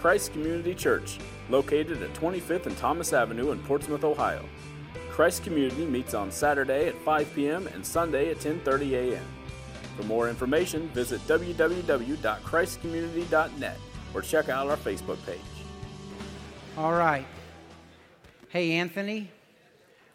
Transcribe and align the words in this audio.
Christ 0.00 0.32
Community 0.32 0.74
Church, 0.74 1.18
located 1.50 2.02
at 2.02 2.14
25th 2.14 2.64
and 2.64 2.74
Thomas 2.78 3.12
Avenue 3.12 3.50
in 3.50 3.58
Portsmouth, 3.64 4.02
Ohio. 4.02 4.42
Christ 5.10 5.44
Community 5.44 5.84
meets 5.84 6.14
on 6.14 6.32
Saturday 6.32 6.88
at 6.88 6.98
5 7.02 7.34
p.m. 7.34 7.66
and 7.66 7.84
Sunday 7.84 8.30
at 8.30 8.38
10:30 8.38 8.92
a.m. 8.92 9.26
For 9.98 10.04
more 10.04 10.30
information, 10.30 10.88
visit 10.88 11.20
www.christcommunity.net 11.28 13.76
or 14.14 14.22
check 14.22 14.48
out 14.48 14.68
our 14.68 14.78
Facebook 14.78 15.18
page. 15.26 15.38
All 16.78 16.92
right. 16.92 17.26
Hey, 18.48 18.72
Anthony, 18.72 19.30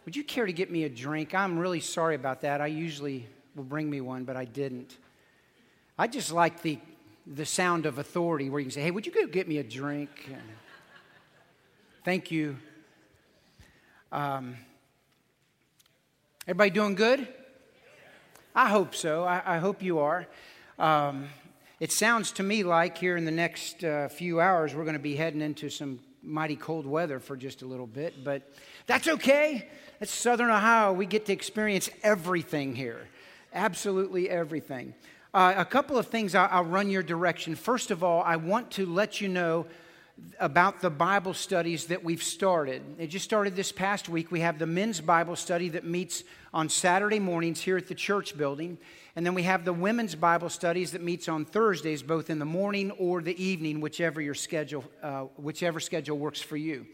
would 0.06 0.16
you 0.16 0.24
care 0.24 0.48
to 0.48 0.54
get 0.54 0.72
me 0.72 0.86
a 0.86 0.90
drink? 0.90 1.36
I'm 1.36 1.60
really 1.60 1.80
sorry 1.80 2.16
about 2.16 2.42
that. 2.42 2.60
I 2.60 2.66
usually 2.68 3.28
will 3.56 3.66
bring 3.66 3.88
me 3.88 4.02
one, 4.02 4.24
but 4.24 4.36
I 4.36 4.46
didn't. 4.46 4.98
I 5.96 6.08
just 6.08 6.32
like 6.32 6.64
the, 6.64 6.80
the 7.28 7.46
sound 7.46 7.86
of 7.86 7.98
authority 7.98 8.50
where 8.50 8.60
you 8.60 8.66
can 8.66 8.71
say, 8.71 8.82
hey, 8.82 8.92
would 8.92 9.05
you 9.05 9.12
go 9.12 9.25
get 9.25 9.48
me 9.48 9.57
a 9.57 9.64
drink? 9.64 10.10
Thank 12.04 12.29
you. 12.29 12.57
Um, 14.11 14.56
everybody 16.48 16.70
doing 16.70 16.96
good? 16.96 17.28
I 18.54 18.70
hope 18.70 18.93
so. 18.93 19.24
I, 19.24 19.42
I 19.46 19.57
hope 19.57 19.82
you 19.82 20.00
are. 20.00 20.28
Um, 20.78 21.28
it 21.79 21.92
sounds 21.92 22.32
to 22.34 22.43
me 22.43 22.64
like 22.64 22.98
here 22.98 23.18
in 23.18 23.26
the 23.26 23.32
next 23.32 23.84
uh, 23.84 24.07
few 24.07 24.39
hours 24.39 24.76
we're 24.76 24.84
going 24.84 24.93
to 24.93 25.00
be 25.00 25.15
heading 25.15 25.42
into 25.42 25.70
some 25.70 26.00
mighty 26.21 26.56
cold 26.56 26.86
weather 26.86 27.20
for 27.20 27.36
just 27.36 27.64
a 27.64 27.65
little 27.65 27.87
bit, 27.87 28.23
but 28.23 28.51
that's 28.87 29.07
okay. 29.07 29.68
That's 30.00 30.12
Southern 30.12 30.50
Ohio. 30.50 30.93
We 30.93 31.06
get 31.06 31.26
to 31.26 31.34
experience 31.34 31.89
everything 32.03 32.76
here, 32.76 33.08
absolutely 33.53 34.30
everything. 34.30 34.94
Uh, 35.36 35.53
a 35.58 35.66
couple 35.66 35.98
of 35.98 36.08
things 36.08 36.34
I'll, 36.34 36.48
I'll 36.50 36.64
run 36.64 36.89
your 36.89 37.03
direction. 37.03 37.56
First 37.56 37.92
of 37.92 38.06
all, 38.06 38.23
I 38.23 38.38
want 38.38 38.72
to 38.72 38.86
let 38.86 39.20
you 39.20 39.28
know 39.28 39.66
about 40.39 40.80
the 40.80 40.89
Bible 40.89 41.34
studies 41.34 41.88
that 41.88 42.02
we've 42.02 42.23
started. 42.23 42.82
It 42.98 43.08
just 43.08 43.26
started 43.26 43.54
this 43.54 43.70
past 43.74 44.08
week. 44.08 44.32
We 44.32 44.40
have 44.40 44.59
the 44.59 44.66
men's 44.66 45.02
Bible 45.02 45.36
study 45.36 45.68
that 45.70 45.84
meets 45.84 46.24
on 46.54 46.70
Saturday 46.70 47.20
mornings 47.20 47.59
here 47.59 47.76
at 47.76 47.90
the 47.90 47.96
church 47.96 48.38
building. 48.38 48.78
And 49.18 49.26
then 49.26 49.34
we 49.34 49.44
have 49.44 49.66
the 49.66 49.74
women's 49.74 50.16
Bible 50.16 50.48
studies 50.48 50.94
that 50.94 51.04
meets 51.04 51.28
on 51.28 51.44
Thursdays, 51.44 52.02
both 52.02 52.30
in 52.30 52.40
the 52.40 52.46
morning 52.46 52.92
or 52.92 53.22
the 53.22 53.38
evening, 53.44 53.81
whichever 53.81 54.22
your 54.22 54.36
schedule, 54.36 54.86
uh, 55.04 55.24
whichever 55.36 55.81
schedule 55.81 56.18
works 56.18 56.40
for 56.40 56.56
you. 56.56 56.86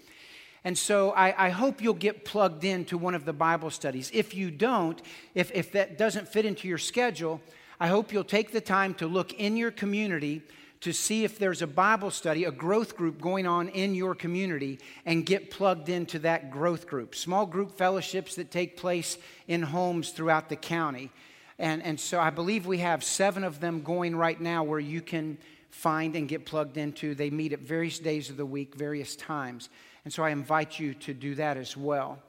And 0.63 0.75
so 0.75 1.11
I, 1.11 1.45
I, 1.45 1.49
hope 1.49 1.81
you'll 1.81 1.93
get 1.93 2.25
plugged 2.25 2.63
into 2.63 2.97
one 2.97 3.13
of 3.13 3.25
the 3.25 3.33
Bible 3.33 3.69
studies. 3.69 4.09
If 4.13 4.33
you 4.33 4.49
don't, 4.49 4.99
if, 5.35 5.51
if 5.53 5.71
that 5.73 5.99
doesn't 5.99 6.27
fit 6.27 6.45
into 6.45 6.67
your 6.67 6.77
schedule, 6.79 7.39
I 7.81 7.87
hope 7.87 8.13
you'll 8.13 8.23
take 8.23 8.51
the 8.51 8.61
time 8.61 8.93
to 8.95 9.07
look 9.07 9.33
in 9.33 9.57
your 9.57 9.71
community 9.71 10.43
to 10.81 10.93
see 10.93 11.23
if 11.23 11.39
there's 11.39 11.63
a 11.63 11.67
Bible 11.67 12.11
study, 12.11 12.43
a 12.43 12.51
growth 12.51 12.95
group 12.95 13.19
going 13.19 13.47
on 13.47 13.69
in 13.69 13.95
your 13.95 14.13
community, 14.13 14.77
and 15.03 15.25
get 15.25 15.49
plugged 15.49 15.89
into 15.89 16.19
that 16.19 16.51
growth 16.51 16.85
group. 16.85 17.15
Small 17.15 17.47
group 17.47 17.75
fellowships 17.75 18.35
that 18.35 18.51
take 18.51 18.77
place 18.77 19.17
in 19.47 19.63
homes 19.63 20.11
throughout 20.11 20.47
the 20.47 20.55
county. 20.55 21.09
And, 21.57 21.81
and 21.81 21.99
so 21.99 22.19
I 22.19 22.29
believe 22.29 22.67
we 22.67 22.77
have 22.77 23.03
seven 23.03 23.43
of 23.43 23.59
them 23.59 23.81
going 23.81 24.15
right 24.15 24.39
now 24.39 24.63
where 24.63 24.79
you 24.79 25.01
can 25.01 25.39
find 25.71 26.15
and 26.15 26.29
get 26.29 26.45
plugged 26.45 26.77
into. 26.77 27.15
They 27.15 27.31
meet 27.31 27.51
at 27.51 27.61
various 27.61 27.97
days 27.97 28.29
of 28.29 28.37
the 28.37 28.45
week, 28.45 28.75
various 28.75 29.15
times. 29.15 29.69
And 30.05 30.13
so 30.13 30.21
I 30.21 30.29
invite 30.29 30.77
you 30.77 30.93
to 30.93 31.15
do 31.15 31.33
that 31.33 31.57
as 31.57 31.75
well. 31.75 32.19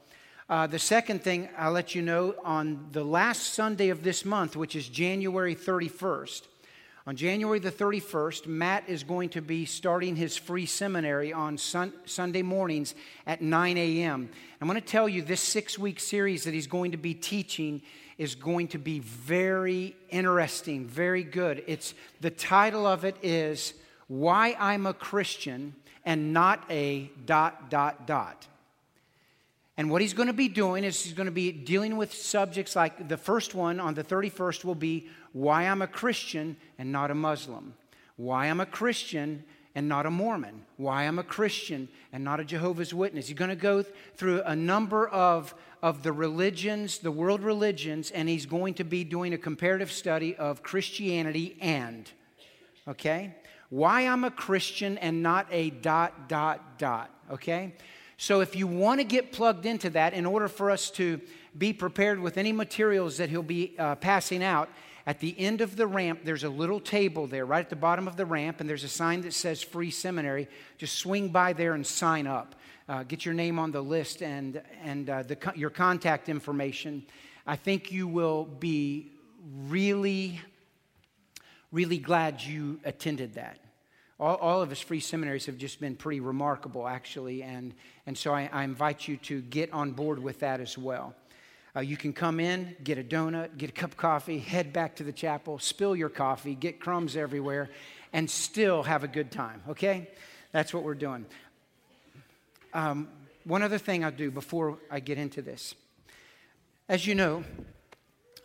Uh, 0.49 0.67
the 0.67 0.79
second 0.79 1.23
thing 1.23 1.49
I'll 1.57 1.73
let 1.73 1.95
you 1.95 2.03
know 2.03 2.35
on 2.45 2.89
the 2.93 3.05
last 3.05 3.55
Sunday 3.55 3.91
of 3.91 4.03
this 4.03 4.25
month, 4.25 4.57
which 4.57 4.75
is 4.75 4.89
January 4.89 5.55
31st, 5.55 6.43
on 7.05 7.17
January 7.17 7.59
the 7.59 7.73
31st, 7.73 8.47
Matt 8.47 8.85
is 8.89 9.03
going 9.03 9.31
to 9.31 9.41
be 9.41 9.65
starting 9.65 10.15
his 10.15 10.37
free 10.37 10.67
seminary 10.67 11.33
on 11.33 11.59
sun- 11.59 11.93
Sunday 12.05 12.43
mornings 12.43 12.95
at 13.27 13.43
9 13.43 13.77
a.m. 13.77 14.29
I'm 14.61 14.69
going 14.69 14.81
to 14.81 14.87
tell 14.87 15.09
you 15.09 15.23
this 15.23 15.41
six 15.41 15.77
week 15.77 15.99
series 15.99 16.45
that 16.45 16.55
he's 16.55 16.69
going 16.69 16.93
to 16.93 16.97
be 16.97 17.13
teaching 17.13 17.83
is 18.19 18.37
going 18.37 18.69
to 18.69 18.79
be 18.79 19.01
very 19.01 19.97
interesting, 20.11 20.87
very 20.87 21.25
good. 21.25 21.65
It's, 21.67 21.95
the 22.21 22.31
title 22.31 22.87
of 22.87 23.05
it 23.05 23.17
is 23.21 23.75
Why 24.07 24.57
I'm 24.61 24.87
a 24.87 24.95
Christian 24.95 25.75
and 26.05 26.33
Not 26.33 26.65
a 26.71 27.11
Dot, 27.27 27.69
Dot, 27.69 28.07
Dot. 28.07 28.47
And 29.83 29.91
what 29.91 30.01
he's 30.01 30.15
going 30.15 30.29
to 30.29 30.33
be 30.33 30.47
doing 30.47 30.85
is 30.85 31.03
he's 31.03 31.13
going 31.13 31.27
to 31.27 31.33
be 31.33 31.51
dealing 31.51 31.97
with 31.97 32.15
subjects 32.15 32.77
like 32.77 33.09
the 33.09 33.17
first 33.17 33.53
one 33.53 33.81
on 33.81 33.95
the 33.95 34.05
31st 34.05 34.65
will 34.65 34.77
be 34.77 35.09
why 35.33 35.65
I'm 35.65 35.83
a 35.83 35.89
Christian 35.89 36.57
and 36.79 36.93
not 36.93 37.11
a 37.11 37.17
Muslim, 37.17 37.75
why 38.15 38.47
I'm 38.47 38.61
a 38.61 38.67
Christian 38.67 39.43
and 39.75 39.89
not 39.89 40.07
a 40.07 40.11
Mormon, 40.11 40.63
why 40.77 41.03
I'm 41.03 41.19
a 41.19 41.25
Christian 41.25 41.89
and 42.13 42.23
not 42.23 42.39
a 42.39 42.45
Jehovah's 42.45 42.95
Witness. 42.95 43.27
He's 43.27 43.37
going 43.37 43.51
to 43.51 43.57
go 43.57 43.83
through 44.15 44.43
a 44.43 44.55
number 44.55 45.09
of, 45.09 45.53
of 45.83 46.05
the 46.05 46.13
religions, 46.13 46.99
the 46.99 47.11
world 47.11 47.43
religions, 47.43 48.13
and 48.13 48.29
he's 48.29 48.47
going 48.47 48.75
to 48.75 48.85
be 48.85 49.03
doing 49.03 49.35
a 49.35 49.39
comparative 49.39 49.91
study 49.91 50.37
of 50.37 50.63
Christianity 50.63 51.57
and, 51.61 52.09
okay? 52.87 53.35
Why 53.69 54.03
I'm 54.03 54.23
a 54.23 54.31
Christian 54.31 54.97
and 54.99 55.25
not 55.25 55.49
a 55.51 55.71
dot, 55.71 56.29
dot, 56.29 56.79
dot, 56.79 57.11
okay? 57.33 57.75
So 58.23 58.41
if 58.41 58.55
you 58.55 58.69
want 58.69 59.01
to 59.01 59.05
get 59.05 59.33
plugged 59.33 59.67
into 59.67 59.91
that, 59.91 60.15
in 60.15 60.27
order 60.27 60.47
for 60.47 60.71
us 60.71 60.93
to 60.93 61.21
be 61.59 61.73
prepared 61.73 62.21
with 62.21 62.39
any 62.39 62.53
materials 62.53 63.17
that 63.17 63.31
he'll 63.31 63.43
be 63.43 63.75
uh, 63.77 63.97
passing 63.97 64.45
out, 64.45 64.69
at 65.09 65.19
the 65.19 65.37
end 65.41 65.61
of 65.61 65.75
the 65.75 65.89
ramp, 65.89 66.21
there's 66.23 66.45
a 66.45 66.49
little 66.49 66.79
table 66.79 67.27
there, 67.27 67.45
right 67.45 67.65
at 67.65 67.69
the 67.69 67.75
bottom 67.75 68.07
of 68.07 68.17
the 68.17 68.25
ramp, 68.25 68.61
and 68.61 68.71
there's 68.71 68.85
a 68.85 68.89
sign 68.89 69.23
that 69.23 69.33
says 69.33 69.61
Free 69.61 69.91
Seminary. 69.91 70.47
Just 70.79 70.99
swing 70.99 71.31
by 71.31 71.53
there 71.53 71.75
and 71.75 71.85
sign 71.85 72.29
up. 72.29 72.55
Uh, 72.89 73.03
get 73.03 73.25
your 73.25 73.35
name 73.35 73.59
on 73.59 73.73
the 73.73 73.83
list 73.83 74.23
and, 74.23 74.63
and 74.85 75.11
uh, 75.11 75.25
the, 75.25 75.37
your 75.57 75.71
contact 75.71 76.29
information. 76.29 77.05
I 77.45 77.57
think 77.57 77.91
you 77.91 78.07
will 78.07 78.45
be 78.45 79.11
really, 79.67 80.41
really 81.73 81.99
glad 81.99 82.41
you 82.41 82.79
attended 82.85 83.35
that. 83.35 83.59
All, 84.23 84.37
all 84.37 84.63
of 84.63 84.71
us 84.71 84.79
free 84.79 85.01
seminaries 85.01 85.47
have 85.47 85.59
just 85.59 85.81
been 85.81 85.97
pretty 85.97 86.21
remarkable, 86.21 86.87
actually, 86.87 87.43
and, 87.43 87.75
and 88.07 88.17
so 88.17 88.33
I, 88.33 88.49
I 88.53 88.63
invite 88.63 89.09
you 89.09 89.17
to 89.17 89.41
get 89.41 89.73
on 89.73 89.91
board 89.91 90.21
with 90.21 90.39
that 90.41 90.61
as 90.61 90.79
well. 90.79 91.17
Uh, 91.75 91.81
you 91.81 91.97
can 91.97 92.13
come 92.13 92.39
in, 92.39 92.77
get 92.85 92.99
a 92.99 93.03
donut, 93.03 93.57
get 93.59 93.71
a 93.71 93.73
cup 93.73 93.91
of 93.91 93.97
coffee, 93.97 94.39
head 94.39 94.73
back 94.73 94.95
to 94.95 95.03
the 95.03 95.11
chapel, 95.11 95.59
spill 95.59 95.97
your 95.97 96.09
coffee, 96.09 96.55
get 96.55 96.79
crumbs 96.79 97.17
everywhere, 97.17 97.69
and 98.13 98.31
still 98.31 98.85
have 98.85 99.03
a 99.03 99.09
good 99.09 99.33
time, 99.33 99.61
okay? 99.69 100.09
That's 100.53 100.73
what 100.73 100.85
we're 100.85 100.95
doing. 100.95 101.27
Um, 102.73 103.09
one 103.43 103.63
other 103.63 103.79
thing 103.79 104.05
I'll 104.05 104.13
do 104.13 104.31
before 104.31 104.79
I 104.89 105.01
get 105.01 105.19
into 105.19 105.43
this. 105.43 105.75
As 106.89 107.05
you 107.09 107.17
know, 107.17 107.43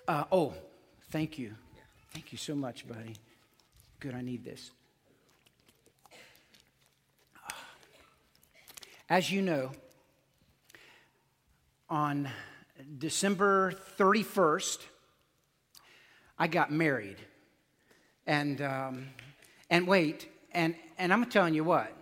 uh, 0.07 0.23
oh, 0.31 0.55
thank 1.11 1.38
you. 1.38 1.53
Thank 2.13 2.31
you 2.31 2.39
so 2.39 2.55
much, 2.55 2.88
buddy. 2.88 3.15
Good, 3.99 4.15
I 4.15 4.21
need 4.21 4.44
this. 4.44 4.71
As 9.09 9.31
you 9.31 9.41
know, 9.41 9.72
on 11.90 12.29
December 12.97 13.72
31st, 13.97 14.79
I 16.38 16.47
got 16.47 16.73
married. 16.73 17.16
And, 18.25 18.62
um, 18.62 19.07
and 19.69 19.88
wait, 19.88 20.28
and, 20.51 20.75
and 20.97 21.13
I'm 21.13 21.23
telling 21.28 21.53
you 21.53 21.63
what, 21.63 21.94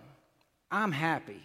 I'm 0.71 0.91
happy. 0.91 1.43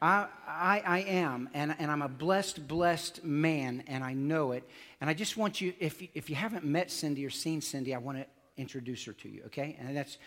I, 0.00 0.26
I, 0.46 0.82
I 0.86 0.98
am, 1.00 1.48
and, 1.54 1.74
and 1.80 1.90
I'm 1.90 2.02
a 2.02 2.08
blessed, 2.08 2.68
blessed 2.68 3.24
man, 3.24 3.82
and 3.88 4.04
I 4.04 4.12
know 4.14 4.52
it. 4.52 4.62
And 5.00 5.10
I 5.10 5.14
just 5.14 5.36
want 5.36 5.60
you, 5.60 5.74
if, 5.80 6.00
if 6.14 6.30
you 6.30 6.36
haven't 6.36 6.64
met 6.64 6.92
Cindy 6.92 7.26
or 7.26 7.30
seen 7.30 7.60
Cindy, 7.62 7.96
I 7.96 7.98
want 7.98 8.18
to 8.18 8.26
introduce 8.56 9.04
her 9.06 9.12
to 9.14 9.28
you, 9.28 9.42
okay? 9.46 9.76
And 9.80 9.96
that's, 9.96 10.18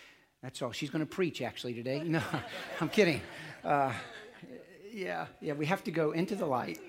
that's 0.44 0.62
all. 0.62 0.74
She's 0.74 0.90
going 0.90 1.06
to 1.06 1.10
preach 1.10 1.42
actually 1.42 1.74
today. 1.74 2.04
No, 2.04 2.22
I'm 2.82 2.90
kidding. 2.90 3.22
Uh, 3.64 3.94
yeah, 4.92 5.28
yeah, 5.40 5.54
we 5.54 5.66
have 5.66 5.84
to 5.86 5.92
go 5.92 6.12
into 6.12 6.36
the 6.36 6.46
light 6.46 6.80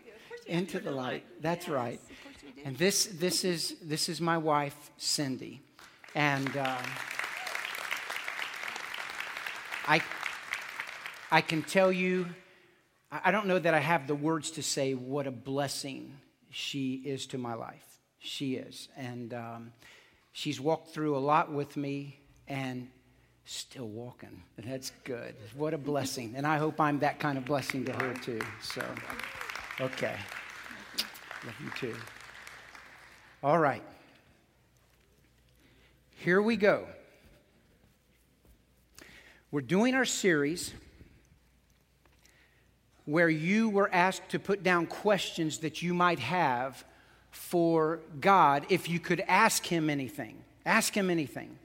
into 0.47 0.81
the 0.81 0.91
light. 0.91 1.25
That's 1.41 1.69
right. 1.69 2.01
And 2.65 2.77
this, 2.77 3.07
this, 3.07 3.45
is, 3.45 3.77
this 3.83 4.09
is 4.09 4.21
my 4.21 4.39
wife, 4.39 4.91
Cindy. 4.97 5.61
And 6.15 6.57
uh, 6.57 6.79
I, 9.87 10.01
I 11.31 11.41
can 11.41 11.63
tell 11.63 11.91
you, 11.91 12.27
I 13.11 13.31
don't 13.31 13.47
know 13.47 13.59
that 13.59 13.75
I 13.75 13.81
have 13.81 14.07
the 14.07 14.15
words 14.15 14.53
to 14.53 14.63
say 14.63 14.95
what 14.95 15.27
a 15.27 15.31
blessing 15.31 16.19
she 16.51 16.95
is 16.95 17.27
to 17.29 17.39
my 17.39 17.55
life. 17.55 17.99
She 18.19 18.55
is. 18.55 18.89
And 18.97 19.35
um, 19.35 19.73
she's 20.33 20.61
walked 20.61 20.95
through 20.95 21.17
a 21.17 21.19
lot 21.21 21.53
with 21.53 21.77
me 21.77 22.21
and 22.47 22.89
still 23.45 23.89
walking. 23.89 24.43
And 24.57 24.67
that's 24.67 24.93
good. 25.05 25.35
What 25.57 25.75
a 25.75 25.79
blessing. 25.79 26.35
And 26.37 26.47
I 26.47 26.59
hope 26.59 26.81
I'm 26.81 26.99
that 27.01 27.19
kind 27.19 27.39
of 27.39 27.45
blessing 27.45 27.85
to 27.87 27.93
her 27.93 28.15
too. 28.15 28.41
So. 28.63 28.85
Okay. 29.81 30.15
Love 31.45 31.55
you 31.63 31.71
too. 31.77 31.97
All 33.43 33.59
right. 33.59 33.83
Here 36.17 36.41
we 36.41 36.57
go. 36.57 36.87
We're 39.51 39.61
doing 39.61 39.95
our 39.95 40.05
series 40.05 40.73
where 43.05 43.29
you 43.29 43.69
were 43.69 43.93
asked 43.93 44.29
to 44.29 44.39
put 44.39 44.63
down 44.63 44.87
questions 44.87 45.59
that 45.59 45.83
you 45.83 45.93
might 45.93 46.21
have 46.21 46.85
for 47.31 47.99
God 48.21 48.67
if 48.69 48.89
you 48.89 49.01
could 49.01 49.21
ask 49.27 49.67
Him 49.67 49.91
anything. 49.91 50.37
Ask 50.65 50.97
Him 50.97 51.11
anything. 51.11 51.59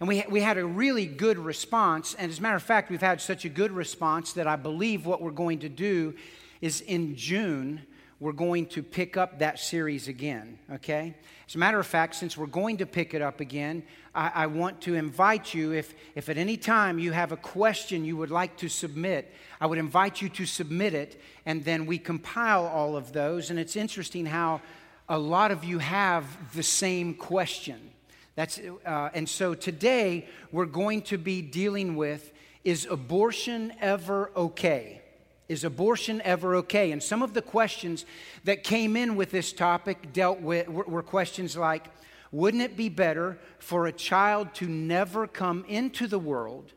And 0.00 0.08
we, 0.08 0.24
we 0.28 0.40
had 0.40 0.58
a 0.58 0.64
really 0.64 1.06
good 1.06 1.38
response. 1.38 2.14
And 2.14 2.30
as 2.30 2.38
a 2.38 2.42
matter 2.42 2.56
of 2.56 2.62
fact, 2.62 2.90
we've 2.90 3.00
had 3.00 3.20
such 3.20 3.44
a 3.44 3.48
good 3.48 3.72
response 3.72 4.32
that 4.34 4.46
I 4.46 4.56
believe 4.56 5.06
what 5.06 5.20
we're 5.20 5.30
going 5.30 5.58
to 5.60 5.68
do 5.68 6.14
is 6.60 6.80
in 6.82 7.16
June, 7.16 7.82
we're 8.20 8.32
going 8.32 8.66
to 8.66 8.82
pick 8.82 9.16
up 9.16 9.38
that 9.38 9.60
series 9.60 10.08
again, 10.08 10.58
okay? 10.72 11.14
As 11.48 11.54
a 11.54 11.58
matter 11.58 11.78
of 11.78 11.86
fact, 11.86 12.16
since 12.16 12.36
we're 12.36 12.46
going 12.46 12.78
to 12.78 12.86
pick 12.86 13.14
it 13.14 13.22
up 13.22 13.40
again, 13.40 13.84
I, 14.14 14.30
I, 14.34 14.46
want 14.46 14.80
to 14.82 14.94
invite 14.94 15.54
you, 15.54 15.72
if, 15.72 15.94
if 16.16 16.28
at 16.28 16.36
any 16.36 16.56
time 16.56 16.98
you 16.98 17.12
have 17.12 17.30
a 17.30 17.36
question 17.36 18.04
you 18.04 18.16
would 18.16 18.32
like 18.32 18.56
to 18.58 18.68
submit, 18.68 19.32
I 19.60 19.66
would 19.66 19.78
invite 19.78 20.20
you 20.20 20.28
to 20.30 20.46
submit 20.46 20.94
it, 20.94 21.20
and 21.46 21.64
then 21.64 21.86
we 21.86 21.98
compile 21.98 22.66
all 22.66 22.96
of 22.96 23.12
those. 23.12 23.50
And 23.50 23.58
it's 23.58 23.76
interesting 23.76 24.26
how 24.26 24.62
a 25.08 25.18
lot 25.18 25.52
of 25.52 25.62
you 25.64 25.78
have 25.78 26.26
the 26.54 26.64
same 26.64 27.14
question. 27.14 27.92
That's, 28.38 28.60
uh, 28.86 29.10
and 29.14 29.28
so 29.28 29.54
today 29.54 30.28
we're 30.52 30.64
going 30.64 31.02
to 31.02 31.18
be 31.18 31.42
dealing 31.42 31.96
with 31.96 32.30
is 32.62 32.86
abortion 32.88 33.72
ever 33.80 34.30
okay? 34.36 35.02
Is 35.48 35.64
abortion 35.64 36.22
ever 36.22 36.54
okay? 36.58 36.92
And 36.92 37.02
some 37.02 37.24
of 37.24 37.34
the 37.34 37.42
questions 37.42 38.06
that 38.44 38.62
came 38.62 38.94
in 38.94 39.16
with 39.16 39.32
this 39.32 39.52
topic 39.52 40.12
dealt 40.12 40.40
with 40.40 40.68
were, 40.68 40.84
were 40.84 41.02
questions 41.02 41.56
like 41.56 41.88
Wouldn't 42.30 42.62
it 42.62 42.76
be 42.76 42.88
better 42.88 43.40
for 43.58 43.88
a 43.88 43.92
child 43.92 44.54
to 44.54 44.68
never 44.68 45.26
come 45.26 45.64
into 45.66 46.06
the 46.06 46.20
world 46.20 46.74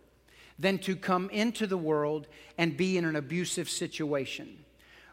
than 0.58 0.80
to 0.80 0.96
come 0.96 1.30
into 1.30 1.68
the 1.68 1.78
world 1.78 2.26
and 2.58 2.76
be 2.76 2.98
in 2.98 3.06
an 3.06 3.16
abusive 3.16 3.70
situation? 3.70 4.61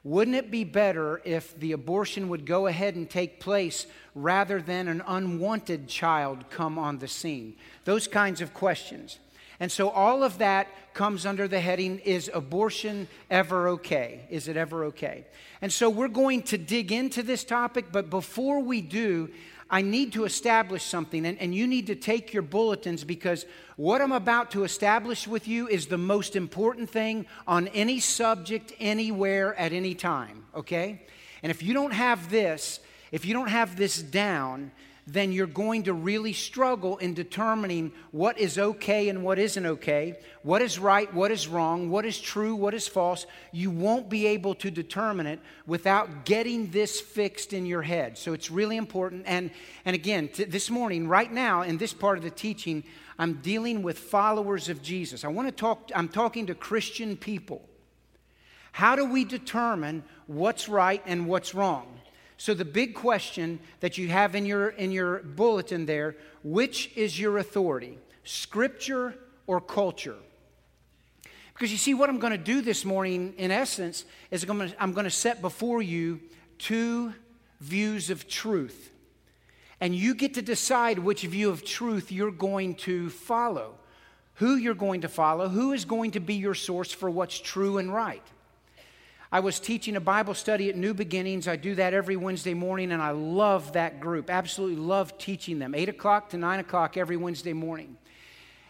Wouldn't 0.04 0.36
it 0.36 0.50
be 0.50 0.64
better 0.64 1.20
if 1.24 1.58
the 1.58 1.72
abortion 1.72 2.28
would 2.28 2.46
go 2.46 2.66
ahead 2.66 2.94
and 2.94 3.08
take 3.08 3.40
place 3.40 3.86
rather 4.14 4.62
than 4.62 4.88
an 4.88 5.02
unwanted 5.06 5.88
child 5.88 6.50
come 6.50 6.78
on 6.78 6.98
the 6.98 7.08
scene? 7.08 7.56
Those 7.84 8.06
kinds 8.06 8.40
of 8.40 8.54
questions. 8.54 9.18
And 9.60 9.72
so 9.72 9.90
all 9.90 10.22
of 10.22 10.38
that 10.38 10.68
comes 10.94 11.26
under 11.26 11.48
the 11.48 11.60
heading 11.60 11.98
Is 12.00 12.30
abortion 12.32 13.08
ever 13.30 13.68
okay? 13.70 14.26
Is 14.30 14.48
it 14.48 14.56
ever 14.56 14.84
okay? 14.86 15.26
And 15.60 15.72
so 15.72 15.90
we're 15.90 16.08
going 16.08 16.42
to 16.42 16.58
dig 16.58 16.92
into 16.92 17.22
this 17.22 17.42
topic, 17.42 17.86
but 17.90 18.08
before 18.08 18.60
we 18.60 18.80
do, 18.80 19.30
I 19.70 19.82
need 19.82 20.14
to 20.14 20.24
establish 20.24 20.82
something, 20.82 21.26
and, 21.26 21.38
and 21.38 21.54
you 21.54 21.66
need 21.66 21.88
to 21.88 21.94
take 21.94 22.32
your 22.32 22.42
bulletins 22.42 23.04
because 23.04 23.44
what 23.76 24.00
I'm 24.00 24.12
about 24.12 24.50
to 24.52 24.64
establish 24.64 25.28
with 25.28 25.46
you 25.46 25.68
is 25.68 25.86
the 25.86 25.98
most 25.98 26.36
important 26.36 26.88
thing 26.88 27.26
on 27.46 27.68
any 27.68 28.00
subject, 28.00 28.72
anywhere, 28.80 29.54
at 29.56 29.72
any 29.72 29.94
time, 29.94 30.44
okay? 30.54 31.02
And 31.42 31.50
if 31.50 31.62
you 31.62 31.74
don't 31.74 31.92
have 31.92 32.30
this, 32.30 32.80
if 33.12 33.26
you 33.26 33.34
don't 33.34 33.48
have 33.48 33.76
this 33.76 34.02
down, 34.02 34.70
then 35.10 35.32
you're 35.32 35.46
going 35.46 35.84
to 35.84 35.94
really 35.94 36.34
struggle 36.34 36.98
in 36.98 37.14
determining 37.14 37.92
what 38.10 38.38
is 38.38 38.58
okay 38.58 39.08
and 39.08 39.24
what 39.24 39.38
isn't 39.38 39.64
okay, 39.64 40.18
what 40.42 40.60
is 40.60 40.78
right, 40.78 41.12
what 41.14 41.30
is 41.30 41.48
wrong, 41.48 41.88
what 41.88 42.04
is 42.04 42.20
true, 42.20 42.54
what 42.54 42.74
is 42.74 42.86
false. 42.86 43.24
You 43.50 43.70
won't 43.70 44.10
be 44.10 44.26
able 44.26 44.54
to 44.56 44.70
determine 44.70 45.26
it 45.26 45.40
without 45.66 46.26
getting 46.26 46.70
this 46.72 47.00
fixed 47.00 47.54
in 47.54 47.64
your 47.64 47.80
head. 47.80 48.18
So 48.18 48.34
it's 48.34 48.50
really 48.50 48.76
important. 48.76 49.24
And, 49.26 49.50
and 49.86 49.94
again, 49.94 50.28
t- 50.28 50.44
this 50.44 50.68
morning, 50.68 51.08
right 51.08 51.32
now, 51.32 51.62
in 51.62 51.78
this 51.78 51.94
part 51.94 52.18
of 52.18 52.24
the 52.24 52.30
teaching, 52.30 52.84
I'm 53.18 53.40
dealing 53.40 53.82
with 53.82 53.98
followers 53.98 54.68
of 54.68 54.82
Jesus. 54.82 55.24
I 55.24 55.28
want 55.28 55.48
to 55.48 55.52
talk, 55.52 55.90
I'm 55.94 56.10
talking 56.10 56.46
to 56.48 56.54
Christian 56.54 57.16
people. 57.16 57.66
How 58.72 58.94
do 58.94 59.06
we 59.06 59.24
determine 59.24 60.04
what's 60.26 60.68
right 60.68 61.02
and 61.06 61.26
what's 61.26 61.54
wrong? 61.54 61.97
So, 62.38 62.54
the 62.54 62.64
big 62.64 62.94
question 62.94 63.58
that 63.80 63.98
you 63.98 64.08
have 64.08 64.36
in 64.36 64.46
your, 64.46 64.68
in 64.68 64.92
your 64.92 65.18
bulletin 65.18 65.86
there 65.86 66.16
which 66.44 66.96
is 66.96 67.18
your 67.18 67.38
authority, 67.38 67.98
scripture 68.22 69.16
or 69.48 69.60
culture? 69.60 70.16
Because 71.52 71.72
you 71.72 71.78
see, 71.78 71.94
what 71.94 72.08
I'm 72.08 72.20
going 72.20 72.30
to 72.30 72.38
do 72.38 72.62
this 72.62 72.84
morning, 72.84 73.34
in 73.36 73.50
essence, 73.50 74.04
is 74.30 74.44
I'm 74.44 74.58
going, 74.58 74.70
to, 74.70 74.82
I'm 74.82 74.92
going 74.92 75.04
to 75.04 75.10
set 75.10 75.42
before 75.42 75.82
you 75.82 76.20
two 76.58 77.12
views 77.60 78.10
of 78.10 78.28
truth. 78.28 78.92
And 79.80 79.92
you 79.92 80.14
get 80.14 80.34
to 80.34 80.42
decide 80.42 81.00
which 81.00 81.22
view 81.22 81.50
of 81.50 81.64
truth 81.64 82.12
you're 82.12 82.30
going 82.30 82.76
to 82.76 83.10
follow, 83.10 83.74
who 84.34 84.54
you're 84.54 84.74
going 84.74 85.00
to 85.00 85.08
follow, 85.08 85.48
who 85.48 85.72
is 85.72 85.84
going 85.84 86.12
to 86.12 86.20
be 86.20 86.34
your 86.34 86.54
source 86.54 86.92
for 86.92 87.10
what's 87.10 87.40
true 87.40 87.78
and 87.78 87.92
right. 87.92 88.22
I 89.30 89.40
was 89.40 89.60
teaching 89.60 89.94
a 89.94 90.00
Bible 90.00 90.32
study 90.32 90.70
at 90.70 90.76
New 90.76 90.94
Beginnings. 90.94 91.48
I 91.48 91.56
do 91.56 91.74
that 91.74 91.92
every 91.92 92.16
Wednesday 92.16 92.54
morning, 92.54 92.92
and 92.92 93.02
I 93.02 93.10
love 93.10 93.74
that 93.74 94.00
group. 94.00 94.30
Absolutely 94.30 94.76
love 94.76 95.18
teaching 95.18 95.58
them. 95.58 95.74
8 95.74 95.90
o'clock 95.90 96.30
to 96.30 96.38
9 96.38 96.60
o'clock 96.60 96.96
every 96.96 97.18
Wednesday 97.18 97.52
morning. 97.52 97.98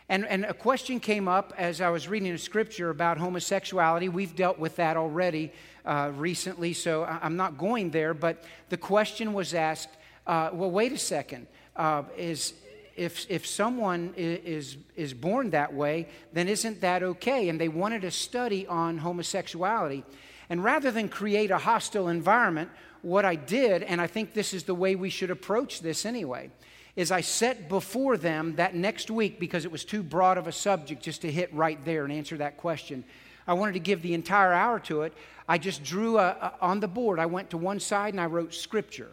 And, 0.08 0.26
and 0.26 0.44
a 0.44 0.54
question 0.54 0.98
came 0.98 1.28
up 1.28 1.52
as 1.56 1.80
I 1.80 1.90
was 1.90 2.08
reading 2.08 2.32
a 2.32 2.38
scripture 2.38 2.90
about 2.90 3.18
homosexuality. 3.18 4.08
We've 4.08 4.34
dealt 4.34 4.58
with 4.58 4.74
that 4.76 4.96
already 4.96 5.52
uh, 5.84 6.10
recently, 6.16 6.72
so 6.72 7.04
I'm 7.04 7.36
not 7.36 7.56
going 7.56 7.90
there. 7.90 8.12
But 8.12 8.42
the 8.68 8.78
question 8.78 9.34
was 9.34 9.54
asked 9.54 9.90
uh, 10.26 10.50
well, 10.52 10.70
wait 10.70 10.92
a 10.92 10.98
second. 10.98 11.46
Uh, 11.76 12.02
is, 12.16 12.52
if, 12.96 13.30
if 13.30 13.46
someone 13.46 14.12
is, 14.16 14.76
is 14.94 15.14
born 15.14 15.50
that 15.50 15.72
way, 15.72 16.08
then 16.32 16.48
isn't 16.48 16.80
that 16.80 17.02
okay? 17.02 17.48
And 17.48 17.58
they 17.60 17.68
wanted 17.68 18.04
a 18.04 18.10
study 18.10 18.66
on 18.66 18.98
homosexuality. 18.98 20.04
And 20.50 20.64
rather 20.64 20.90
than 20.90 21.08
create 21.08 21.50
a 21.50 21.58
hostile 21.58 22.08
environment, 22.08 22.70
what 23.02 23.24
I 23.24 23.34
did, 23.34 23.82
and 23.82 24.00
I 24.00 24.06
think 24.06 24.32
this 24.32 24.54
is 24.54 24.64
the 24.64 24.74
way 24.74 24.94
we 24.94 25.10
should 25.10 25.30
approach 25.30 25.80
this 25.80 26.06
anyway, 26.06 26.50
is 26.96 27.12
I 27.12 27.20
set 27.20 27.68
before 27.68 28.16
them 28.16 28.56
that 28.56 28.74
next 28.74 29.10
week, 29.10 29.38
because 29.38 29.64
it 29.64 29.70
was 29.70 29.84
too 29.84 30.02
broad 30.02 30.36
of 30.36 30.46
a 30.46 30.52
subject 30.52 31.02
just 31.02 31.20
to 31.22 31.30
hit 31.30 31.52
right 31.54 31.82
there 31.84 32.04
and 32.04 32.12
answer 32.12 32.36
that 32.38 32.56
question. 32.56 33.04
I 33.46 33.54
wanted 33.54 33.74
to 33.74 33.80
give 33.80 34.02
the 34.02 34.14
entire 34.14 34.52
hour 34.52 34.80
to 34.80 35.02
it. 35.02 35.14
I 35.48 35.58
just 35.58 35.82
drew 35.84 36.18
a, 36.18 36.28
a, 36.28 36.54
on 36.60 36.80
the 36.80 36.88
board. 36.88 37.18
I 37.18 37.26
went 37.26 37.50
to 37.50 37.56
one 37.56 37.80
side 37.80 38.14
and 38.14 38.20
I 38.20 38.26
wrote 38.26 38.52
scripture. 38.52 39.10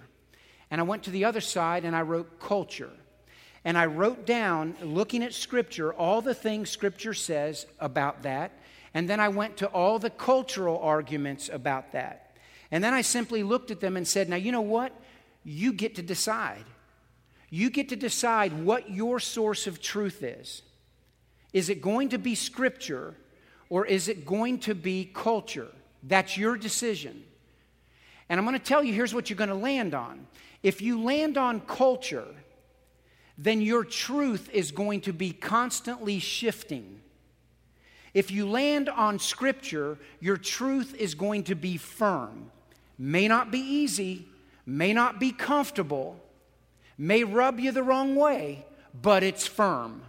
And 0.71 0.81
I 0.81 0.83
went 0.83 1.03
to 1.03 1.11
the 1.11 1.25
other 1.25 1.41
side 1.41 1.85
and 1.85 1.95
I 1.95 2.01
wrote 2.01 2.39
culture. 2.39 2.89
And 3.63 3.77
I 3.77 3.85
wrote 3.85 4.25
down, 4.25 4.75
looking 4.81 5.23
at 5.23 5.33
scripture, 5.33 5.93
all 5.93 6.21
the 6.21 6.33
things 6.33 6.69
scripture 6.69 7.13
says 7.13 7.65
about 7.79 8.23
that. 8.23 8.51
And 8.95 9.09
then 9.09 9.19
I 9.19 9.27
went 9.27 9.57
to 9.57 9.67
all 9.67 9.99
the 9.99 10.09
cultural 10.09 10.79
arguments 10.79 11.49
about 11.51 11.91
that. 11.91 12.37
And 12.71 12.81
then 12.81 12.93
I 12.93 13.01
simply 13.01 13.43
looked 13.43 13.69
at 13.69 13.81
them 13.81 13.97
and 13.97 14.07
said, 14.07 14.29
Now, 14.29 14.37
you 14.37 14.53
know 14.53 14.61
what? 14.61 14.93
You 15.43 15.73
get 15.73 15.95
to 15.95 16.01
decide. 16.01 16.63
You 17.49 17.69
get 17.69 17.89
to 17.89 17.95
decide 17.97 18.63
what 18.63 18.89
your 18.89 19.19
source 19.19 19.67
of 19.67 19.81
truth 19.81 20.23
is. 20.23 20.63
Is 21.53 21.69
it 21.69 21.81
going 21.81 22.09
to 22.09 22.17
be 22.17 22.35
scripture 22.35 23.15
or 23.69 23.85
is 23.85 24.07
it 24.07 24.25
going 24.25 24.59
to 24.59 24.73
be 24.73 25.11
culture? 25.13 25.69
That's 26.01 26.37
your 26.37 26.57
decision. 26.57 27.23
And 28.29 28.39
I'm 28.39 28.45
going 28.45 28.57
to 28.57 28.63
tell 28.63 28.83
you 28.83 28.93
here's 28.93 29.13
what 29.13 29.29
you're 29.29 29.37
going 29.37 29.49
to 29.49 29.55
land 29.55 29.93
on. 29.93 30.25
If 30.63 30.81
you 30.81 31.03
land 31.03 31.37
on 31.37 31.59
culture, 31.59 32.27
then 33.37 33.61
your 33.61 33.83
truth 33.83 34.49
is 34.53 34.71
going 34.71 35.01
to 35.01 35.13
be 35.13 35.31
constantly 35.31 36.19
shifting. 36.19 37.01
If 38.15 38.31
you 38.31 38.49
land 38.49 38.87
on 38.87 39.19
Scripture, 39.19 39.97
your 40.21 40.37
truth 40.37 40.95
is 40.95 41.13
going 41.13 41.43
to 41.43 41.55
be 41.55 41.75
firm. 41.75 42.49
May 42.97 43.27
not 43.27 43.51
be 43.51 43.59
easy, 43.59 44.25
may 44.65 44.93
not 44.93 45.19
be 45.19 45.33
comfortable, 45.33 46.17
may 46.97 47.25
rub 47.25 47.59
you 47.59 47.73
the 47.73 47.83
wrong 47.83 48.15
way, 48.15 48.65
but 48.99 49.21
it's 49.21 49.45
firm. 49.45 50.01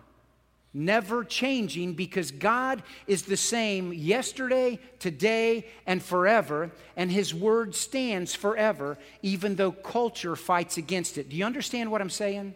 Never 0.72 1.24
changing 1.24 1.94
because 1.94 2.30
God 2.30 2.84
is 3.08 3.22
the 3.22 3.36
same 3.36 3.92
yesterday, 3.92 4.78
today, 5.00 5.66
and 5.84 6.00
forever, 6.00 6.70
and 6.96 7.10
His 7.10 7.34
Word 7.34 7.74
stands 7.74 8.36
forever, 8.36 8.98
even 9.22 9.56
though 9.56 9.72
culture 9.72 10.36
fights 10.36 10.76
against 10.76 11.18
it. 11.18 11.28
Do 11.28 11.34
you 11.34 11.44
understand 11.44 11.90
what 11.90 12.00
I'm 12.00 12.10
saying? 12.10 12.54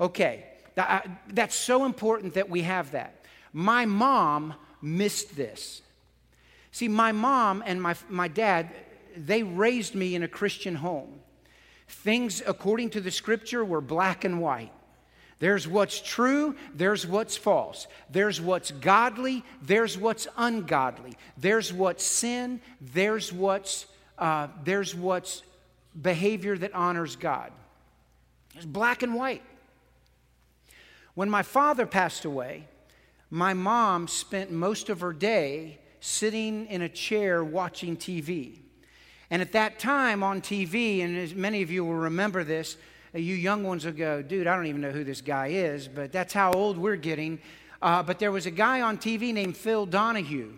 Okay, 0.00 0.46
that's 1.28 1.54
so 1.54 1.84
important 1.84 2.32
that 2.34 2.48
we 2.48 2.62
have 2.62 2.92
that. 2.92 3.20
My 3.54 3.86
mom 3.86 4.54
missed 4.82 5.36
this. 5.36 5.80
See, 6.72 6.88
my 6.88 7.12
mom 7.12 7.62
and 7.64 7.80
my, 7.80 7.94
my 8.10 8.26
dad, 8.26 8.68
they 9.16 9.44
raised 9.44 9.94
me 9.94 10.16
in 10.16 10.24
a 10.24 10.28
Christian 10.28 10.74
home. 10.74 11.20
Things, 11.86 12.42
according 12.44 12.90
to 12.90 13.00
the 13.00 13.12
scripture, 13.12 13.64
were 13.64 13.80
black 13.80 14.24
and 14.24 14.40
white. 14.40 14.72
There's 15.38 15.68
what's 15.68 16.00
true, 16.00 16.56
there's 16.74 17.06
what's 17.06 17.36
false. 17.36 17.86
There's 18.10 18.40
what's 18.40 18.72
godly, 18.72 19.44
there's 19.62 19.96
what's 19.96 20.26
ungodly. 20.36 21.16
There's 21.36 21.72
what's 21.72 22.04
sin, 22.04 22.60
there's 22.80 23.32
what's, 23.32 23.86
uh, 24.18 24.48
there's 24.64 24.96
what's 24.96 25.44
behavior 26.00 26.58
that 26.58 26.74
honors 26.74 27.14
God. 27.14 27.52
It's 28.56 28.64
black 28.64 29.04
and 29.04 29.14
white. 29.14 29.42
When 31.14 31.30
my 31.30 31.42
father 31.42 31.86
passed 31.86 32.24
away, 32.24 32.66
my 33.34 33.52
mom 33.52 34.06
spent 34.06 34.52
most 34.52 34.88
of 34.88 35.00
her 35.00 35.12
day 35.12 35.76
sitting 35.98 36.66
in 36.66 36.82
a 36.82 36.88
chair 36.88 37.42
watching 37.42 37.96
TV. 37.96 38.60
And 39.28 39.42
at 39.42 39.50
that 39.52 39.80
time 39.80 40.22
on 40.22 40.40
TV, 40.40 41.02
and 41.02 41.16
as 41.16 41.34
many 41.34 41.60
of 41.60 41.68
you 41.68 41.84
will 41.84 41.94
remember 41.94 42.44
this, 42.44 42.76
uh, 43.12 43.18
you 43.18 43.34
young 43.34 43.64
ones 43.64 43.86
will 43.86 43.92
go, 43.92 44.22
dude, 44.22 44.46
I 44.46 44.54
don't 44.54 44.66
even 44.66 44.80
know 44.80 44.92
who 44.92 45.02
this 45.02 45.20
guy 45.20 45.48
is, 45.48 45.88
but 45.88 46.12
that's 46.12 46.32
how 46.32 46.52
old 46.52 46.78
we're 46.78 46.94
getting. 46.94 47.40
Uh, 47.82 48.04
but 48.04 48.20
there 48.20 48.30
was 48.30 48.46
a 48.46 48.52
guy 48.52 48.82
on 48.82 48.98
TV 48.98 49.34
named 49.34 49.56
Phil 49.56 49.84
Donahue. 49.84 50.52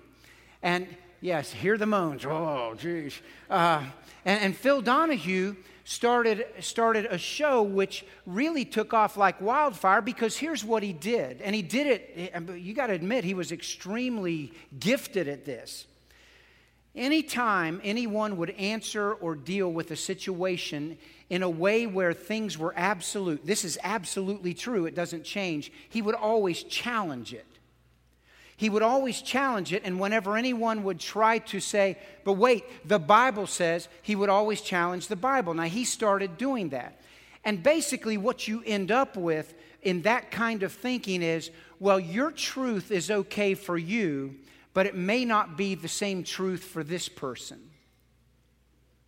And 0.63 0.87
yes, 1.23 1.51
hear 1.51 1.79
the 1.79 1.87
moans. 1.87 2.27
Oh, 2.27 2.75
jeez. 2.77 3.15
Uh, 3.49 3.85
and, 4.27 4.43
and 4.43 4.55
Phil 4.55 4.83
Donahue 4.83 5.57
started, 5.87 6.45
started 6.59 7.07
a 7.07 7.17
show 7.17 7.63
which 7.63 8.05
really 8.27 8.65
took 8.65 8.93
off 8.93 9.17
like 9.17 9.41
wildfire 9.41 10.03
because 10.03 10.37
here's 10.37 10.65
what 10.65 10.83
he 10.83 10.93
did. 10.93 11.41
And 11.41 11.55
he 11.55 11.63
did 11.63 11.87
it, 11.87 12.59
you 12.59 12.75
got 12.75 12.89
to 12.89 12.93
admit, 12.93 13.23
he 13.23 13.35
was 13.35 13.53
extremely 13.53 14.53
gifted 14.79 15.29
at 15.29 15.45
this. 15.45 15.87
Anytime 16.97 17.81
anyone 17.85 18.37
would 18.39 18.51
answer 18.51 19.13
or 19.13 19.37
deal 19.37 19.73
with 19.73 19.93
a 19.93 19.97
situation 19.97 20.99
in 21.31 21.45
a 21.45 21.51
way 21.51 21.87
where 21.87 22.13
things 22.13 22.59
were 22.59 22.75
absolute, 22.77 23.47
this 23.47 23.65
is 23.65 23.79
absolutely 23.85 24.55
true, 24.55 24.87
it 24.87 24.97
doesn't 24.97 25.23
change, 25.23 25.71
he 25.89 26.03
would 26.03 26.17
always 26.17 26.65
challenge 26.65 27.33
it. 27.33 27.47
He 28.57 28.71
would 28.71 28.83
always 28.83 29.21
challenge 29.21 29.73
it, 29.73 29.83
and 29.85 30.01
whenever 30.01 30.37
anyone 30.37 30.83
would 30.85 30.99
try 30.99 31.39
to 31.39 31.61
say, 31.61 31.99
but 32.25 32.35
wait, 32.35 32.65
the 32.89 32.99
Bible 32.99 33.47
says, 33.47 33.89
he 34.01 34.17
would 34.17 34.31
always 34.31 34.63
challenge 34.63 35.09
the 35.09 35.17
Bible. 35.17 35.53
Now, 35.53 35.65
he 35.65 35.85
started 35.85 36.39
doing 36.39 36.71
that. 36.71 37.01
And 37.45 37.63
basically, 37.63 38.17
what 38.17 38.49
you 38.49 38.63
end 38.67 38.91
up 38.91 39.17
with 39.17 39.55
in 39.83 40.03
that 40.03 40.31
kind 40.31 40.63
of 40.63 40.73
thinking 40.73 41.23
is, 41.23 41.51
well, 41.79 42.01
your 42.01 42.31
truth 42.31 42.91
is 42.91 43.11
okay 43.11 43.55
for 43.55 43.77
you, 43.77 44.37
but 44.73 44.87
it 44.87 44.97
may 44.97 45.25
not 45.25 45.57
be 45.57 45.75
the 45.75 45.87
same 45.87 46.25
truth 46.25 46.65
for 46.65 46.83
this 46.83 47.09
person. 47.09 47.71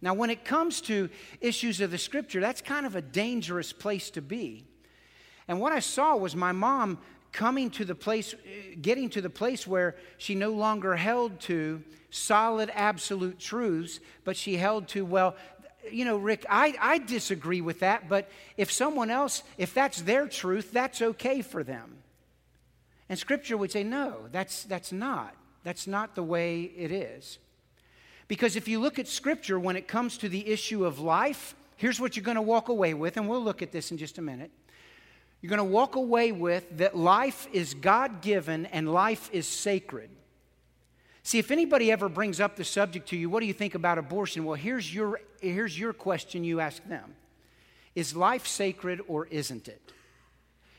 Now, 0.01 0.15
when 0.15 0.31
it 0.31 0.45
comes 0.45 0.81
to 0.83 1.09
issues 1.41 1.81
of 1.81 1.91
the 1.91 1.99
scripture, 1.99 2.41
that's 2.41 2.61
kind 2.61 2.87
of 2.87 2.95
a 2.95 3.03
dangerous 3.03 3.73
place 3.73 4.11
to 4.11 4.23
be. 4.23 4.67
And 5.49 5.59
what 5.59 5.73
I 5.73 5.81
saw 5.81 6.15
was 6.15 6.37
my 6.37 6.53
mom 6.53 6.99
coming 7.33 7.71
to 7.71 7.85
the 7.85 7.95
place, 7.95 8.35
uh, 8.35 8.39
getting 8.81 9.11
to 9.11 9.21
the 9.21 9.31
place 9.31 9.67
where 9.67 9.97
she 10.17 10.35
no 10.35 10.51
longer 10.51 10.97
held 10.97 11.41
to 11.41 11.83
solid, 12.11 12.71
absolute 12.75 13.39
truths, 13.39 14.01
but 14.25 14.37
she 14.37 14.57
held 14.57 14.89
to, 14.89 15.05
well, 15.05 15.37
you 15.91 16.05
know, 16.05 16.17
Rick, 16.17 16.45
I, 16.49 16.75
I 16.81 16.99
disagree 16.99 17.61
with 17.61 17.81
that, 17.81 18.09
but 18.09 18.29
if 18.57 18.71
someone 18.71 19.11
else, 19.11 19.43
if 19.57 19.73
that's 19.75 20.03
their 20.03 20.27
truth, 20.27 20.73
that's 20.73 21.01
okay 21.01 21.43
for 21.43 21.63
them. 21.63 21.99
And 23.09 23.19
Scripture 23.19 23.57
would 23.57 23.71
say, 23.71 23.85
no, 23.85 24.27
that's, 24.33 24.65
that's 24.65 24.93
not. 24.93 25.35
That's 25.65 25.87
not 25.87 26.15
the 26.15 26.23
way 26.23 26.63
it 26.63 26.93
is. 26.93 27.39
Because 28.27 28.57
if 28.57 28.69
you 28.69 28.81
look 28.81 28.99
at 28.99 29.09
Scripture 29.09 29.59
when 29.59 29.77
it 29.77 29.89
comes 29.89 30.19
to 30.19 30.29
the 30.29 30.47
issue 30.47 30.85
of 30.85 31.01
life, 31.01 31.55
here's 31.77 31.99
what 31.99 32.17
you're 32.17 32.25
going 32.25 32.37
to 32.37 32.43
walk 32.43 32.69
away 32.69 32.93
with, 32.93 33.17
and 33.17 33.29
we'll 33.29 33.43
look 33.43 33.63
at 33.63 33.73
this 33.73 33.91
in 33.91 33.97
just 33.97 34.19
a 34.19 34.23
minute. 34.23 34.51
You're 35.41 35.51
going 35.51 35.59
to 35.59 35.65
walk 35.65 35.95
away 35.97 36.33
with 36.33 36.79
that 36.79 36.97
life 36.97 37.47
is 37.53 37.75
God 37.75 38.23
given 38.23 38.67
and 38.67 38.93
life 38.93 39.31
is 39.33 39.47
sacred. 39.47 40.11
See, 41.23 41.39
if 41.39 41.51
anybody 41.51 41.93
ever 41.93 42.09
brings 42.09 42.41
up 42.41 42.57
the 42.57 42.65
subject 42.65 43.09
to 43.11 43.17
you, 43.17 43.31
what 43.31 43.41
do 43.41 43.47
you 43.47 43.53
think 43.53 43.75
about 43.75 43.99
abortion? 43.99 44.45
Well, 44.45 44.55
here's 44.55 44.93
your, 44.93 45.21
here's 45.41 45.79
your 45.79 45.93
question 45.93 46.43
you 46.43 46.61
ask 46.61 46.83
them 46.85 47.15
Is 47.95 48.17
life 48.17 48.47
sacred 48.47 49.01
or 49.07 49.27
isn't 49.27 49.69
it? 49.69 49.93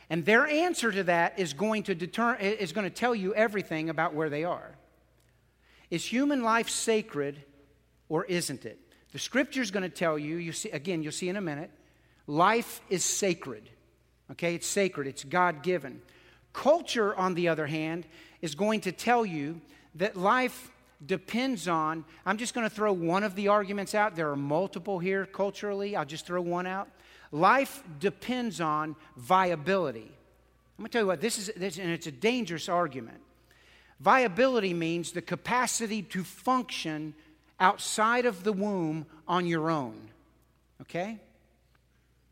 And 0.09 0.25
their 0.25 0.47
answer 0.47 0.91
to 0.91 1.03
that 1.03 1.37
is 1.37 1.53
going 1.53 1.83
to, 1.83 1.95
deter, 1.95 2.35
is 2.35 2.71
going 2.71 2.85
to 2.85 2.93
tell 2.93 3.13
you 3.13 3.33
everything 3.35 3.89
about 3.89 4.15
where 4.15 4.29
they 4.29 4.43
are. 4.43 4.75
Is 5.91 6.03
human 6.03 6.41
life 6.41 6.67
sacred 6.67 7.43
or 8.09 8.25
isn't 8.25 8.65
it? 8.65 8.79
The 9.11 9.19
scripture 9.19 9.61
is 9.61 9.71
going 9.71 9.83
to 9.83 9.89
tell 9.89 10.17
you, 10.17 10.37
you 10.37 10.51
see, 10.51 10.69
again, 10.71 11.03
you'll 11.03 11.11
see 11.11 11.29
in 11.29 11.35
a 11.35 11.41
minute, 11.41 11.71
life 12.27 12.81
is 12.89 13.05
sacred. 13.05 13.69
Okay, 14.31 14.55
it's 14.55 14.67
sacred, 14.67 15.07
it's 15.07 15.23
God 15.23 15.63
given. 15.63 16.01
Culture, 16.53 17.15
on 17.15 17.33
the 17.33 17.47
other 17.47 17.67
hand, 17.67 18.05
is 18.41 18.55
going 18.55 18.81
to 18.81 18.91
tell 18.91 19.25
you 19.25 19.61
that 19.95 20.15
life 20.15 20.71
depends 21.05 21.67
on, 21.67 22.05
I'm 22.25 22.37
just 22.37 22.53
going 22.53 22.67
to 22.67 22.73
throw 22.73 22.91
one 22.91 23.23
of 23.23 23.35
the 23.35 23.47
arguments 23.47 23.95
out. 23.95 24.15
There 24.15 24.29
are 24.29 24.35
multiple 24.35 24.99
here 24.99 25.25
culturally. 25.25 25.95
I'll 25.95 26.05
just 26.05 26.25
throw 26.25 26.41
one 26.41 26.67
out. 26.67 26.89
Life 27.31 27.83
depends 27.99 28.59
on 28.59 28.95
viability. 29.15 30.11
I'm 30.77 30.83
going 30.83 30.89
to 30.89 30.91
tell 30.91 31.01
you 31.03 31.07
what, 31.07 31.21
this 31.21 31.37
is, 31.37 31.51
this, 31.55 31.77
and 31.77 31.89
it's 31.89 32.07
a 32.07 32.11
dangerous 32.11 32.69
argument. 32.69 33.19
Viability 33.99 34.73
means 34.73 35.11
the 35.11 35.21
capacity 35.21 36.01
to 36.03 36.23
function 36.23 37.13
outside 37.59 38.25
of 38.25 38.43
the 38.43 38.53
womb 38.53 39.05
on 39.27 39.45
your 39.45 39.69
own. 39.69 40.09
Okay? 40.81 41.19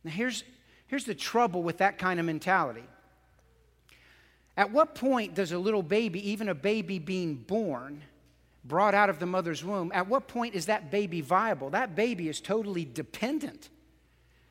Now, 0.04 0.12
here's, 0.12 0.44
Here's 0.88 1.06
the 1.06 1.16
trouble 1.16 1.64
with 1.64 1.78
that 1.78 1.98
kind 1.98 2.20
of 2.20 2.26
mentality. 2.26 2.84
At 4.56 4.72
what 4.72 4.96
point 4.96 5.36
does 5.36 5.52
a 5.52 5.60
little 5.60 5.84
baby, 5.84 6.32
even 6.32 6.50
a 6.50 6.56
baby 6.56 6.98
being 6.98 7.36
born, 7.36 8.02
brought 8.66 8.94
out 8.94 9.10
of 9.10 9.20
the 9.20 9.26
mother's 9.26 9.64
womb, 9.64 9.92
at 9.94 10.08
what 10.08 10.28
point 10.28 10.56
is 10.56 10.66
that 10.66 10.90
baby 10.90 11.22
viable? 11.22 11.70
That 11.70 11.96
baby 11.96 12.28
is 12.28 12.42
totally 12.42 12.86
dependent. 12.86 13.70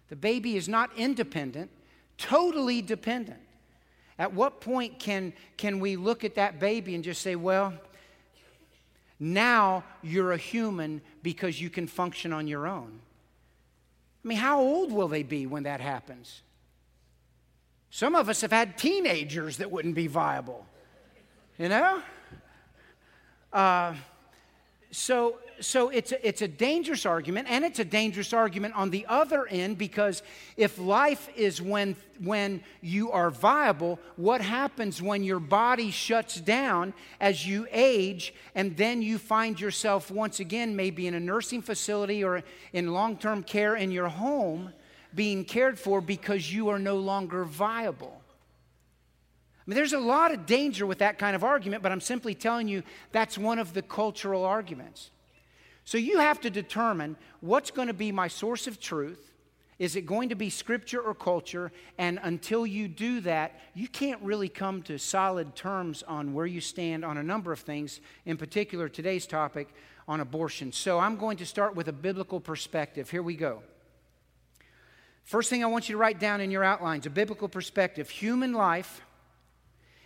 The 0.08 0.16
baby 0.16 0.56
is 0.56 0.68
not 0.68 0.90
independent, 0.96 1.70
totally 2.18 2.82
dependent. 2.82 3.40
At 4.18 4.32
what 4.32 4.60
point 4.60 4.98
can, 4.98 5.32
can 5.56 5.80
we 5.80 5.96
look 5.96 6.24
at 6.24 6.36
that 6.36 6.60
baby 6.60 6.94
and 6.94 7.02
just 7.02 7.20
say, 7.20 7.36
well, 7.36 7.74
now 9.18 9.84
you're 10.02 10.32
a 10.32 10.38
human 10.38 11.02
because 11.22 11.60
you 11.60 11.68
can 11.68 11.86
function 11.86 12.32
on 12.32 12.46
your 12.46 12.66
own? 12.66 13.00
I 14.26 14.28
mean, 14.28 14.38
how 14.38 14.58
old 14.58 14.90
will 14.90 15.06
they 15.06 15.22
be 15.22 15.46
when 15.46 15.62
that 15.62 15.80
happens? 15.80 16.42
Some 17.90 18.16
of 18.16 18.28
us 18.28 18.40
have 18.40 18.50
had 18.50 18.76
teenagers 18.76 19.58
that 19.58 19.70
wouldn't 19.70 19.94
be 19.94 20.08
viable, 20.08 20.66
you 21.56 21.68
know? 21.68 22.02
Uh, 23.52 23.94
so, 24.90 25.38
so 25.60 25.88
it's 25.88 26.12
a, 26.12 26.26
it's 26.26 26.42
a 26.42 26.48
dangerous 26.48 27.06
argument, 27.06 27.48
and 27.50 27.64
it's 27.64 27.78
a 27.78 27.84
dangerous 27.84 28.32
argument 28.32 28.74
on 28.74 28.90
the 28.90 29.06
other 29.08 29.46
end 29.46 29.78
because 29.78 30.22
if 30.56 30.78
life 30.78 31.28
is 31.36 31.60
when, 31.60 31.96
when 32.22 32.62
you 32.80 33.10
are 33.12 33.30
viable, 33.30 33.98
what 34.16 34.40
happens 34.40 35.00
when 35.00 35.22
your 35.22 35.40
body 35.40 35.90
shuts 35.90 36.40
down 36.40 36.94
as 37.20 37.46
you 37.46 37.66
age, 37.70 38.34
and 38.54 38.76
then 38.76 39.02
you 39.02 39.18
find 39.18 39.60
yourself 39.60 40.10
once 40.10 40.40
again 40.40 40.76
maybe 40.76 41.06
in 41.06 41.14
a 41.14 41.20
nursing 41.20 41.62
facility 41.62 42.22
or 42.22 42.42
in 42.72 42.92
long 42.92 43.16
term 43.16 43.42
care 43.42 43.76
in 43.76 43.90
your 43.90 44.08
home 44.08 44.72
being 45.14 45.44
cared 45.44 45.78
for 45.78 46.00
because 46.00 46.52
you 46.52 46.68
are 46.68 46.78
no 46.78 46.96
longer 46.96 47.44
viable? 47.44 48.20
I 49.66 49.70
mean, 49.70 49.76
there's 49.76 49.94
a 49.94 49.98
lot 49.98 50.32
of 50.32 50.46
danger 50.46 50.86
with 50.86 50.98
that 50.98 51.18
kind 51.18 51.34
of 51.34 51.42
argument, 51.42 51.82
but 51.82 51.90
I'm 51.90 52.00
simply 52.00 52.34
telling 52.34 52.68
you 52.68 52.84
that's 53.10 53.36
one 53.36 53.58
of 53.58 53.74
the 53.74 53.82
cultural 53.82 54.44
arguments. 54.44 55.10
So 55.86 55.98
you 55.98 56.18
have 56.18 56.40
to 56.40 56.50
determine 56.50 57.16
what's 57.40 57.70
going 57.70 57.86
to 57.86 57.94
be 57.94 58.10
my 58.10 58.26
source 58.26 58.66
of 58.66 58.80
truth. 58.80 59.32
Is 59.78 59.94
it 59.94 60.02
going 60.02 60.30
to 60.30 60.34
be 60.34 60.50
scripture 60.50 61.00
or 61.00 61.14
culture? 61.14 61.70
And 61.96 62.18
until 62.24 62.66
you 62.66 62.88
do 62.88 63.20
that, 63.20 63.60
you 63.72 63.86
can't 63.86 64.20
really 64.20 64.48
come 64.48 64.82
to 64.82 64.98
solid 64.98 65.54
terms 65.54 66.02
on 66.02 66.34
where 66.34 66.44
you 66.44 66.60
stand 66.60 67.04
on 67.04 67.18
a 67.18 67.22
number 67.22 67.52
of 67.52 67.60
things, 67.60 68.00
in 68.24 68.36
particular, 68.36 68.88
today's 68.88 69.28
topic 69.28 69.68
on 70.08 70.18
abortion. 70.18 70.72
So 70.72 70.98
I'm 70.98 71.16
going 71.16 71.36
to 71.36 71.46
start 71.46 71.76
with 71.76 71.86
a 71.86 71.92
biblical 71.92 72.40
perspective. 72.40 73.08
Here 73.08 73.22
we 73.22 73.36
go. 73.36 73.62
First 75.22 75.50
thing 75.50 75.62
I 75.62 75.68
want 75.68 75.88
you 75.88 75.94
to 75.94 75.98
write 75.98 76.18
down 76.18 76.40
in 76.40 76.50
your 76.50 76.64
outlines 76.64 77.06
a 77.06 77.10
biblical 77.10 77.48
perspective. 77.48 78.10
Human 78.10 78.54
life 78.54 79.02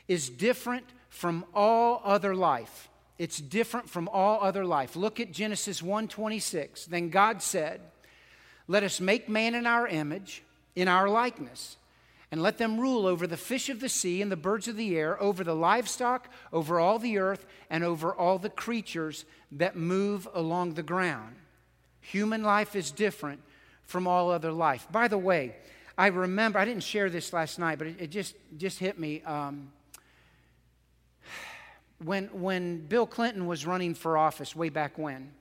is 0.09 0.29
different 0.29 0.85
from 1.09 1.47
all 1.55 2.03
other 2.05 2.35
life. 2.35 2.90
It's 3.21 3.39
different 3.39 3.91
from 3.91 4.09
all 4.09 4.41
other 4.41 4.65
life. 4.65 4.97
Look 4.97 5.21
at 5.21 5.31
Genesis 5.31 5.83
1:26. 5.83 6.87
Then 6.87 7.11
God 7.11 7.43
said, 7.43 7.83
"Let 8.67 8.83
us 8.83 8.99
make 8.99 9.29
man 9.29 9.55
in 9.55 9.67
our 9.67 9.87
image, 9.87 10.43
in 10.75 10.89
our 10.89 11.07
likeness, 11.07 11.77
and 12.33 12.43
let 12.43 12.57
them 12.57 12.81
rule 12.81 13.07
over 13.07 13.27
the 13.27 13.37
fish 13.37 13.69
of 13.69 13.81
the 13.81 13.91
sea 13.91 14.23
and 14.23 14.33
the 14.33 14.39
birds 14.39 14.69
of 14.69 14.77
the 14.77 14.97
air, 14.97 15.23
over 15.23 15.45
the 15.45 15.55
livestock, 15.55 16.33
over 16.51 16.81
all 16.81 16.99
the 16.99 17.19
earth, 17.19 17.45
and 17.69 17.85
over 17.85 18.11
all 18.15 18.39
the 18.39 18.49
creatures 18.49 19.27
that 19.53 19.77
move 19.77 20.27
along 20.33 20.73
the 20.73 20.83
ground." 20.83 21.37
Human 22.01 22.43
life 22.43 22.75
is 22.75 22.91
different 22.91 23.43
from 23.85 24.07
all 24.07 24.31
other 24.31 24.51
life. 24.51 24.87
By 24.91 25.09
the 25.09 25.19
way, 25.19 25.57
I 25.99 26.07
remember, 26.07 26.59
I 26.59 26.65
didn't 26.65 26.85
share 26.85 27.11
this 27.11 27.35
last 27.35 27.59
night, 27.59 27.77
but 27.77 27.89
it, 27.89 27.97
it 28.01 28.11
just, 28.11 28.35
just 28.57 28.79
hit 28.79 28.99
me. 28.99 29.21
Um, 29.25 29.73
when, 32.05 32.27
when 32.29 32.87
Bill 32.87 33.07
Clinton 33.07 33.47
was 33.47 33.67
running 33.67 33.95
for 33.95 34.17
office 34.17 34.57
way 34.57 34.69
back 34.69 34.99
when, 34.99 35.33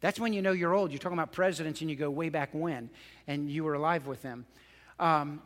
that's 0.00 0.20
when 0.20 0.32
you 0.32 0.42
know 0.42 0.52
you're 0.52 0.74
old. 0.74 0.92
You're 0.92 0.98
talking 0.98 1.18
about 1.18 1.32
presidents 1.32 1.80
and 1.80 1.90
you 1.90 1.96
go 1.96 2.10
way 2.10 2.28
back 2.28 2.50
when, 2.52 2.90
and 3.26 3.50
you 3.50 3.64
were 3.64 3.74
alive 3.74 4.06
with 4.06 4.22
them. 4.22 4.46
Um, 4.98 5.40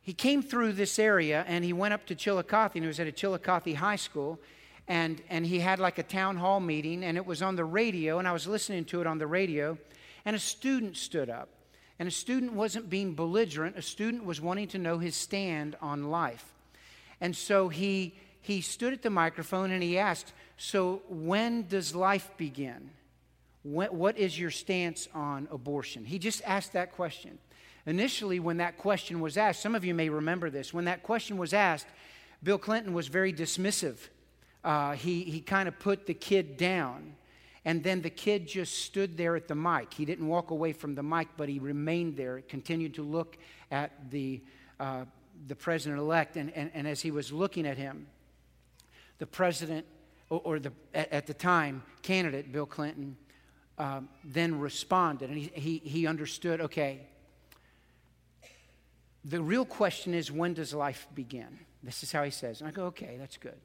he 0.00 0.12
came 0.12 0.42
through 0.42 0.72
this 0.72 0.98
area 0.98 1.44
and 1.48 1.64
he 1.64 1.72
went 1.72 1.94
up 1.94 2.04
to 2.06 2.14
Chillicothe 2.14 2.72
and 2.74 2.84
he 2.84 2.88
was 2.88 3.00
at 3.00 3.06
a 3.06 3.12
Chillicothe 3.12 3.74
high 3.74 3.96
school 3.96 4.38
and, 4.86 5.22
and 5.30 5.46
he 5.46 5.60
had 5.60 5.78
like 5.78 5.96
a 5.96 6.02
town 6.02 6.36
hall 6.36 6.60
meeting 6.60 7.04
and 7.04 7.16
it 7.16 7.24
was 7.24 7.40
on 7.40 7.56
the 7.56 7.64
radio 7.64 8.18
and 8.18 8.28
I 8.28 8.32
was 8.32 8.46
listening 8.46 8.84
to 8.86 9.00
it 9.00 9.06
on 9.06 9.16
the 9.16 9.26
radio 9.26 9.78
and 10.26 10.36
a 10.36 10.38
student 10.38 10.96
stood 10.96 11.30
up. 11.30 11.48
And 11.98 12.08
a 12.08 12.10
student 12.10 12.52
wasn't 12.52 12.90
being 12.90 13.14
belligerent, 13.14 13.78
a 13.78 13.82
student 13.82 14.24
was 14.24 14.40
wanting 14.40 14.68
to 14.68 14.78
know 14.78 14.98
his 14.98 15.14
stand 15.14 15.76
on 15.80 16.10
life. 16.10 16.52
And 17.20 17.34
so 17.36 17.68
he, 17.68 18.14
he 18.44 18.60
stood 18.60 18.92
at 18.92 19.00
the 19.00 19.08
microphone 19.08 19.70
and 19.70 19.82
he 19.82 19.96
asked, 19.96 20.34
So 20.58 21.00
when 21.08 21.66
does 21.66 21.94
life 21.94 22.30
begin? 22.36 22.90
What 23.62 24.18
is 24.18 24.38
your 24.38 24.50
stance 24.50 25.08
on 25.14 25.48
abortion? 25.50 26.04
He 26.04 26.18
just 26.18 26.42
asked 26.44 26.74
that 26.74 26.92
question. 26.92 27.38
Initially, 27.86 28.38
when 28.40 28.58
that 28.58 28.76
question 28.76 29.20
was 29.20 29.38
asked, 29.38 29.62
some 29.62 29.74
of 29.74 29.82
you 29.82 29.94
may 29.94 30.10
remember 30.10 30.50
this, 30.50 30.74
when 30.74 30.84
that 30.84 31.02
question 31.02 31.38
was 31.38 31.54
asked, 31.54 31.86
Bill 32.42 32.58
Clinton 32.58 32.92
was 32.92 33.08
very 33.08 33.32
dismissive. 33.32 33.96
Uh, 34.62 34.92
he 34.92 35.22
he 35.22 35.40
kind 35.40 35.66
of 35.66 35.78
put 35.78 36.04
the 36.04 36.12
kid 36.12 36.58
down. 36.58 37.16
And 37.64 37.82
then 37.82 38.02
the 38.02 38.10
kid 38.10 38.46
just 38.46 38.82
stood 38.82 39.16
there 39.16 39.36
at 39.36 39.48
the 39.48 39.54
mic. 39.54 39.94
He 39.94 40.04
didn't 40.04 40.26
walk 40.26 40.50
away 40.50 40.74
from 40.74 40.94
the 40.94 41.02
mic, 41.02 41.28
but 41.38 41.48
he 41.48 41.58
remained 41.58 42.14
there, 42.14 42.42
continued 42.46 42.92
to 42.96 43.02
look 43.02 43.38
at 43.70 44.10
the, 44.10 44.42
uh, 44.78 45.06
the 45.48 45.54
president 45.54 45.98
elect. 45.98 46.36
And, 46.36 46.52
and, 46.54 46.70
and, 46.74 46.86
as 46.86 47.00
he 47.00 47.10
was 47.10 47.32
looking 47.32 47.66
at 47.66 47.78
him, 47.78 48.06
the 49.18 49.26
president, 49.26 49.86
or, 50.30 50.40
or 50.44 50.58
the, 50.58 50.72
at, 50.94 51.12
at, 51.12 51.26
the 51.26 51.34
time, 51.34 51.82
candidate, 52.02 52.52
Bill 52.52 52.66
Clinton, 52.66 53.16
uh, 53.78 54.00
then 54.24 54.58
responded. 54.58 55.30
And 55.30 55.38
he, 55.38 55.50
he, 55.54 55.78
he 55.78 56.06
understood 56.06 56.60
okay, 56.60 57.06
the 59.24 59.40
real 59.40 59.64
question 59.64 60.14
is 60.14 60.30
when 60.30 60.54
does 60.54 60.74
life 60.74 61.06
begin? 61.14 61.58
This 61.82 62.02
is 62.02 62.12
how 62.12 62.22
he 62.22 62.30
says. 62.30 62.60
And 62.60 62.68
I 62.68 62.72
go, 62.72 62.86
okay, 62.86 63.16
that's 63.18 63.36
good. 63.36 63.58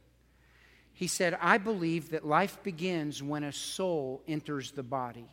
He 0.94 1.08
said, 1.08 1.38
I 1.41 1.58
believe 1.58 2.12
that 2.12 2.25
life 2.25 2.62
begins 2.62 3.24
when 3.24 3.44
a 3.44 3.53
soul 3.53 4.22
enters 4.27 4.72
the 4.72 4.84
body. 4.84 5.29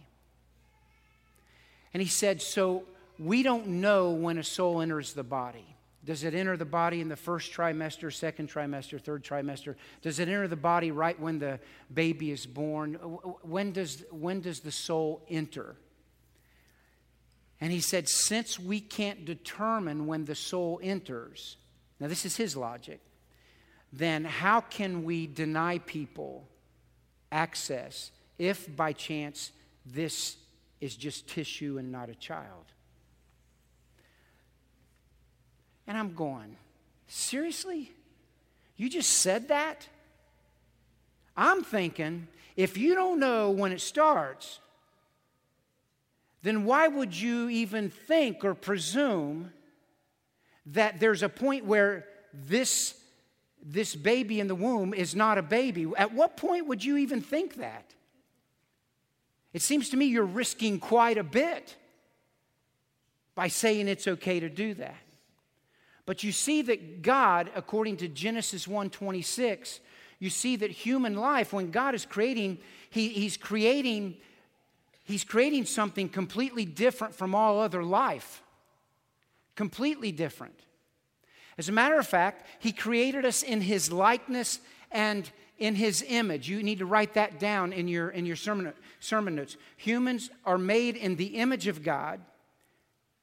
And 1.93 2.01
he 2.01 2.09
said, 2.09 2.41
So 2.41 2.85
we 3.19 3.43
don't 3.43 3.67
know 3.67 4.11
when 4.11 4.39
a 4.39 4.45
soul 4.45 4.81
enters 4.81 5.15
the 5.15 5.25
body. 5.25 5.76
Does 6.07 6.25
it 6.25 6.35
enter 6.35 6.57
the 6.57 6.65
body 6.65 7.03
in 7.03 7.09
the 7.09 7.17
first 7.17 7.53
trimester, 7.53 8.11
second 8.11 8.49
trimester, 8.49 8.99
third 8.99 9.23
trimester? 9.23 9.75
Does 10.01 10.19
it 10.19 10.29
enter 10.29 10.49
the 10.49 10.57
body 10.57 10.91
right 10.91 11.19
when 11.21 11.39
the 11.39 11.61
baby 11.93 12.31
is 12.31 12.47
born? 12.47 12.95
When 13.43 13.73
does, 13.73 14.05
when 14.11 14.41
does 14.41 14.61
the 14.61 14.73
soul 14.73 15.27
enter? 15.29 15.77
And 17.61 17.73
he 17.73 17.81
said, 17.81 18.09
Since 18.09 18.59
we 18.59 18.81
can't 18.81 19.27
determine 19.27 20.07
when 20.07 20.25
the 20.25 20.35
soul 20.35 20.81
enters, 20.83 21.57
now 22.01 22.07
this 22.07 22.25
is 22.25 22.37
his 22.37 22.57
logic 22.57 23.01
then 23.93 24.25
how 24.25 24.61
can 24.61 25.05
we 25.05 25.27
deny 25.27 25.79
people 25.79 26.47
access 27.33 28.11
if 28.39 28.75
by 28.77 28.93
chance 28.93 29.53
this 29.85 30.37
is 30.81 30.97
just 30.97 31.29
tissue 31.29 31.79
and 31.79 31.91
not 31.91 32.11
a 32.11 32.15
child? 32.15 32.65
And 35.87 35.97
I'm 35.97 36.15
going, 36.15 36.57
seriously? 37.07 37.93
You 38.77 38.89
just 38.89 39.11
said 39.11 39.49
that? 39.49 39.89
I'm 41.37 41.63
thinking, 41.63 42.29
if 42.57 42.77
you 42.77 42.95
don't 42.95 43.21
know 43.21 43.51
when 43.51 43.73
it 43.73 43.81
starts, 43.81 44.61
then 46.43 46.65
why 46.65 46.89
would 46.89 47.15
you 47.15 47.49
even 47.49 47.91
think 47.91 48.45
or 48.45 48.55
presume 48.55 49.53
that 50.67 50.99
there's 50.99 51.23
a 51.23 51.29
point 51.29 51.65
where 51.65 52.07
this 52.33 52.95
this 53.69 53.97
baby 53.97 54.39
in 54.39 54.47
the 54.47 54.55
womb 54.55 54.95
is 54.95 55.17
not 55.17 55.39
a 55.39 55.43
baby. 55.43 55.87
At 55.97 56.15
what 56.15 56.37
point 56.37 56.69
would 56.69 56.85
you 56.85 56.99
even 56.99 57.21
think 57.21 57.57
that? 57.57 57.95
It 59.53 59.61
seems 59.61 59.89
to 59.91 59.97
me 59.97 60.07
you're 60.07 60.25
risking 60.25 60.79
quite 60.79 61.19
a 61.19 61.25
bit 61.25 61.75
by 63.35 63.49
saying 63.49 63.89
it's 63.89 64.07
okay 64.07 64.39
to 64.39 64.49
do 64.49 64.75
that. 64.75 64.95
But 66.07 66.23
you 66.23 66.33
see 66.33 66.63
that 66.63 67.03
God, 67.03 67.51
according 67.55 67.99
to 67.99 68.09
Genesis 68.09 68.67
1:26, 68.67 69.81
you 70.19 70.31
see 70.31 70.57
that 70.57 70.71
human 70.71 71.17
life, 71.17 71.53
when 71.53 71.71
God 71.71 71.95
is 71.95 72.07
creating, 72.07 72.59
he, 72.89 73.09
He's 73.09 73.37
creating, 73.37 74.17
He's 75.05 75.25
creating 75.25 75.67
something 75.67 76.09
completely 76.09 76.65
different 76.65 77.15
from 77.15 77.35
all 77.35 77.61
other 77.61 77.83
life. 77.83 78.43
Completely 79.57 80.13
different. 80.13 80.59
As 81.59 81.69
a 81.69 81.73
matter 81.73 81.99
of 81.99 82.07
fact, 82.07 82.47
He 82.61 82.73
created 82.73 83.25
us 83.25 83.43
in 83.43 83.61
His 83.61 83.93
likeness 83.93 84.61
and 84.91 85.29
in 85.59 85.75
His 85.75 86.05
image. 86.07 86.49
You 86.49 86.63
need 86.63 86.79
to 86.79 86.87
write 86.87 87.15
that 87.15 87.41
down 87.41 87.73
in 87.73 87.89
your, 87.89 88.11
in 88.11 88.27
your 88.27 88.37
sermon, 88.37 88.73
sermon 89.01 89.35
notes. 89.35 89.57
Humans 89.77 90.31
are 90.45 90.59
made 90.59 90.97
in 90.97 91.17
the 91.17 91.37
image 91.37 91.67
of 91.67 91.83
God. 91.83 92.21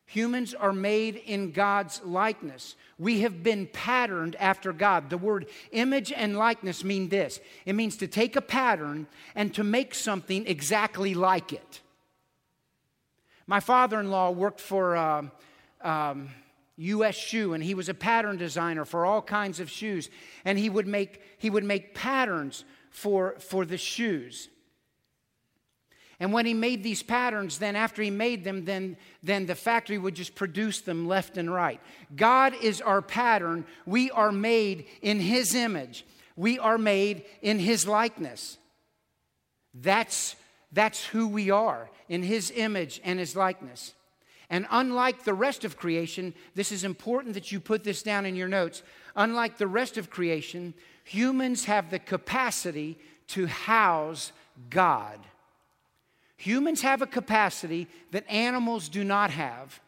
Humans 0.08 0.54
are 0.54 0.74
made 0.74 1.16
in 1.16 1.52
God's 1.52 2.02
likeness. 2.04 2.76
We 3.00 3.22
have 3.22 3.42
been 3.42 3.68
patterned 3.68 4.36
after 4.36 4.74
God. 4.74 5.10
The 5.10 5.18
word 5.18 5.48
image 5.72 6.12
and 6.12 6.38
likeness 6.38 6.84
mean 6.84 7.10
this 7.10 7.40
it 7.66 7.74
means 7.74 7.98
to 7.98 8.08
take 8.08 8.36
a 8.36 8.42
pattern 8.42 9.08
and 9.36 9.54
to 9.56 9.64
make 9.64 9.96
something 9.96 10.46
exactly 10.46 11.14
like 11.14 11.54
it. 11.54 11.82
My 13.48 13.60
father 13.60 14.00
in 14.00 14.12
law 14.12 14.32
worked 14.32 14.62
for. 14.62 14.96
Uh, 14.96 15.24
um, 15.82 16.30
US 16.78 17.16
shoe 17.16 17.54
and 17.54 17.64
he 17.64 17.76
was 17.76 17.88
a 17.88 17.94
pattern 17.94 18.38
designer 18.38 18.84
for 18.84 19.06
all 19.06 19.22
kinds 19.22 19.60
of 19.60 19.70
shoes 19.70 20.10
and 20.44 20.58
he 20.58 20.70
would 20.70 20.88
make 20.88 21.22
he 21.38 21.50
would 21.50 21.64
make 21.64 21.94
patterns 21.94 22.66
for 22.90 23.36
for 23.40 23.66
the 23.66 23.78
shoes. 23.78 24.50
And 26.20 26.32
when 26.32 26.46
he 26.46 26.54
made 26.54 26.84
these 26.84 27.04
patterns, 27.04 27.58
then 27.58 27.76
after 27.76 28.02
he 28.02 28.10
made 28.10 28.44
them, 28.44 28.66
then, 28.66 28.98
then 29.22 29.46
the 29.46 29.56
factory 29.56 29.98
would 29.98 30.16
just 30.16 30.36
produce 30.36 30.82
them 30.82 31.08
left 31.08 31.38
and 31.38 31.52
right. 31.52 31.82
God 32.16 32.54
is 32.62 32.82
our 32.82 33.02
pattern. 33.02 33.66
We 33.86 34.12
are 34.12 34.32
made 34.32 34.86
in 35.02 35.20
his 35.20 35.56
image. 35.56 36.06
We 36.36 36.60
are 36.60 36.78
made 36.78 37.26
in 37.42 37.60
his 37.60 37.88
likeness. 37.88 38.58
That's, 39.74 40.36
that's 40.72 41.04
who 41.06 41.28
we 41.28 41.50
are, 41.50 41.90
in 42.08 42.24
his 42.24 42.52
image 42.56 43.02
and 43.04 43.20
his 43.20 43.36
likeness. 43.36 43.94
And 44.50 44.68
unlike 44.70 45.24
the 45.24 45.34
rest 45.34 45.66
of 45.66 45.78
creation, 45.78 46.34
this 46.54 46.72
is 46.72 46.84
important 46.84 47.34
that 47.34 47.52
you 47.52 47.60
put 47.60 47.84
this 47.84 48.04
down 48.04 48.26
in 48.26 48.36
your 48.36 48.48
notes. 48.48 48.84
Unlike 49.16 49.58
the 49.58 49.68
rest 49.68 49.98
of 49.98 50.12
creation, 50.12 50.76
humans 51.04 51.66
have 51.66 51.90
the 51.90 52.00
capacity 52.00 53.00
to 53.30 53.48
house 53.48 54.32
God. 54.70 55.20
Humans 56.44 56.82
have 56.82 57.02
a 57.02 57.08
capacity 57.08 57.88
that 58.12 58.30
animals 58.30 58.90
do 58.90 59.06
not 59.06 59.32
have. 59.32 59.80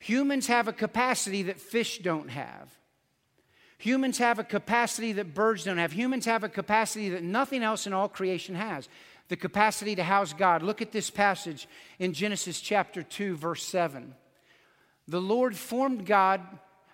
Humans 0.00 0.48
have 0.48 0.66
a 0.66 0.72
capacity 0.72 1.44
that 1.44 1.60
fish 1.60 1.98
don't 1.98 2.28
have. 2.28 2.76
Humans 3.78 4.18
have 4.18 4.40
a 4.40 4.44
capacity 4.44 5.12
that 5.12 5.32
birds 5.32 5.62
don't 5.62 5.78
have. 5.78 5.92
Humans 5.92 6.24
have 6.24 6.42
a 6.42 6.48
capacity 6.48 7.08
that 7.10 7.22
nothing 7.22 7.62
else 7.62 7.86
in 7.86 7.92
all 7.92 8.08
creation 8.08 8.56
has 8.56 8.88
the 9.28 9.36
capacity 9.36 9.94
to 9.94 10.02
house 10.02 10.32
God. 10.32 10.64
Look 10.64 10.82
at 10.82 10.90
this 10.90 11.08
passage 11.08 11.68
in 12.00 12.14
Genesis 12.14 12.60
chapter 12.60 13.04
2 13.04 13.36
verse 13.36 13.64
7. 13.64 14.12
The 15.06 15.20
Lord 15.20 15.56
formed 15.56 16.04
God 16.04 16.40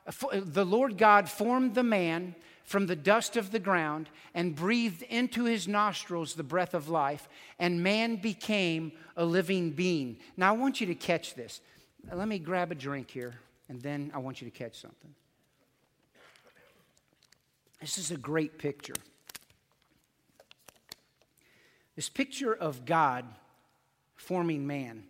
uh, 0.06 0.26
uh, 0.32 0.40
the 0.44 0.66
Lord 0.66 0.98
God 0.98 1.30
formed 1.30 1.74
the 1.74 1.82
man 1.82 2.34
from 2.64 2.86
the 2.86 2.96
dust 2.96 3.36
of 3.36 3.50
the 3.50 3.58
ground 3.58 4.08
and 4.34 4.54
breathed 4.54 5.02
into 5.02 5.44
his 5.44 5.66
nostrils 5.66 6.34
the 6.34 6.42
breath 6.42 6.74
of 6.74 6.88
life, 6.88 7.28
and 7.58 7.82
man 7.82 8.16
became 8.16 8.92
a 9.16 9.24
living 9.24 9.70
being. 9.70 10.18
Now, 10.36 10.54
I 10.54 10.56
want 10.56 10.80
you 10.80 10.86
to 10.88 10.94
catch 10.94 11.34
this. 11.34 11.60
Let 12.12 12.28
me 12.28 12.38
grab 12.38 12.72
a 12.72 12.74
drink 12.74 13.10
here, 13.10 13.34
and 13.68 13.80
then 13.80 14.10
I 14.14 14.18
want 14.18 14.40
you 14.40 14.48
to 14.50 14.56
catch 14.56 14.80
something. 14.80 15.14
This 17.80 17.98
is 17.98 18.10
a 18.10 18.16
great 18.16 18.58
picture. 18.58 18.94
This 21.96 22.08
picture 22.08 22.54
of 22.54 22.84
God 22.84 23.24
forming 24.16 24.66
man. 24.66 25.04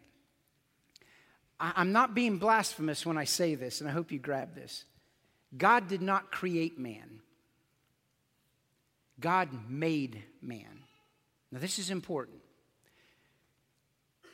I'm 1.58 1.92
not 1.92 2.14
being 2.14 2.38
blasphemous 2.38 3.04
when 3.04 3.18
I 3.18 3.24
say 3.24 3.54
this, 3.54 3.80
and 3.80 3.90
I 3.90 3.92
hope 3.92 4.10
you 4.10 4.18
grab 4.18 4.54
this. 4.54 4.84
God 5.56 5.88
did 5.88 6.00
not 6.00 6.30
create 6.30 6.78
man, 6.78 7.20
God 9.20 9.48
made 9.68 10.22
man. 10.42 10.84
Now, 11.52 11.58
this 11.58 11.78
is 11.78 11.90
important. 11.90 12.38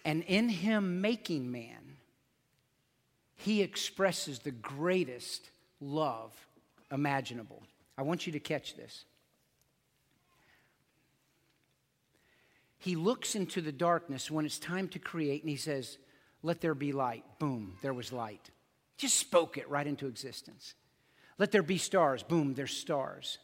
And 0.05 0.23
in 0.25 0.49
him 0.49 1.01
making 1.01 1.51
man, 1.51 1.97
he 3.37 3.63
expresses 3.63 4.39
the 4.39 4.51
greatest 4.51 5.51
love 5.81 6.33
imaginable. 6.91 7.63
I 7.99 8.03
want 8.03 8.27
you 8.27 8.33
to 8.33 8.41
catch 8.41 8.77
this. 8.77 9.05
He 12.79 12.95
looks 12.95 13.35
into 13.35 13.61
the 13.61 13.73
darkness 13.73 14.31
when 14.31 14.47
it's 14.47 14.59
time 14.59 14.89
to 14.91 14.99
create 14.99 15.43
and 15.43 15.51
he 15.51 15.57
says, 15.57 15.99
Let 16.43 16.61
there 16.61 16.75
be 16.75 16.93
light. 16.93 17.25
Boom, 17.41 17.77
there 17.83 17.95
was 17.95 18.13
light. 18.13 18.51
Just 18.97 19.19
spoke 19.19 19.59
it 19.59 19.69
right 19.69 19.87
into 19.87 20.07
existence. 20.07 20.75
Let 21.39 21.51
there 21.51 21.63
be 21.63 21.79
stars. 21.79 22.23
Boom, 22.23 22.55
there's 22.55 22.77
stars. 22.77 23.39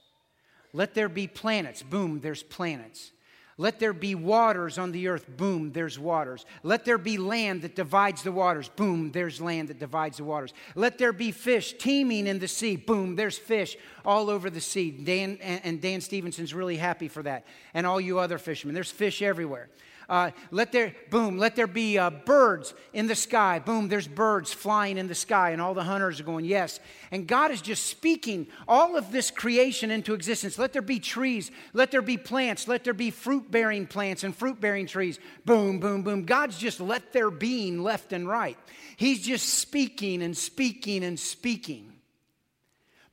Let 0.72 0.94
there 0.94 1.08
be 1.08 1.26
planets. 1.26 1.82
Boom, 1.82 2.20
there's 2.20 2.42
planets. 2.42 3.12
Let 3.58 3.78
there 3.78 3.92
be 3.92 4.14
waters 4.14 4.78
on 4.78 4.92
the 4.92 5.08
earth. 5.08 5.26
Boom, 5.36 5.72
there's 5.72 5.98
waters. 5.98 6.46
Let 6.62 6.86
there 6.86 6.96
be 6.96 7.18
land 7.18 7.62
that 7.62 7.76
divides 7.76 8.22
the 8.22 8.32
waters. 8.32 8.68
Boom, 8.68 9.12
there's 9.12 9.40
land 9.40 9.68
that 9.68 9.78
divides 9.78 10.16
the 10.16 10.24
waters. 10.24 10.54
Let 10.74 10.96
there 10.96 11.12
be 11.12 11.32
fish 11.32 11.74
teeming 11.74 12.26
in 12.26 12.38
the 12.38 12.48
sea. 12.48 12.76
Boom, 12.76 13.14
there's 13.14 13.36
fish 13.36 13.76
all 14.04 14.30
over 14.30 14.48
the 14.48 14.60
sea. 14.60 14.90
Dan, 14.90 15.38
and 15.42 15.82
Dan 15.82 16.00
Stevenson's 16.00 16.54
really 16.54 16.78
happy 16.78 17.08
for 17.08 17.22
that. 17.24 17.44
And 17.74 17.86
all 17.86 18.00
you 18.00 18.18
other 18.18 18.38
fishermen. 18.38 18.74
There's 18.74 18.90
fish 18.90 19.20
everywhere. 19.20 19.68
Uh, 20.08 20.30
let 20.50 20.72
there, 20.72 20.94
boom, 21.10 21.38
let 21.38 21.56
there 21.56 21.66
be 21.66 21.98
uh, 21.98 22.10
birds 22.10 22.74
in 22.92 23.06
the 23.06 23.14
sky. 23.14 23.58
Boom, 23.58 23.88
there's 23.88 24.08
birds 24.08 24.52
flying 24.52 24.98
in 24.98 25.08
the 25.08 25.14
sky, 25.14 25.50
and 25.50 25.62
all 25.62 25.74
the 25.74 25.84
hunters 25.84 26.20
are 26.20 26.24
going, 26.24 26.44
yes. 26.44 26.80
And 27.10 27.26
God 27.26 27.50
is 27.50 27.62
just 27.62 27.86
speaking 27.86 28.46
all 28.66 28.96
of 28.96 29.12
this 29.12 29.30
creation 29.30 29.90
into 29.90 30.14
existence. 30.14 30.58
Let 30.58 30.72
there 30.72 30.82
be 30.82 31.00
trees, 31.00 31.50
let 31.72 31.90
there 31.90 32.02
be 32.02 32.16
plants, 32.16 32.68
let 32.68 32.84
there 32.84 32.94
be 32.94 33.10
fruit 33.10 33.50
bearing 33.50 33.86
plants 33.86 34.24
and 34.24 34.34
fruit 34.34 34.60
bearing 34.60 34.86
trees. 34.86 35.18
Boom, 35.44 35.80
boom, 35.80 36.02
boom. 36.02 36.24
God's 36.24 36.58
just 36.58 36.80
let 36.80 37.12
there 37.12 37.30
being 37.30 37.82
left 37.82 38.12
and 38.12 38.28
right. 38.28 38.58
He's 38.96 39.24
just 39.24 39.48
speaking 39.48 40.22
and 40.22 40.36
speaking 40.36 41.04
and 41.04 41.18
speaking. 41.18 41.92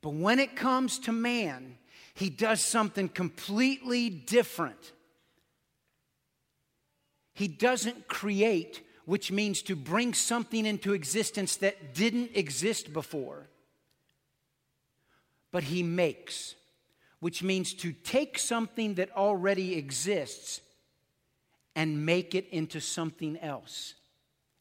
But 0.02 0.14
when 0.14 0.40
it 0.40 0.56
comes 0.56 1.00
to 1.00 1.12
man, 1.12 1.78
he 2.14 2.30
does 2.30 2.62
something 2.62 3.10
completely 3.10 4.10
different. 4.10 4.94
He 7.40 7.48
doesn't 7.48 8.10
create, 8.10 8.82
which 9.06 9.32
means 9.32 9.62
to 9.62 9.76
bring 9.78 10.14
something 10.14 10.66
into 10.66 10.92
existence 10.92 11.56
that 11.56 11.94
didn't 11.94 12.32
exist 12.36 12.92
before. 12.92 13.48
But 15.50 15.64
he 15.64 15.82
makes, 15.82 16.56
which 17.22 17.42
means 17.42 17.74
to 17.76 17.94
take 17.94 18.38
something 18.38 18.96
that 18.96 19.16
already 19.16 19.76
exists 19.76 20.60
and 21.78 22.06
make 22.06 22.36
it 22.36 22.50
into 22.52 22.82
something 22.82 23.38
else. 23.38 23.94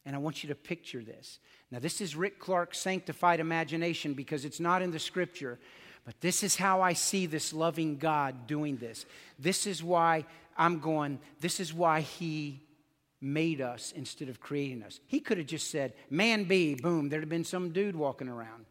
And 0.05 0.15
I 0.15 0.19
want 0.19 0.41
you 0.41 0.47
to 0.47 0.55
picture 0.55 1.03
this. 1.03 1.39
Now, 1.71 1.79
this 1.79 1.99
is 1.99 2.15
Rick 2.15 2.39
Clark's 2.39 2.79
sanctified 2.79 3.41
imagination 3.41 4.13
because 4.13 4.45
it's 4.45 4.61
not 4.61 4.81
in 4.81 4.91
the 4.91 4.99
scripture, 4.99 5.59
but 6.05 6.21
this 6.21 6.43
is 6.43 6.55
how 6.55 6.79
I 6.79 6.93
see 6.93 7.25
this 7.25 7.51
loving 7.51 7.97
God 7.97 8.47
doing 8.47 8.77
this. 8.77 9.05
This 9.37 9.67
is 9.67 9.83
why 9.83 10.23
I'm 10.55 10.79
going, 10.79 11.19
this 11.41 11.59
is 11.59 11.73
why 11.73 11.99
he 11.99 12.61
made 13.21 13.61
us 13.61 13.93
instead 13.95 14.29
of 14.29 14.39
creating 14.39 14.83
us. 14.83 14.99
He 15.07 15.19
could 15.19 15.37
have 15.37 15.47
just 15.47 15.69
said, 15.69 15.93
man 16.09 16.45
be, 16.45 16.75
boom, 16.75 17.09
there'd 17.09 17.23
have 17.23 17.29
been 17.29 17.43
some 17.43 17.71
dude 17.71 17.95
walking 17.95 18.29
around. 18.29 18.65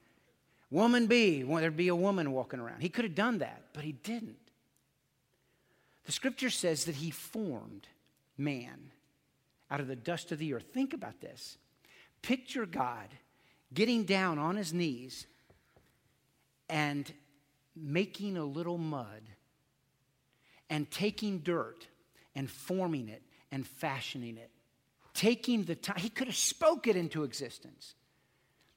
Woman 0.71 1.07
be, 1.07 1.45
well, 1.45 1.61
there'd 1.61 1.77
be 1.77 1.89
a 1.89 1.97
woman 1.97 2.33
walking 2.33 2.61
around. 2.61 2.81
He 2.81 2.89
could 2.89 3.05
have 3.05 3.15
done 3.15 3.39
that, 3.39 3.63
but 3.73 3.85
he 3.85 3.93
didn't. 3.93 4.37
The 6.05 6.13
scripture 6.13 6.51
says 6.51 6.85
that 6.87 6.97
he 6.97 7.11
formed 7.11 7.87
man 8.37 8.91
out 9.71 9.81
of 9.81 9.89
the 9.89 9.97
dust 9.97 10.33
of 10.33 10.39
the 10.39 10.55
earth. 10.55 10.67
Think 10.73 10.95
about 10.95 11.21
this. 11.21 11.59
Picture 12.23 12.67
God 12.67 13.09
getting 13.73 14.05
down 14.05 14.39
on 14.39 14.57
his 14.57 14.73
knees 14.73 15.27
and 16.69 17.11
making 17.77 18.37
a 18.37 18.45
little 18.45 18.79
mud 18.79 19.23
and 20.71 20.91
taking 20.91 21.41
dirt 21.41 21.87
and 22.35 22.51
forming 22.51 23.09
it 23.09 23.23
and 23.51 23.67
fashioning 23.67 24.37
it. 24.37 24.51
Taking 25.15 25.65
the 25.65 25.75
time, 25.75 25.99
he 25.99 26.11
could 26.11 26.29
have 26.29 26.37
spoke 26.37 26.87
it 26.87 26.97
into 26.97 27.25
existence, 27.25 27.95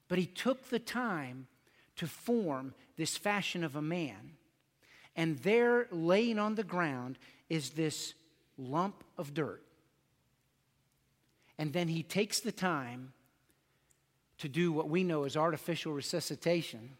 but 0.07 0.17
he 0.17 0.25
took 0.25 0.69
the 0.69 0.79
time 0.79 1.47
to 1.97 2.07
form 2.07 2.73
this 2.97 3.17
fashion 3.17 3.63
of 3.63 3.75
a 3.75 3.81
man. 3.81 4.31
And 5.15 5.37
there, 5.39 5.87
laying 5.91 6.39
on 6.39 6.55
the 6.55 6.63
ground, 6.63 7.19
is 7.49 7.71
this 7.71 8.13
lump 8.57 9.03
of 9.17 9.33
dirt. 9.33 9.61
And 11.57 11.73
then 11.73 11.87
he 11.87 12.01
takes 12.01 12.39
the 12.39 12.51
time 12.51 13.13
to 14.39 14.49
do 14.49 14.71
what 14.71 14.89
we 14.89 15.03
know 15.03 15.25
as 15.25 15.37
artificial 15.37 15.93
resuscitation, 15.93 16.97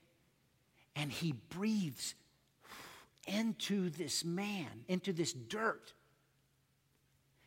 and 0.95 1.11
he 1.11 1.33
breathes 1.49 2.13
into 3.25 3.89
this 3.89 4.23
man, 4.23 4.85
into 4.87 5.13
this 5.13 5.33
dirt 5.33 5.93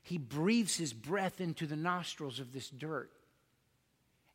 he 0.04 0.18
breathes 0.18 0.76
his 0.76 0.92
breath 0.92 1.40
into 1.40 1.66
the 1.66 1.76
nostrils 1.76 2.38
of 2.38 2.52
this 2.52 2.68
dirt. 2.68 3.10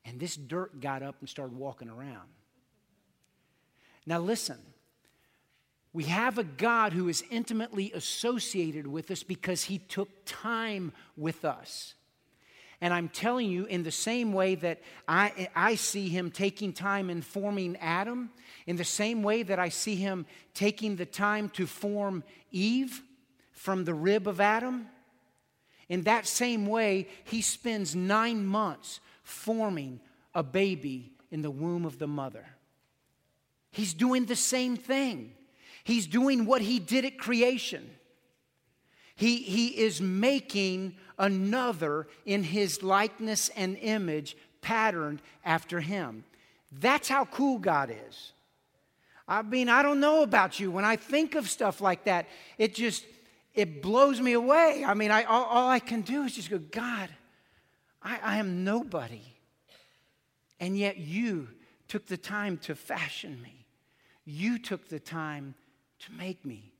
And 0.03 0.19
this 0.19 0.35
dirt 0.35 0.81
got 0.81 1.03
up 1.03 1.15
and 1.19 1.29
started 1.29 1.55
walking 1.55 1.89
around. 1.89 2.27
Now, 4.05 4.19
listen. 4.19 4.57
We 5.91 6.03
have 6.03 6.37
a 6.37 6.43
God 6.43 6.93
who 6.93 7.07
is 7.09 7.23
intimately 7.31 7.91
associated 7.93 8.85
with 8.85 9.09
us 9.09 9.23
because 9.23 9.63
he 9.63 9.79
took 9.79 10.09
time 10.25 10.91
with 11.17 11.43
us. 11.43 11.95
And 12.81 12.93
I'm 12.93 13.09
telling 13.09 13.49
you, 13.49 13.65
in 13.65 13.83
the 13.83 13.91
same 13.91 14.31
way 14.31 14.55
that 14.55 14.81
I, 15.07 15.49
I 15.55 15.75
see 15.75 16.07
him 16.07 16.31
taking 16.31 16.73
time 16.73 17.09
in 17.09 17.21
forming 17.21 17.75
Adam, 17.77 18.29
in 18.67 18.75
the 18.75 18.85
same 18.85 19.23
way 19.23 19.43
that 19.43 19.59
I 19.59 19.69
see 19.69 19.95
him 19.95 20.25
taking 20.53 20.95
the 20.95 21.05
time 21.05 21.49
to 21.49 21.65
form 21.65 22.23
Eve 22.51 23.01
from 23.51 23.83
the 23.83 23.93
rib 23.93 24.27
of 24.27 24.39
Adam, 24.39 24.87
in 25.89 26.03
that 26.03 26.27
same 26.27 26.67
way, 26.67 27.07
he 27.25 27.41
spends 27.41 27.95
nine 27.95 28.45
months 28.45 28.99
forming 29.23 29.99
a 30.33 30.43
baby 30.43 31.11
in 31.31 31.41
the 31.41 31.51
womb 31.51 31.85
of 31.85 31.99
the 31.99 32.07
mother. 32.07 32.45
He's 33.71 33.93
doing 33.93 34.25
the 34.25 34.35
same 34.35 34.77
thing. 34.77 35.33
He's 35.83 36.07
doing 36.07 36.45
what 36.45 36.61
he 36.61 36.79
did 36.79 37.05
at 37.05 37.17
creation. 37.17 37.89
He, 39.15 39.37
he 39.37 39.67
is 39.67 39.99
making 39.99 40.95
another 41.17 42.07
in 42.25 42.43
his 42.43 42.81
likeness 42.83 43.49
and 43.49 43.75
image 43.77 44.37
patterned 44.61 45.21
after 45.43 45.79
him. 45.79 46.23
That's 46.71 47.09
how 47.09 47.25
cool 47.25 47.57
God 47.57 47.93
is. 48.07 48.33
I 49.27 49.41
mean, 49.41 49.69
I 49.69 49.83
don't 49.83 49.99
know 49.99 50.23
about 50.23 50.59
you. 50.59 50.71
When 50.71 50.85
I 50.85 50.95
think 50.95 51.35
of 51.35 51.49
stuff 51.49 51.81
like 51.81 52.05
that, 52.05 52.27
it 52.57 52.73
just, 52.73 53.05
it 53.53 53.81
blows 53.81 54.21
me 54.21 54.33
away. 54.33 54.83
I 54.85 54.93
mean, 54.93 55.11
I, 55.11 55.23
all, 55.23 55.45
all 55.45 55.69
I 55.69 55.79
can 55.79 56.01
do 56.01 56.23
is 56.23 56.35
just 56.35 56.49
go, 56.49 56.59
God, 56.59 57.09
I, 58.01 58.19
I 58.23 58.37
am 58.37 58.63
nobody. 58.63 59.21
And 60.59 60.77
yet 60.77 60.97
you 60.97 61.49
took 61.87 62.05
the 62.05 62.17
time 62.17 62.57
to 62.59 62.75
fashion 62.75 63.41
me. 63.41 63.65
You 64.25 64.59
took 64.59 64.89
the 64.89 64.99
time 64.99 65.55
to 65.99 66.11
make 66.11 66.45
me. 66.45 66.71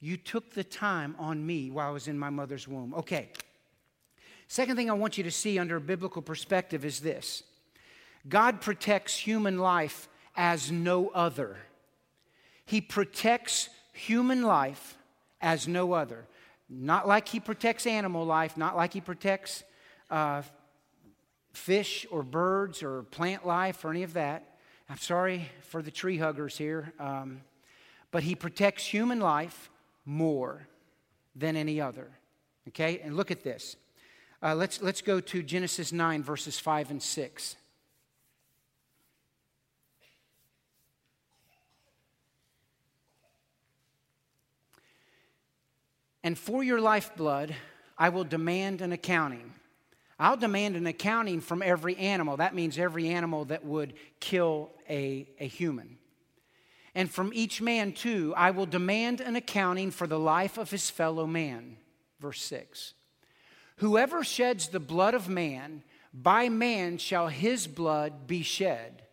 You 0.00 0.16
took 0.16 0.54
the 0.54 0.64
time 0.64 1.16
on 1.18 1.44
me 1.44 1.70
while 1.70 1.88
I 1.88 1.90
was 1.90 2.06
in 2.06 2.18
my 2.18 2.30
mother's 2.30 2.68
womb. 2.68 2.94
Okay. 2.94 3.30
Second 4.46 4.76
thing 4.76 4.88
I 4.88 4.94
want 4.94 5.18
you 5.18 5.24
to 5.24 5.30
see 5.30 5.58
under 5.58 5.76
a 5.76 5.80
biblical 5.80 6.22
perspective 6.22 6.84
is 6.84 7.00
this 7.00 7.42
God 8.28 8.60
protects 8.60 9.16
human 9.16 9.58
life 9.58 10.08
as 10.36 10.70
no 10.70 11.08
other. 11.08 11.56
He 12.64 12.80
protects 12.80 13.68
human 13.92 14.42
life 14.42 14.97
as 15.40 15.68
no 15.68 15.92
other. 15.92 16.26
Not 16.68 17.08
like 17.08 17.28
he 17.28 17.40
protects 17.40 17.86
animal 17.86 18.24
life, 18.24 18.56
not 18.56 18.76
like 18.76 18.92
he 18.92 19.00
protects 19.00 19.64
uh, 20.10 20.42
fish 21.52 22.06
or 22.10 22.22
birds 22.22 22.82
or 22.82 23.02
plant 23.04 23.46
life 23.46 23.84
or 23.84 23.90
any 23.90 24.02
of 24.02 24.14
that. 24.14 24.58
I'm 24.90 24.98
sorry 24.98 25.50
for 25.62 25.82
the 25.82 25.90
tree 25.90 26.18
huggers 26.18 26.56
here. 26.56 26.92
Um, 26.98 27.42
but 28.10 28.22
he 28.22 28.34
protects 28.34 28.84
human 28.86 29.20
life 29.20 29.70
more 30.04 30.66
than 31.36 31.56
any 31.56 31.80
other. 31.80 32.08
Okay? 32.68 33.00
And 33.00 33.16
look 33.16 33.30
at 33.30 33.44
this. 33.44 33.76
Uh, 34.42 34.54
let's, 34.54 34.80
let's 34.80 35.02
go 35.02 35.20
to 35.20 35.42
Genesis 35.42 35.92
9, 35.92 36.22
verses 36.22 36.58
5 36.58 36.90
and 36.90 37.02
6. 37.02 37.56
And 46.28 46.36
for 46.36 46.62
your 46.62 46.78
lifeblood, 46.78 47.56
I 47.96 48.10
will 48.10 48.22
demand 48.22 48.82
an 48.82 48.92
accounting. 48.92 49.54
I'll 50.18 50.36
demand 50.36 50.76
an 50.76 50.86
accounting 50.86 51.40
from 51.40 51.62
every 51.62 51.96
animal. 51.96 52.36
That 52.36 52.54
means 52.54 52.78
every 52.78 53.08
animal 53.08 53.46
that 53.46 53.64
would 53.64 53.94
kill 54.20 54.70
a, 54.90 55.26
a 55.40 55.46
human. 55.46 55.96
And 56.94 57.10
from 57.10 57.32
each 57.32 57.62
man, 57.62 57.92
too, 57.92 58.34
I 58.36 58.50
will 58.50 58.66
demand 58.66 59.22
an 59.22 59.36
accounting 59.36 59.90
for 59.90 60.06
the 60.06 60.18
life 60.18 60.58
of 60.58 60.70
his 60.70 60.90
fellow 60.90 61.26
man. 61.26 61.78
Verse 62.20 62.42
6. 62.42 62.92
Whoever 63.76 64.22
sheds 64.22 64.68
the 64.68 64.80
blood 64.80 65.14
of 65.14 65.30
man, 65.30 65.82
by 66.12 66.50
man 66.50 66.98
shall 66.98 67.28
his 67.28 67.66
blood 67.66 68.26
be 68.26 68.42
shed. 68.42 69.04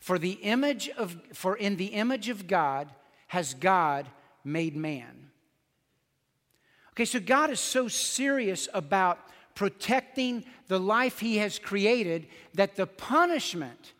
For 0.00 0.18
the 0.18 0.32
image 0.32 0.88
of 0.98 1.16
for 1.32 1.56
in 1.56 1.76
the 1.76 1.94
image 1.94 2.28
of 2.28 2.48
God 2.48 2.88
has 3.28 3.54
God 3.54 4.08
made 4.42 4.74
man. 4.74 5.25
Okay, 6.96 7.04
so 7.04 7.20
God 7.20 7.50
is 7.50 7.60
so 7.60 7.88
serious 7.88 8.70
about 8.72 9.18
protecting 9.54 10.46
the 10.68 10.80
life 10.80 11.20
he 11.20 11.36
has 11.36 11.58
created, 11.58 12.26
that 12.54 12.74
the 12.74 12.86
punishment, 12.86 13.92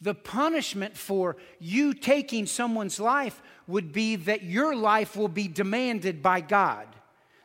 the 0.00 0.14
punishment 0.14 0.96
for 0.96 1.36
you 1.58 1.92
taking 1.92 2.46
someone's 2.46 2.98
life 2.98 3.42
would 3.66 3.92
be 3.92 4.16
that 4.16 4.42
your 4.42 4.74
life 4.74 5.16
will 5.16 5.28
be 5.28 5.48
demanded 5.48 6.22
by 6.22 6.40
God. 6.40 6.86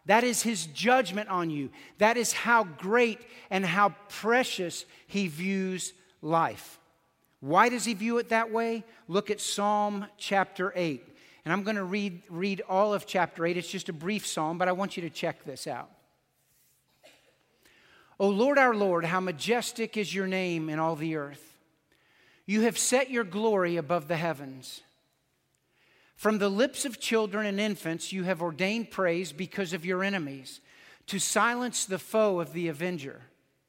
That 0.05 0.23
is 0.23 0.43
his 0.43 0.65
judgment 0.67 1.27
on 1.27 1.49
you. 1.49 1.71
That 1.97 2.15
is 2.15 2.31
how 2.31 2.63
great 2.63 3.19
and 3.49 3.65
how 3.65 3.95
precious 4.07 4.85
he 5.07 5.27
views 5.27 5.91
life. 6.21 6.79
Why 7.41 7.67
does 7.67 7.83
he 7.83 7.93
view 7.95 8.17
it 8.19 8.29
that 8.29 8.49
way? 8.49 8.85
Look 9.09 9.29
at 9.29 9.41
Psalm 9.41 10.05
chapter 10.17 10.71
8. 10.73 11.14
And 11.45 11.53
I'm 11.53 11.63
going 11.63 11.75
to 11.75 11.83
read, 11.83 12.23
read 12.27 12.63
all 12.67 12.93
of 12.93 13.05
chapter 13.05 13.45
8. 13.45 13.55
It's 13.55 13.69
just 13.69 13.87
a 13.87 13.93
brief 13.93 14.25
psalm, 14.25 14.57
but 14.57 14.67
I 14.67 14.71
want 14.71 14.97
you 14.97 15.03
to 15.03 15.11
check 15.11 15.45
this 15.45 15.67
out. 15.67 15.91
O 18.19 18.29
Lord 18.29 18.57
our 18.57 18.73
Lord, 18.73 19.05
how 19.05 19.19
majestic 19.19 19.95
is 19.95 20.13
your 20.13 20.25
name 20.25 20.69
in 20.69 20.79
all 20.79 20.95
the 20.95 21.15
earth. 21.15 21.53
You 22.47 22.61
have 22.61 22.77
set 22.77 23.11
your 23.11 23.23
glory 23.23 23.77
above 23.77 24.07
the 24.07 24.15
heavens. 24.15 24.81
From 26.15 26.39
the 26.39 26.49
lips 26.49 26.85
of 26.85 26.99
children 26.99 27.45
and 27.45 27.59
infants, 27.59 28.13
you 28.13 28.23
have 28.23 28.41
ordained 28.41 28.89
praise 28.89 29.31
because 29.31 29.73
of 29.73 29.85
your 29.85 30.03
enemies, 30.03 30.61
to 31.07 31.19
silence 31.19 31.85
the 31.85 31.99
foe 31.99 32.39
of 32.39 32.53
the 32.53 32.69
avenger 32.69 33.21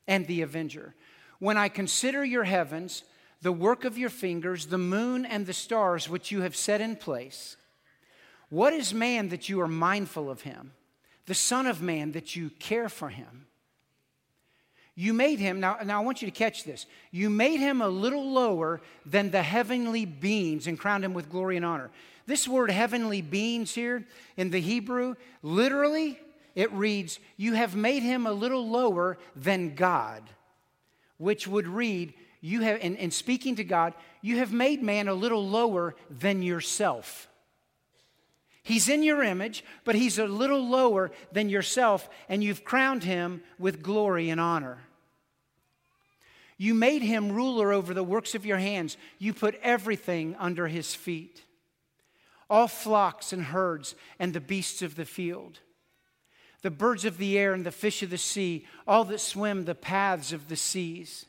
and 0.06 0.26
the 0.26 0.42
avenger. 0.42 0.94
When 1.40 1.56
I 1.56 1.68
consider 1.68 2.24
your 2.24 2.44
heavens, 2.44 3.02
the 3.42 3.52
work 3.52 3.84
of 3.84 3.98
your 3.98 4.08
fingers, 4.10 4.66
the 4.66 4.78
moon 4.78 5.26
and 5.26 5.44
the 5.44 5.52
stars 5.52 6.08
which 6.08 6.30
you 6.30 6.42
have 6.42 6.56
set 6.56 6.80
in 6.80 6.96
place, 6.96 7.56
what 8.48 8.72
is 8.72 8.94
man 8.94 9.28
that 9.30 9.48
you 9.48 9.60
are 9.60 9.68
mindful 9.68 10.30
of 10.30 10.42
him? 10.42 10.72
The 11.26 11.34
Son 11.34 11.66
of 11.66 11.82
Man 11.82 12.12
that 12.12 12.36
you 12.36 12.50
care 12.58 12.88
for 12.88 13.08
him? 13.08 13.46
You 14.94 15.12
made 15.12 15.38
him, 15.38 15.60
now, 15.60 15.76
now 15.84 16.00
I 16.00 16.04
want 16.04 16.22
you 16.22 16.26
to 16.26 16.36
catch 16.36 16.64
this. 16.64 16.86
You 17.10 17.28
made 17.28 17.58
him 17.58 17.82
a 17.82 17.88
little 17.88 18.32
lower 18.32 18.80
than 19.04 19.30
the 19.30 19.42
heavenly 19.42 20.06
beings 20.06 20.66
and 20.66 20.78
crowned 20.78 21.04
him 21.04 21.12
with 21.12 21.30
glory 21.30 21.56
and 21.56 21.66
honor. 21.66 21.90
This 22.24 22.48
word 22.48 22.70
heavenly 22.70 23.20
beings 23.20 23.74
here 23.74 24.06
in 24.38 24.50
the 24.50 24.60
Hebrew, 24.60 25.16
literally, 25.42 26.18
it 26.54 26.72
reads, 26.72 27.18
You 27.36 27.52
have 27.52 27.76
made 27.76 28.02
him 28.02 28.26
a 28.26 28.32
little 28.32 28.66
lower 28.66 29.18
than 29.36 29.74
God, 29.74 30.22
which 31.18 31.46
would 31.46 31.68
read, 31.68 32.14
You 32.40 32.62
have, 32.62 32.80
in 32.80 33.10
speaking 33.10 33.56
to 33.56 33.64
God, 33.64 33.92
you 34.22 34.38
have 34.38 34.52
made 34.52 34.82
man 34.82 35.08
a 35.08 35.14
little 35.14 35.46
lower 35.46 35.94
than 36.08 36.42
yourself. 36.42 37.28
He's 38.66 38.88
in 38.88 39.04
your 39.04 39.22
image, 39.22 39.64
but 39.84 39.94
he's 39.94 40.18
a 40.18 40.26
little 40.26 40.68
lower 40.68 41.12
than 41.30 41.48
yourself, 41.48 42.08
and 42.28 42.42
you've 42.42 42.64
crowned 42.64 43.04
him 43.04 43.42
with 43.60 43.80
glory 43.80 44.28
and 44.28 44.40
honor. 44.40 44.80
You 46.58 46.74
made 46.74 47.02
him 47.02 47.30
ruler 47.30 47.72
over 47.72 47.94
the 47.94 48.02
works 48.02 48.34
of 48.34 48.44
your 48.44 48.58
hands. 48.58 48.96
You 49.20 49.34
put 49.34 49.54
everything 49.62 50.34
under 50.36 50.66
his 50.66 50.96
feet 50.96 51.44
all 52.50 52.66
flocks 52.66 53.32
and 53.32 53.44
herds 53.44 53.94
and 54.18 54.32
the 54.34 54.40
beasts 54.40 54.82
of 54.82 54.96
the 54.96 55.04
field, 55.04 55.60
the 56.62 56.70
birds 56.70 57.04
of 57.04 57.18
the 57.18 57.38
air 57.38 57.52
and 57.52 57.64
the 57.64 57.70
fish 57.70 58.02
of 58.02 58.10
the 58.10 58.18
sea, 58.18 58.66
all 58.84 59.04
that 59.04 59.20
swim 59.20 59.64
the 59.64 59.76
paths 59.76 60.32
of 60.32 60.48
the 60.48 60.56
seas. 60.56 61.26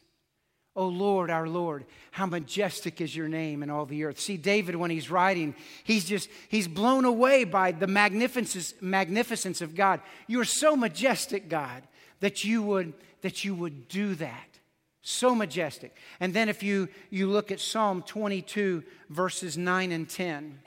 O 0.77 0.83
oh 0.83 0.87
Lord, 0.89 1.31
our 1.31 1.49
Lord, 1.49 1.85
how 2.11 2.27
majestic 2.27 3.01
is 3.01 3.15
your 3.15 3.27
name 3.27 3.63
in 3.63 3.71
all 3.71 3.87
the 3.87 4.03
earth. 4.03 4.19
See, 4.19 4.37
David, 4.37 4.75
when 4.75 4.91
he's 4.91 5.09
writing, 5.09 5.55
he's 5.83 6.05
just, 6.05 6.29
he's 6.49 6.67
blown 6.67 7.03
away 7.03 7.45
by 7.45 7.71
the 7.71 7.87
magnificence, 7.87 8.75
magnificence 8.79 9.59
of 9.61 9.73
God. 9.73 10.01
You're 10.27 10.45
so 10.45 10.75
majestic, 10.75 11.49
God, 11.49 11.81
that 12.19 12.43
you 12.43 12.61
would, 12.61 12.93
that 13.21 13.43
you 13.43 13.55
would 13.55 13.87
do 13.87 14.13
that. 14.15 14.59
So 15.01 15.33
majestic. 15.33 15.95
And 16.19 16.31
then 16.31 16.47
if 16.47 16.61
you, 16.61 16.89
you 17.09 17.25
look 17.25 17.51
at 17.51 17.59
Psalm 17.59 18.03
22, 18.03 18.83
verses 19.09 19.57
9 19.57 19.91
and 19.91 20.07
10. 20.07 20.59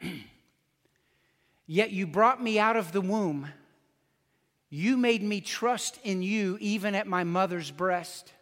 Yet 1.68 1.92
you 1.92 2.08
brought 2.08 2.42
me 2.42 2.58
out 2.58 2.74
of 2.74 2.90
the 2.90 3.00
womb. 3.00 3.50
You 4.74 4.96
made 4.96 5.22
me 5.22 5.42
trust 5.42 5.98
in 6.02 6.22
you 6.22 6.56
even 6.58 6.94
at 6.94 7.06
my 7.06 7.24
mother's 7.24 7.70
breast. 7.70 8.32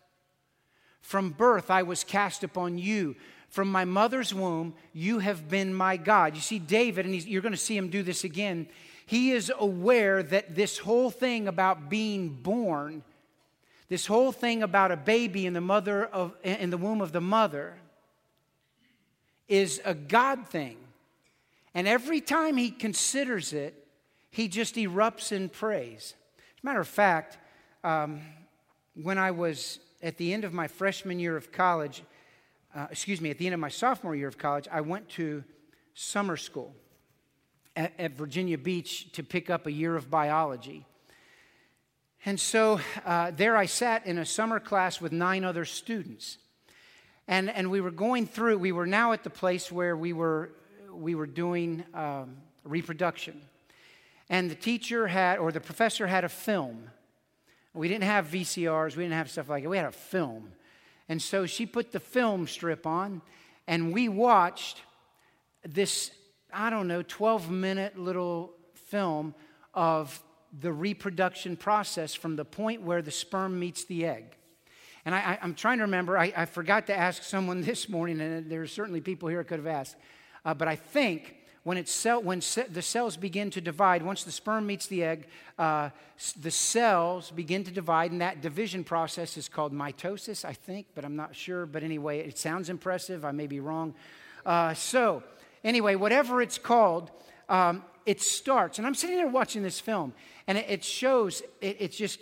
From 1.01 1.31
birth 1.31 1.73
I 1.73 1.83
was 1.83 2.05
cast 2.05 2.45
upon 2.45 2.79
you. 2.79 3.17
From 3.49 3.67
my 3.67 3.85
mother's 3.85 4.33
womb, 4.33 4.75
you 4.93 5.19
have 5.19 5.49
been 5.49 5.75
my 5.75 5.97
God. 5.97 6.37
You 6.37 6.41
see, 6.41 6.61
David, 6.61 7.05
and 7.05 7.13
you're 7.27 7.43
going 7.43 7.51
to 7.51 7.59
see 7.59 7.77
him 7.77 7.89
do 7.89 8.05
this 8.05 8.23
again. 8.23 8.69
He 9.07 9.33
is 9.33 9.51
aware 9.59 10.23
that 10.23 10.55
this 10.55 10.79
whole 10.79 11.11
thing 11.11 11.49
about 11.49 11.91
being 11.91 12.29
born, 12.29 13.03
this 13.89 14.07
whole 14.07 14.31
thing 14.31 14.63
about 14.63 14.93
a 14.93 14.97
baby 14.97 15.47
in 15.47 15.53
the 15.53 15.61
mother 15.61 16.07
of 16.07 16.33
in 16.45 16.71
the 16.71 16.79
womb 16.79 17.01
of 17.01 17.11
the 17.11 17.21
mother, 17.21 17.75
is 19.49 19.83
a 19.85 19.95
God 19.95 20.47
thing. 20.47 20.77
And 21.75 21.89
every 21.89 22.21
time 22.21 22.57
he 22.57 22.71
considers 22.71 23.53
it, 23.53 23.75
he 24.31 24.47
just 24.47 24.77
erupts 24.77 25.33
in 25.33 25.49
praise. 25.49 26.15
As 26.61 26.65
a 26.65 26.67
matter 26.67 26.81
of 26.81 26.89
fact, 26.89 27.39
um, 27.85 28.21
when 28.93 29.17
I 29.17 29.31
was 29.31 29.79
at 30.03 30.19
the 30.19 30.31
end 30.35 30.45
of 30.45 30.53
my 30.53 30.69
freshman 30.69 31.19
year 31.19 31.35
of 31.35 31.51
college, 31.51 32.03
uh, 32.75 32.87
excuse 32.91 33.19
me, 33.23 33.31
at 33.31 33.39
the 33.39 33.47
end 33.47 33.55
of 33.55 33.61
my 33.61 33.71
sophomore 33.71 34.15
year 34.15 34.29
of 34.29 34.37
college, 34.37 34.69
I 34.71 34.83
went 34.83 35.09
to 35.11 35.43
summer 35.95 36.37
school 36.37 36.75
at, 37.75 37.99
at 37.99 38.13
Virginia 38.13 38.59
Beach 38.59 39.11
to 39.13 39.23
pick 39.23 39.49
up 39.49 39.67
a 39.67 39.73
year 39.73 39.97
of 39.97 40.11
biology. 40.11 40.85
And 42.27 42.39
so 42.39 42.79
uh, 43.07 43.31
there 43.31 43.57
I 43.57 43.65
sat 43.65 44.05
in 44.05 44.19
a 44.19 44.27
summer 44.27 44.61
class 44.61 45.01
with 45.01 45.13
nine 45.13 45.45
other 45.45 45.65
students. 45.65 46.37
And, 47.27 47.49
and 47.49 47.71
we 47.71 47.81
were 47.81 47.91
going 47.91 48.27
through, 48.27 48.59
we 48.59 48.73
were 48.73 48.85
now 48.85 49.13
at 49.13 49.25
the 49.25 49.31
place 49.31 49.73
where 49.73 49.97
we 49.97 50.13
were 50.13 50.51
we 50.93 51.15
were 51.15 51.27
doing 51.27 51.85
um, 51.95 52.37
reproduction. 52.65 53.41
And 54.31 54.49
the 54.49 54.55
teacher 54.55 55.09
had, 55.09 55.39
or 55.39 55.51
the 55.51 55.61
professor 55.61 56.07
had 56.07 56.23
a 56.23 56.29
film. 56.29 56.89
We 57.75 57.89
didn't 57.89 58.05
have 58.05 58.29
VCRs, 58.29 58.97
we 58.97 59.05
didn't 59.05 59.17
have 59.17 59.31
stuff 59.31 59.49
like 59.49 59.65
that. 59.65 59.69
We 59.69 59.77
had 59.77 59.87
a 59.87 59.93
film. 59.93 60.53
And 61.09 61.21
so 61.21 61.45
she 61.45 61.67
put 61.67 61.91
the 61.91 62.01
film 62.01 62.47
strip 62.47 62.87
on, 62.87 63.21
and 63.67 63.93
we 63.93 64.09
watched 64.09 64.83
this, 65.65 66.13
I 66.53 66.71
don't 66.71 66.87
know, 66.87 67.03
12 67.03 67.51
minute 67.51 67.99
little 67.99 68.55
film 68.75 69.35
of 69.75 70.23
the 70.61 70.73
reproduction 70.73 71.57
process 71.57 72.15
from 72.15 72.37
the 72.37 72.45
point 72.45 72.83
where 72.83 73.03
the 73.03 73.11
sperm 73.11 73.59
meets 73.59 73.85
the 73.85 74.07
egg. 74.07 74.37
And 75.05 75.15
I, 75.15 75.39
am 75.43 75.55
trying 75.55 75.79
to 75.79 75.85
remember, 75.85 76.17
I, 76.17 76.33
I, 76.37 76.45
forgot 76.45 76.87
to 76.89 76.97
ask 76.97 77.23
someone 77.23 77.63
this 77.63 77.89
morning, 77.89 78.21
and 78.21 78.51
there 78.51 78.63
are 78.63 78.67
certainly 78.67 79.01
people 79.01 79.29
here 79.29 79.41
I 79.41 79.45
could 79.45 79.59
have 79.59 79.67
asked. 79.67 79.97
Uh, 80.45 80.55
but 80.55 80.69
I 80.69 80.77
think 80.77 81.35
when, 81.63 81.77
it's 81.77 81.93
cell, 81.93 82.23
when 82.23 82.41
ce- 82.41 82.69
the 82.71 82.83
cells 82.83 83.17
begin 83.17 83.51
to 83.51 83.61
divide, 83.61 84.03
once 84.03 84.25
the 84.25 84.33
sperm 84.33 84.67
meets 84.67 84.87
the 84.87 85.05
egg, 85.05 85.27
uh, 85.59 85.91
the 86.41 86.51
cells 86.51 87.31
begin 87.31 87.65
to 87.65 87.71
divide, 87.71 88.13
and 88.13 88.21
that 88.21 88.41
division 88.41 88.83
process 88.83 89.37
is 89.37 89.49
called 89.49 89.73
mitosis, 89.73 90.45
I 90.45 90.55
think, 90.55 90.87
but 90.95 91.05
I'm 91.05 91.17
not 91.17 91.37
sure. 91.37 91.67
But 91.67 91.83
anyway, 91.83 92.21
it 92.21 92.39
sounds 92.39 92.71
impressive. 92.71 93.25
I 93.25 93.33
may 93.33 93.47
be 93.47 93.61
wrong. 93.61 93.95
Uh, 94.47 94.73
so, 94.73 95.23
anyway, 95.63 95.97
whatever 95.97 96.41
it's 96.41 96.57
called, 96.59 97.11
um, 97.49 97.85
it 98.07 98.23
starts. 98.23 98.79
And 98.79 98.87
I'm 98.87 98.95
sitting 98.95 99.17
there 99.17 99.29
watching 99.29 99.63
this 99.63 99.81
film, 99.81 100.15
and 100.47 100.57
it, 100.57 100.67
it 100.69 100.85
shows, 100.85 101.43
it, 101.61 101.77
it's 101.79 101.97
just, 101.97 102.21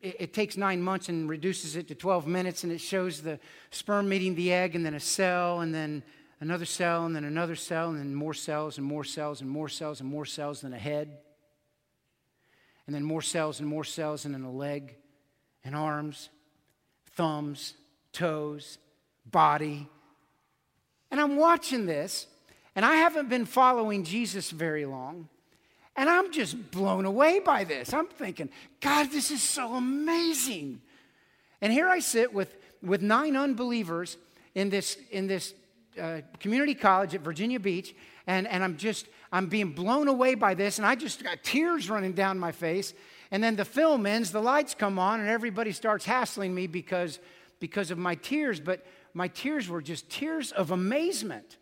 it, 0.00 0.16
it 0.18 0.34
takes 0.34 0.56
nine 0.56 0.80
months 0.80 1.10
and 1.10 1.28
reduces 1.28 1.76
it 1.76 1.86
to 1.88 1.94
12 1.94 2.26
minutes, 2.26 2.64
and 2.64 2.72
it 2.72 2.80
shows 2.80 3.20
the 3.20 3.38
sperm 3.70 4.08
meeting 4.08 4.34
the 4.34 4.52
egg, 4.52 4.74
and 4.74 4.86
then 4.86 4.94
a 4.94 5.00
cell, 5.00 5.60
and 5.60 5.74
then 5.74 6.02
another 6.40 6.64
cell, 6.64 7.04
and 7.04 7.14
then 7.14 7.24
another 7.24 7.54
cell, 7.54 7.90
and 7.90 7.98
then 7.98 8.14
more 8.14 8.34
cells, 8.34 8.78
and 8.78 8.86
more 8.86 9.04
cells, 9.04 9.40
and 9.40 9.50
more 9.50 9.68
cells, 9.68 10.00
and 10.00 10.08
more 10.08 10.24
cells, 10.24 10.62
than 10.62 10.72
a 10.72 10.78
head. 10.78 11.18
And 12.86 12.94
then 12.94 13.04
more 13.04 13.22
cells, 13.22 13.60
and 13.60 13.68
more 13.68 13.84
cells, 13.84 14.24
and 14.24 14.34
then 14.34 14.42
a 14.42 14.50
leg, 14.50 14.96
and 15.64 15.76
arms, 15.76 16.30
thumbs, 17.12 17.74
toes, 18.12 18.78
body. 19.24 19.88
And 21.10 21.20
I'm 21.20 21.36
watching 21.36 21.86
this, 21.86 22.26
and 22.74 22.84
I 22.84 22.96
haven't 22.96 23.28
been 23.28 23.44
following 23.44 24.04
Jesus 24.04 24.50
very 24.50 24.86
long. 24.86 25.28
And 25.96 26.08
I'm 26.08 26.32
just 26.32 26.70
blown 26.70 27.04
away 27.04 27.40
by 27.40 27.64
this. 27.64 27.92
I'm 27.92 28.06
thinking, 28.06 28.48
God, 28.80 29.10
this 29.10 29.30
is 29.30 29.42
so 29.42 29.74
amazing. 29.74 30.80
And 31.60 31.72
here 31.72 31.88
I 31.88 31.98
sit 31.98 32.32
with, 32.32 32.56
with 32.82 33.02
nine 33.02 33.36
unbelievers 33.36 34.16
in 34.54 34.70
this, 34.70 34.96
in 35.10 35.26
this 35.26 35.52
uh, 35.98 36.20
community 36.38 36.74
college 36.74 37.14
at 37.14 37.22
Virginia 37.22 37.58
Beach, 37.58 37.94
and, 38.26 38.46
and 38.46 38.62
I'm 38.62 38.76
just, 38.76 39.06
I'm 39.32 39.46
being 39.46 39.72
blown 39.72 40.08
away 40.08 40.34
by 40.34 40.54
this, 40.54 40.78
and 40.78 40.86
I 40.86 40.94
just 40.94 41.22
got 41.24 41.42
tears 41.42 41.88
running 41.88 42.12
down 42.12 42.38
my 42.38 42.52
face. 42.52 42.92
And 43.30 43.42
then 43.42 43.56
the 43.56 43.64
film 43.64 44.06
ends, 44.06 44.32
the 44.32 44.42
lights 44.42 44.74
come 44.74 44.98
on, 44.98 45.20
and 45.20 45.28
everybody 45.28 45.72
starts 45.72 46.04
hassling 46.04 46.54
me 46.54 46.66
because, 46.66 47.18
because 47.60 47.90
of 47.90 47.98
my 47.98 48.16
tears, 48.16 48.60
but 48.60 48.84
my 49.14 49.28
tears 49.28 49.68
were 49.68 49.80
just 49.82 50.08
tears 50.10 50.52
of 50.52 50.70
amazement. 50.70 51.56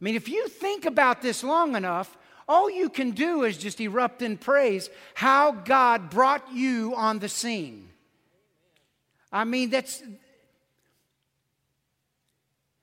I 0.00 0.04
mean, 0.04 0.16
if 0.16 0.28
you 0.28 0.48
think 0.48 0.84
about 0.84 1.22
this 1.22 1.42
long 1.42 1.76
enough, 1.76 2.16
All 2.46 2.70
you 2.70 2.90
can 2.90 3.12
do 3.12 3.44
is 3.44 3.56
just 3.56 3.80
erupt 3.80 4.20
in 4.20 4.36
praise 4.36 4.90
how 5.14 5.52
God 5.52 6.10
brought 6.10 6.52
you 6.52 6.94
on 6.94 7.18
the 7.18 7.28
scene. 7.28 7.88
I 9.32 9.44
mean, 9.44 9.70
that's. 9.70 10.02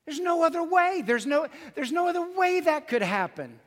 There's 0.04 0.20
no 0.20 0.42
other 0.42 0.62
way. 0.62 1.02
There's 1.04 1.26
no, 1.26 1.46
there's 1.74 1.92
no 1.92 2.08
other 2.08 2.26
way 2.36 2.60
that 2.60 2.88
could 2.88 3.02
happen 3.02 3.60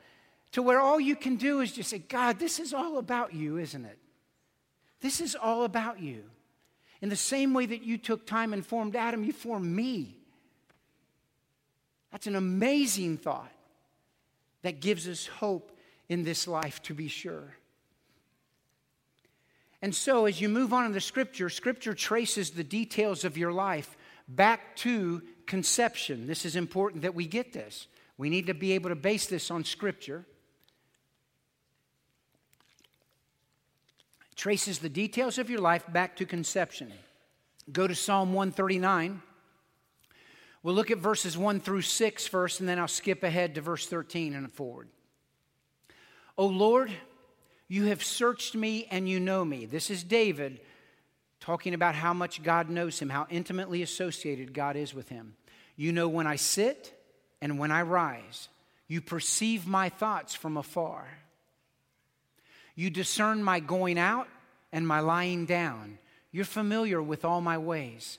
to 0.52 0.62
where 0.62 0.80
all 0.80 1.00
you 1.00 1.16
can 1.16 1.36
do 1.36 1.60
is 1.60 1.72
just 1.72 1.90
say, 1.90 1.98
God, 1.98 2.38
this 2.38 2.60
is 2.60 2.72
all 2.72 2.98
about 2.98 3.34
you, 3.34 3.58
isn't 3.58 3.84
it? 3.84 3.98
This 5.00 5.20
is 5.20 5.34
all 5.34 5.64
about 5.64 6.00
you. 6.00 6.24
In 7.02 7.08
the 7.08 7.16
same 7.16 7.52
way 7.52 7.66
that 7.66 7.82
you 7.82 7.98
took 7.98 8.26
time 8.26 8.52
and 8.52 8.64
formed 8.64 8.96
Adam, 8.96 9.24
you 9.24 9.32
formed 9.32 9.70
me. 9.70 10.16
That's 12.10 12.26
an 12.26 12.36
amazing 12.36 13.18
thought 13.18 13.52
that 14.62 14.80
gives 14.80 15.06
us 15.06 15.26
hope 15.26 15.72
in 16.08 16.24
this 16.24 16.48
life, 16.48 16.80
to 16.84 16.94
be 16.94 17.08
sure. 17.08 17.54
And 19.82 19.94
so, 19.94 20.24
as 20.24 20.40
you 20.40 20.48
move 20.48 20.72
on 20.72 20.86
in 20.86 20.92
the 20.92 21.00
scripture, 21.00 21.50
scripture 21.50 21.94
traces 21.94 22.50
the 22.50 22.64
details 22.64 23.24
of 23.24 23.36
your 23.36 23.52
life 23.52 23.96
back 24.26 24.74
to 24.76 25.22
conception. 25.46 26.26
This 26.26 26.44
is 26.44 26.56
important 26.56 27.02
that 27.02 27.14
we 27.14 27.26
get 27.26 27.52
this. 27.52 27.86
We 28.18 28.30
need 28.30 28.46
to 28.46 28.54
be 28.54 28.72
able 28.72 28.90
to 28.90 28.96
base 28.96 29.26
this 29.26 29.50
on 29.50 29.64
scripture. 29.64 30.24
traces 34.36 34.78
the 34.78 34.88
details 34.88 35.38
of 35.38 35.50
your 35.50 35.60
life 35.60 35.84
back 35.92 36.16
to 36.16 36.26
conception. 36.26 36.92
Go 37.72 37.86
to 37.86 37.94
Psalm 37.94 38.32
139. 38.32 39.22
We'll 40.62 40.74
look 40.74 40.90
at 40.90 40.98
verses 40.98 41.36
1 41.36 41.60
through 41.60 41.82
6 41.82 42.26
first, 42.26 42.60
and 42.60 42.68
then 42.68 42.78
I'll 42.78 42.86
skip 42.86 43.22
ahead 43.22 43.54
to 43.54 43.60
verse 43.60 43.86
13 43.86 44.34
and 44.34 44.52
forward. 44.52 44.88
O 46.38 46.46
Lord, 46.46 46.92
you 47.66 47.86
have 47.86 48.04
searched 48.04 48.54
me 48.54 48.86
and 48.90 49.08
you 49.08 49.18
know 49.18 49.44
me. 49.44 49.64
This 49.64 49.90
is 49.90 50.04
David 50.04 50.60
talking 51.46 51.74
about 51.74 51.94
how 51.94 52.12
much 52.12 52.42
God 52.42 52.68
knows 52.68 52.98
him, 52.98 53.08
how 53.08 53.24
intimately 53.30 53.80
associated 53.80 54.52
God 54.52 54.74
is 54.74 54.92
with 54.92 55.08
him. 55.08 55.36
You 55.76 55.92
know 55.92 56.08
when 56.08 56.26
I 56.26 56.34
sit 56.34 56.92
and 57.40 57.56
when 57.56 57.70
I 57.70 57.82
rise. 57.82 58.48
You 58.88 59.00
perceive 59.00 59.64
my 59.64 59.88
thoughts 59.88 60.34
from 60.34 60.56
afar. 60.56 61.06
You 62.74 62.90
discern 62.90 63.44
my 63.44 63.60
going 63.60 63.96
out 63.96 64.26
and 64.72 64.88
my 64.88 64.98
lying 64.98 65.46
down. 65.46 65.98
You're 66.32 66.44
familiar 66.44 67.00
with 67.00 67.24
all 67.24 67.40
my 67.40 67.58
ways. 67.58 68.18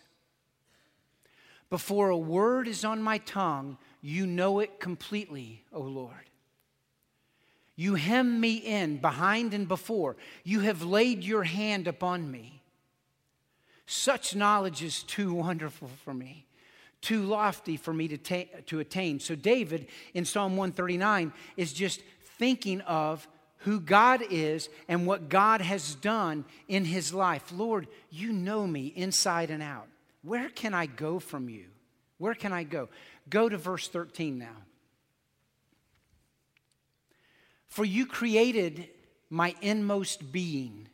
Before 1.70 2.08
a 2.08 2.18
word 2.18 2.66
is 2.66 2.86
on 2.86 3.02
my 3.02 3.18
tongue, 3.18 3.78
you 4.02 4.26
know 4.26 4.60
it 4.60 4.80
completely, 4.80 5.66
O 5.74 5.82
Lord. 5.82 6.14
You 7.76 7.96
hem 7.96 8.40
me 8.40 8.56
in 8.56 9.00
behind 9.00 9.54
and 9.54 9.68
before. 9.68 10.16
You 10.46 10.62
have 10.62 10.82
laid 10.82 11.26
your 11.26 11.44
hand 11.44 11.90
upon 11.90 12.32
me. 12.32 12.57
Such 13.88 14.36
knowledge 14.36 14.84
is 14.84 15.02
too 15.02 15.34
wonderful 15.34 15.90
for 16.04 16.14
me, 16.14 16.46
too 17.02 17.24
lofty 17.24 17.78
for 17.78 17.94
me 17.94 18.10
to, 18.10 18.18
ta- 18.18 18.60
to 18.68 18.80
attain. 18.80 19.22
So, 19.22 19.34
David 19.34 19.88
in 20.14 20.26
Psalm 20.26 20.58
139 20.58 21.32
is 21.56 21.72
just 21.72 22.02
thinking 22.38 22.82
of 22.82 23.26
who 23.60 23.80
God 23.80 24.22
is 24.30 24.68
and 24.90 25.08
what 25.08 25.30
God 25.30 25.62
has 25.62 25.96
done 25.96 26.44
in 26.68 26.84
his 26.84 27.14
life. 27.14 27.52
Lord, 27.52 27.88
you 28.12 28.34
know 28.34 28.68
me 28.68 28.88
inside 28.88 29.50
and 29.50 29.64
out. 29.64 29.88
Where 30.22 30.50
can 30.50 30.74
I 30.74 30.86
go 30.86 31.18
from 31.20 31.48
you? 31.48 31.66
Where 32.18 32.36
can 32.36 32.52
I 32.52 32.64
go? 32.64 32.90
Go 33.30 33.48
to 33.48 33.58
verse 33.58 33.88
13 33.88 34.38
now. 34.38 34.48
For 37.68 37.86
you 37.86 38.06
created 38.06 38.90
my 39.30 39.56
inmost 39.62 40.32
being. 40.32 40.90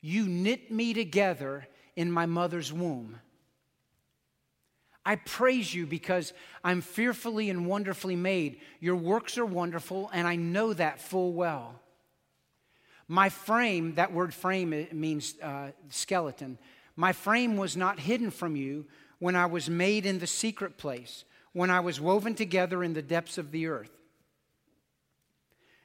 You 0.00 0.26
knit 0.26 0.70
me 0.70 0.94
together 0.94 1.66
in 1.96 2.12
my 2.12 2.26
mother's 2.26 2.72
womb. 2.72 3.18
I 5.04 5.16
praise 5.16 5.72
you 5.72 5.86
because 5.86 6.32
I'm 6.64 6.80
fearfully 6.80 7.48
and 7.48 7.66
wonderfully 7.66 8.16
made. 8.16 8.60
Your 8.80 8.96
works 8.96 9.38
are 9.38 9.46
wonderful, 9.46 10.10
and 10.12 10.26
I 10.26 10.36
know 10.36 10.72
that 10.72 11.00
full 11.00 11.32
well. 11.32 11.80
My 13.08 13.28
frame, 13.28 13.94
that 13.94 14.12
word 14.12 14.34
frame 14.34 14.88
means 14.92 15.34
uh, 15.40 15.70
skeleton. 15.90 16.58
My 16.96 17.12
frame 17.12 17.56
was 17.56 17.76
not 17.76 18.00
hidden 18.00 18.32
from 18.32 18.56
you 18.56 18.86
when 19.20 19.36
I 19.36 19.46
was 19.46 19.70
made 19.70 20.06
in 20.06 20.18
the 20.18 20.26
secret 20.26 20.76
place, 20.76 21.24
when 21.52 21.70
I 21.70 21.80
was 21.80 22.00
woven 22.00 22.34
together 22.34 22.82
in 22.82 22.92
the 22.92 23.02
depths 23.02 23.38
of 23.38 23.52
the 23.52 23.68
earth. 23.68 23.90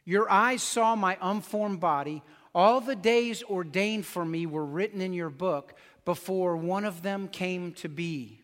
Your 0.03 0.31
eyes 0.31 0.63
saw 0.63 0.95
my 0.95 1.15
unformed 1.21 1.79
body. 1.79 2.23
All 2.55 2.81
the 2.81 2.95
days 2.95 3.43
ordained 3.43 4.07
for 4.07 4.25
me 4.25 4.47
were 4.47 4.65
written 4.65 4.99
in 4.99 5.13
your 5.13 5.29
book 5.29 5.75
before 6.05 6.57
one 6.57 6.85
of 6.85 7.01
them 7.01 7.27
came 7.27 7.73
to 7.73 7.89
be. 7.89 8.41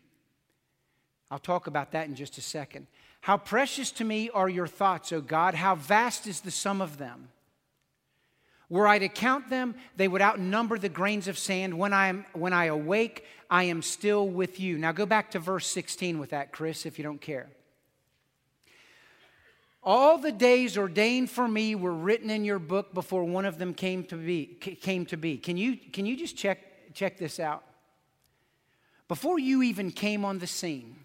I'll 1.30 1.40
talk 1.40 1.68
about 1.68 1.92
that 1.92 2.08
in 2.08 2.16
just 2.16 2.38
a 2.38 2.42
second. 2.42 2.88
How 3.22 3.38
precious 3.38 3.92
to 3.92 4.04
me 4.04 4.30
are 4.30 4.48
your 4.48 4.68
thoughts, 4.68 5.12
O 5.12 5.22
God. 5.22 5.54
How 5.54 5.76
vast 5.76 6.28
is 6.28 6.42
the 6.42 6.52
sum 6.52 6.82
of 6.82 6.98
them. 6.98 7.30
Were 8.70 8.88
I 8.88 9.00
to 9.00 9.08
count 9.08 9.50
them, 9.50 9.76
they 9.96 10.10
would 10.10 10.22
outnumber 10.22 10.78
the 10.78 10.90
grains 10.90 11.30
of 11.30 11.38
sand. 11.38 11.78
When 11.78 11.94
I, 11.94 12.08
am, 12.08 12.26
when 12.34 12.52
I 12.52 12.66
awake, 12.66 13.26
I 13.50 13.64
am 13.64 13.82
still 13.82 14.28
with 14.28 14.60
you. 14.60 14.78
Now 14.78 14.92
go 14.92 15.06
back 15.06 15.32
to 15.32 15.40
verse 15.40 15.68
16 15.68 16.20
with 16.20 16.32
that, 16.32 16.52
Chris, 16.52 16.86
if 16.86 16.98
you 16.98 17.04
don't 17.04 17.22
care. 17.22 17.48
All 19.82 20.18
the 20.18 20.34
days 20.34 20.78
ordained 20.78 21.30
for 21.30 21.48
me 21.48 21.74
were 21.74 21.94
written 21.94 22.30
in 22.30 22.44
your 22.44 22.60
book 22.60 22.94
before 22.94 23.24
one 23.24 23.46
of 23.46 23.58
them 23.58 23.74
came 23.74 24.04
to 24.06 24.18
be. 24.18 24.46
Came 24.46 25.06
to 25.06 25.16
be. 25.16 25.38
Can, 25.38 25.56
you, 25.56 25.78
can 25.78 26.06
you 26.06 26.18
just 26.18 26.36
check, 26.36 26.60
check 26.98 27.18
this 27.18 27.40
out? 27.40 27.64
Before 29.08 29.40
you 29.40 29.62
even 29.62 29.92
came 29.92 30.26
on 30.26 30.40
the 30.40 30.48
scene, 30.48 30.96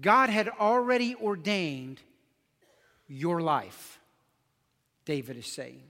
God 0.00 0.30
had 0.30 0.48
already 0.48 1.14
ordained 1.14 2.00
your 3.06 3.40
life. 3.40 4.00
David 5.04 5.36
is 5.36 5.46
saying. 5.46 5.82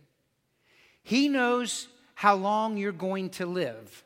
He 1.02 1.28
knows 1.28 1.88
how 2.14 2.34
long 2.34 2.76
you're 2.76 2.92
going 2.92 3.30
to 3.30 3.46
live. 3.46 4.04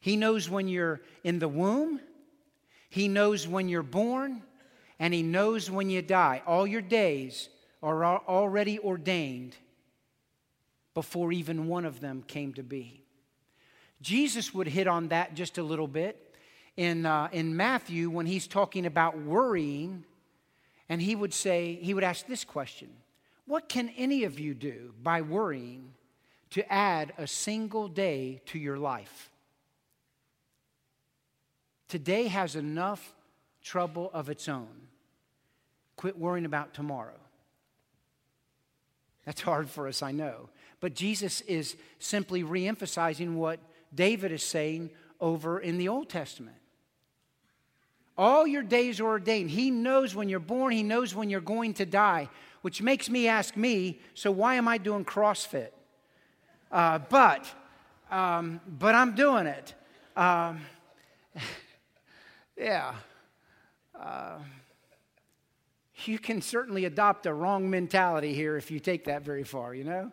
He 0.00 0.16
knows 0.16 0.48
when 0.48 0.66
you're 0.66 1.00
in 1.22 1.38
the 1.38 1.48
womb, 1.48 2.00
He 2.88 3.06
knows 3.06 3.46
when 3.46 3.68
you're 3.68 3.82
born, 3.82 4.42
and 4.98 5.14
He 5.14 5.22
knows 5.22 5.70
when 5.70 5.90
you 5.90 6.02
die. 6.02 6.42
All 6.46 6.66
your 6.66 6.82
days 6.82 7.48
are 7.82 8.04
already 8.04 8.78
ordained 8.80 9.56
before 10.94 11.32
even 11.32 11.68
one 11.68 11.84
of 11.84 12.00
them 12.00 12.22
came 12.26 12.52
to 12.54 12.62
be. 12.62 13.02
Jesus 14.00 14.52
would 14.52 14.66
hit 14.66 14.86
on 14.86 15.08
that 15.08 15.34
just 15.34 15.58
a 15.58 15.62
little 15.62 15.86
bit 15.86 16.34
in, 16.76 17.06
uh, 17.06 17.28
in 17.32 17.56
Matthew 17.56 18.10
when 18.10 18.26
he's 18.26 18.46
talking 18.46 18.86
about 18.86 19.18
worrying, 19.18 20.04
and 20.88 21.00
he 21.00 21.14
would 21.14 21.32
say, 21.32 21.78
he 21.80 21.94
would 21.94 22.04
ask 22.04 22.26
this 22.26 22.44
question 22.44 22.90
what 23.46 23.68
can 23.68 23.90
any 23.96 24.24
of 24.24 24.38
you 24.38 24.54
do 24.54 24.94
by 25.02 25.20
worrying 25.20 25.94
to 26.50 26.72
add 26.72 27.12
a 27.18 27.26
single 27.26 27.88
day 27.88 28.40
to 28.46 28.58
your 28.58 28.78
life? 28.78 29.30
Today 31.88 32.28
has 32.28 32.56
enough 32.56 33.14
trouble 33.62 34.10
of 34.14 34.30
its 34.30 34.48
own. 34.48 34.88
Quit 35.96 36.18
worrying 36.18 36.46
about 36.46 36.72
tomorrow. 36.72 37.18
That's 39.26 39.40
hard 39.40 39.68
for 39.68 39.86
us, 39.86 40.02
I 40.02 40.12
know. 40.12 40.48
But 40.82 40.92
Jesus 40.92 41.40
is 41.42 41.76
simply 41.98 42.42
reemphasizing 42.42 43.36
what 43.36 43.60
David 43.94 44.32
is 44.32 44.42
saying 44.42 44.90
over 45.18 45.58
in 45.58 45.78
the 45.78 45.88
Old 45.88 46.10
Testament. 46.10 46.58
All 48.18 48.46
your 48.46 48.62
days 48.62 49.00
are 49.00 49.06
ordained. 49.06 49.48
He 49.48 49.70
knows 49.70 50.14
when 50.14 50.28
you're 50.28 50.40
born, 50.40 50.74
He 50.74 50.82
knows 50.82 51.14
when 51.14 51.30
you're 51.30 51.40
going 51.40 51.72
to 51.74 51.86
die 51.86 52.28
which 52.62 52.80
makes 52.80 53.10
me 53.10 53.28
ask 53.28 53.56
me, 53.56 54.00
so 54.14 54.30
why 54.30 54.54
am 54.54 54.66
I 54.66 54.78
doing 54.78 55.04
CrossFit? 55.04 55.70
Uh, 56.70 56.98
but, 56.98 57.46
um, 58.10 58.60
but 58.66 58.94
I'm 58.94 59.14
doing 59.14 59.46
it. 59.46 59.74
Um, 60.16 60.60
yeah. 62.56 62.94
Uh, 63.98 64.38
you 66.04 66.18
can 66.18 66.40
certainly 66.40 66.84
adopt 66.84 67.26
a 67.26 67.34
wrong 67.34 67.68
mentality 67.68 68.32
here 68.32 68.56
if 68.56 68.70
you 68.70 68.80
take 68.80 69.04
that 69.04 69.22
very 69.22 69.44
far, 69.44 69.74
you 69.74 69.84
know? 69.84 70.12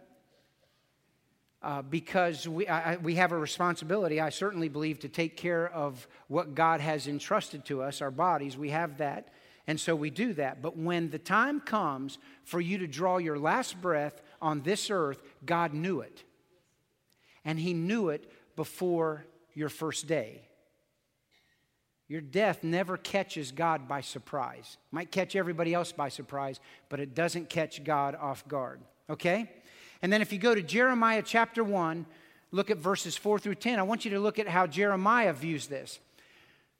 Uh, 1.62 1.82
because 1.82 2.48
we, 2.48 2.68
I, 2.68 2.96
we 2.98 3.16
have 3.16 3.34
a 3.34 3.38
responsibility, 3.38 4.22
I 4.22 4.30
certainly 4.30 4.70
believe, 4.70 5.00
to 5.00 5.10
take 5.10 5.36
care 5.36 5.68
of 5.70 6.08
what 6.30 6.56
God 6.56 6.80
has 6.80 7.06
entrusted 7.06 7.66
to 7.66 7.82
us, 7.82 8.02
our 8.02 8.12
bodies. 8.12 8.58
We 8.58 8.70
have 8.70 9.00
that. 9.00 9.34
And 9.68 9.78
so 9.78 9.94
we 9.96 10.10
do 10.10 10.34
that. 10.34 10.62
But 10.62 10.78
when 10.78 11.10
the 11.10 11.20
time 11.20 11.60
comes 11.60 12.18
for 12.44 12.62
you 12.62 12.78
to 12.78 12.88
draw 12.88 13.18
your 13.18 13.38
last 13.38 13.82
breath 13.82 14.22
on 14.42 14.62
this 14.62 14.90
earth, 14.90 15.22
God 15.46 15.74
knew 15.74 16.00
it. 16.00 16.24
And 17.44 17.60
He 17.60 17.74
knew 17.74 18.10
it 18.10 18.32
before 18.56 19.26
your 19.54 19.70
first 19.70 20.08
day. 20.08 20.42
Your 22.08 22.22
death 22.22 22.64
never 22.64 22.98
catches 22.98 23.52
God 23.52 23.88
by 23.88 24.02
surprise. 24.02 24.78
Might 24.92 25.12
catch 25.12 25.36
everybody 25.36 25.74
else 25.74 25.92
by 25.92 26.10
surprise, 26.10 26.60
but 26.90 27.00
it 27.00 27.14
doesn't 27.14 27.50
catch 27.50 27.84
God 27.84 28.16
off 28.16 28.48
guard. 28.48 28.82
Okay? 29.10 29.52
And 30.02 30.12
then 30.12 30.22
if 30.22 30.32
you 30.32 30.40
go 30.40 30.56
to 30.56 30.62
Jeremiah 30.62 31.24
chapter 31.26 31.64
1, 31.64 32.06
look 32.52 32.70
at 32.70 32.78
verses 32.78 33.18
4 33.18 33.40
through 33.40 33.56
10. 33.56 33.80
I 33.80 33.84
want 33.84 34.06
you 34.06 34.12
to 34.12 34.20
look 34.20 34.40
at 34.40 34.48
how 34.48 34.68
Jeremiah 34.68 35.34
views 35.34 35.68
this. 35.68 36.00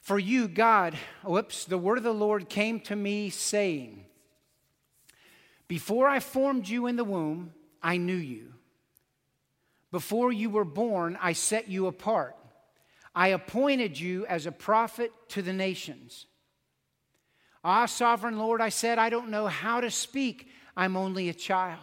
For 0.02 0.18
you, 0.18 0.48
God, 0.48 0.98
whoops, 1.24 1.66
the 1.66 1.78
word 1.78 1.98
of 1.98 2.04
the 2.04 2.14
Lord 2.14 2.50
came 2.50 2.80
to 2.82 2.96
me 2.96 3.30
saying, 3.30 4.06
Before 5.68 6.08
I 6.08 6.20
formed 6.20 6.68
you 6.68 6.88
in 6.88 6.96
the 6.96 7.04
womb, 7.04 7.54
I 7.84 7.98
knew 7.98 8.16
you. 8.16 8.54
Before 9.92 10.32
you 10.32 10.50
were 10.50 10.66
born, 10.66 11.18
I 11.22 11.34
set 11.34 11.68
you 11.68 11.88
apart. 11.88 12.36
I 13.16 13.30
appointed 13.30 14.00
you 14.00 14.26
as 14.28 14.46
a 14.46 14.52
prophet 14.52 15.12
to 15.30 15.42
the 15.42 15.54
nations. 15.54 16.28
Ah, 17.64 17.86
sovereign 17.88 18.38
Lord, 18.38 18.62
I 18.62 18.70
said, 18.70 19.00
I 19.00 19.10
don't 19.10 19.30
know 19.30 19.48
how 19.48 19.82
to 19.82 19.92
speak. 19.92 20.50
I'm 20.78 20.96
only 20.96 21.28
a 21.28 21.34
child. 21.34 21.80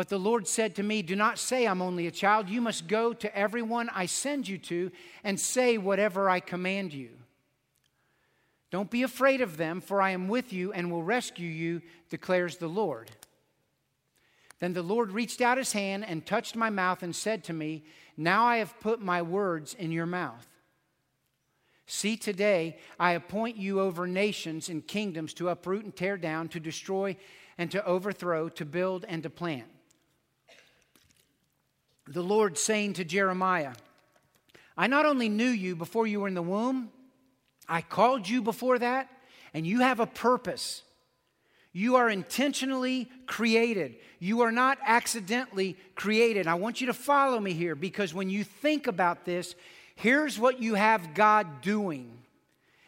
But 0.00 0.08
the 0.08 0.16
Lord 0.16 0.48
said 0.48 0.76
to 0.76 0.82
me, 0.82 1.02
Do 1.02 1.14
not 1.14 1.38
say 1.38 1.66
I'm 1.66 1.82
only 1.82 2.06
a 2.06 2.10
child. 2.10 2.48
You 2.48 2.62
must 2.62 2.88
go 2.88 3.12
to 3.12 3.36
everyone 3.36 3.90
I 3.94 4.06
send 4.06 4.48
you 4.48 4.56
to 4.56 4.90
and 5.22 5.38
say 5.38 5.76
whatever 5.76 6.30
I 6.30 6.40
command 6.40 6.94
you. 6.94 7.10
Don't 8.70 8.90
be 8.90 9.02
afraid 9.02 9.42
of 9.42 9.58
them, 9.58 9.82
for 9.82 10.00
I 10.00 10.12
am 10.12 10.28
with 10.28 10.54
you 10.54 10.72
and 10.72 10.90
will 10.90 11.02
rescue 11.02 11.50
you, 11.50 11.82
declares 12.08 12.56
the 12.56 12.66
Lord. 12.66 13.10
Then 14.58 14.72
the 14.72 14.82
Lord 14.82 15.12
reached 15.12 15.42
out 15.42 15.58
his 15.58 15.74
hand 15.74 16.06
and 16.08 16.24
touched 16.24 16.56
my 16.56 16.70
mouth 16.70 17.02
and 17.02 17.14
said 17.14 17.44
to 17.44 17.52
me, 17.52 17.84
Now 18.16 18.46
I 18.46 18.56
have 18.56 18.80
put 18.80 19.02
my 19.02 19.20
words 19.20 19.74
in 19.74 19.92
your 19.92 20.06
mouth. 20.06 20.48
See, 21.84 22.16
today 22.16 22.78
I 22.98 23.12
appoint 23.12 23.58
you 23.58 23.80
over 23.80 24.06
nations 24.06 24.70
and 24.70 24.86
kingdoms 24.86 25.34
to 25.34 25.50
uproot 25.50 25.84
and 25.84 25.94
tear 25.94 26.16
down, 26.16 26.48
to 26.48 26.58
destroy 26.58 27.18
and 27.58 27.70
to 27.72 27.84
overthrow, 27.84 28.48
to 28.48 28.64
build 28.64 29.04
and 29.06 29.22
to 29.24 29.28
plant. 29.28 29.66
The 32.10 32.22
Lord 32.22 32.58
saying 32.58 32.94
to 32.94 33.04
Jeremiah, 33.04 33.72
I 34.76 34.88
not 34.88 35.06
only 35.06 35.28
knew 35.28 35.48
you 35.48 35.76
before 35.76 36.08
you 36.08 36.20
were 36.20 36.26
in 36.28 36.34
the 36.34 36.42
womb, 36.42 36.90
I 37.68 37.82
called 37.82 38.28
you 38.28 38.42
before 38.42 38.80
that, 38.80 39.08
and 39.54 39.64
you 39.64 39.78
have 39.78 40.00
a 40.00 40.06
purpose. 40.06 40.82
You 41.72 41.94
are 41.94 42.10
intentionally 42.10 43.08
created. 43.26 43.94
You 44.18 44.40
are 44.40 44.50
not 44.50 44.78
accidentally 44.84 45.76
created. 45.94 46.48
I 46.48 46.54
want 46.54 46.80
you 46.80 46.88
to 46.88 46.94
follow 46.94 47.38
me 47.38 47.52
here 47.52 47.76
because 47.76 48.12
when 48.12 48.28
you 48.28 48.42
think 48.42 48.88
about 48.88 49.24
this, 49.24 49.54
here's 49.94 50.36
what 50.36 50.60
you 50.60 50.74
have 50.74 51.14
God 51.14 51.60
doing. 51.60 52.10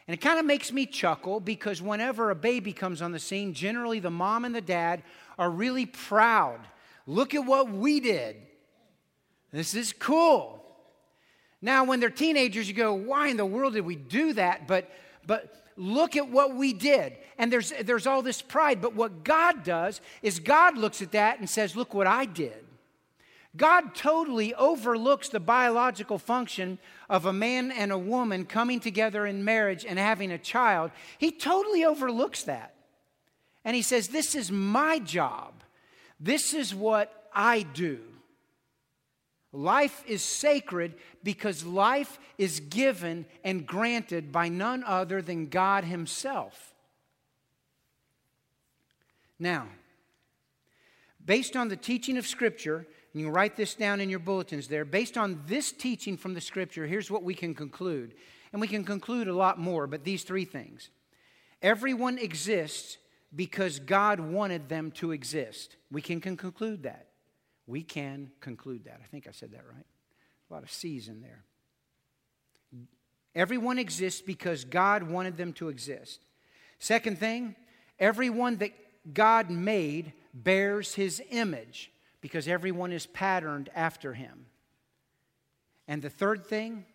And 0.05 0.13
it 0.13 0.19
kind 0.19 0.37
of 0.37 0.45
makes 0.45 0.69
me 0.73 0.85
chuckle 0.85 1.39
because 1.39 1.81
whenever 1.81 2.29
a 2.29 2.35
baby 2.35 2.73
comes 2.73 3.01
on 3.01 3.13
the 3.13 3.19
scene, 3.19 3.53
generally 3.53 4.01
the 4.01 4.11
mom 4.11 4.43
and 4.43 4.53
the 4.53 4.59
dad 4.59 5.01
are 5.39 5.49
really 5.49 5.85
proud. 5.85 6.59
Look 7.07 7.33
at 7.33 7.45
what 7.45 7.71
we 7.71 8.01
did. 8.01 8.35
This 9.53 9.75
is 9.75 9.93
cool. 9.93 10.59
Now, 11.61 11.85
when 11.85 12.01
they're 12.01 12.09
teenagers, 12.09 12.67
you 12.67 12.73
go, 12.73 12.93
why 12.93 13.29
in 13.29 13.37
the 13.37 13.45
world 13.45 13.73
did 13.73 13.85
we 13.85 13.95
do 13.95 14.33
that? 14.33 14.67
But, 14.67 14.89
but 15.25 15.63
look 15.77 16.17
at 16.17 16.29
what 16.29 16.55
we 16.55 16.73
did. 16.73 17.15
And 17.37 17.53
there's, 17.53 17.71
there's 17.83 18.07
all 18.07 18.21
this 18.21 18.41
pride. 18.41 18.81
But 18.81 18.95
what 18.95 19.23
God 19.23 19.63
does 19.63 20.01
is 20.21 20.39
God 20.39 20.77
looks 20.77 21.01
at 21.01 21.13
that 21.13 21.39
and 21.39 21.49
says, 21.49 21.75
look 21.75 21.93
what 21.93 22.07
I 22.07 22.25
did. 22.25 22.65
God 23.55 23.93
totally 23.93 24.55
overlooks 24.55 25.29
the 25.29 25.39
biological 25.39 26.17
function 26.17 26.79
of 27.07 27.27
a 27.27 27.33
man 27.33 27.71
and 27.71 27.91
a 27.91 27.97
woman 27.97 28.45
coming 28.45 28.79
together 28.79 29.27
in 29.27 29.45
marriage 29.45 29.85
and 29.85 29.99
having 29.99 30.31
a 30.31 30.39
child. 30.39 30.89
He 31.19 31.29
totally 31.29 31.85
overlooks 31.85 32.43
that. 32.43 32.73
And 33.63 33.75
he 33.75 33.83
says, 33.83 34.07
This 34.07 34.33
is 34.33 34.51
my 34.51 34.97
job. 34.97 35.53
This 36.19 36.55
is 36.55 36.73
what 36.73 37.29
I 37.33 37.61
do. 37.61 37.99
Life 39.53 40.03
is 40.07 40.23
sacred 40.23 40.95
because 41.23 41.63
life 41.63 42.19
is 42.39 42.59
given 42.59 43.27
and 43.43 43.67
granted 43.67 44.31
by 44.31 44.49
none 44.49 44.83
other 44.83 45.21
than 45.21 45.47
God 45.47 45.83
Himself. 45.83 46.73
Now, 49.37 49.67
based 51.23 51.55
on 51.55 51.67
the 51.67 51.77
teaching 51.77 52.17
of 52.17 52.25
Scripture, 52.25 52.87
and 53.13 53.21
you 53.21 53.29
write 53.29 53.55
this 53.55 53.75
down 53.75 54.01
in 54.01 54.09
your 54.09 54.17
bulletins 54.17 54.67
there, 54.67 54.85
based 54.85 55.19
on 55.19 55.43
this 55.45 55.71
teaching 55.71 56.17
from 56.17 56.33
the 56.33 56.41
Scripture, 56.41 56.87
here's 56.87 57.11
what 57.11 57.23
we 57.23 57.35
can 57.35 57.53
conclude. 57.53 58.15
And 58.51 58.59
we 58.59 58.67
can 58.67 58.83
conclude 58.83 59.27
a 59.27 59.35
lot 59.35 59.59
more, 59.59 59.85
but 59.85 60.03
these 60.03 60.23
three 60.23 60.45
things. 60.45 60.89
Everyone 61.61 62.17
exists 62.17 62.97
because 63.35 63.79
God 63.79 64.19
wanted 64.19 64.67
them 64.67 64.91
to 64.93 65.11
exist. 65.11 65.75
We 65.91 66.01
can 66.01 66.21
conclude 66.21 66.83
that. 66.83 67.07
We 67.67 67.83
can 67.83 68.31
conclude 68.39 68.85
that. 68.85 68.99
I 69.03 69.07
think 69.07 69.27
I 69.27 69.31
said 69.31 69.51
that 69.51 69.63
right. 69.73 69.85
A 70.49 70.53
lot 70.53 70.63
of 70.63 70.71
C's 70.71 71.07
in 71.07 71.21
there. 71.21 71.43
Everyone 73.35 73.79
exists 73.79 74.21
because 74.21 74.63
God 74.65 75.03
wanted 75.03 75.37
them 75.37 75.53
to 75.53 75.69
exist. 75.69 76.21
Second 76.77 77.17
thing, 77.17 77.55
everyone 77.99 78.57
that 78.57 78.71
God 79.13 79.49
made 79.49 80.13
bears 80.33 80.93
his 80.93 81.21
image 81.31 81.91
because 82.21 82.47
everyone 82.47 82.91
is 82.91 83.05
patterned 83.05 83.69
after 83.75 84.13
him. 84.13 84.45
And 85.87 86.01
the 86.01 86.09
third 86.09 86.45
thing, 86.45 86.85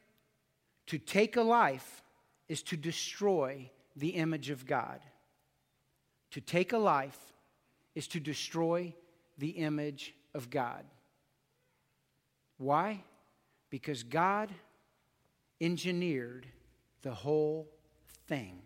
to 0.87 0.99
take 0.99 1.37
a 1.37 1.43
life 1.43 2.03
is 2.49 2.63
to 2.63 2.77
destroy 2.77 3.71
the 3.95 4.11
image 4.11 4.49
of 4.49 4.65
God. 4.65 5.01
To 6.31 6.41
take 6.41 6.73
a 6.73 6.79
life 6.79 7.19
is 7.95 8.09
to 8.09 8.21
destroy 8.21 8.95
the 9.37 9.51
image 9.51 10.15
of 10.39 10.49
God. 10.49 10.85
Why? 12.57 13.03
Because 13.69 14.03
God 14.03 14.49
engineered 15.61 16.47
the 17.03 17.13
whole 17.13 17.69
thing. 18.27 18.63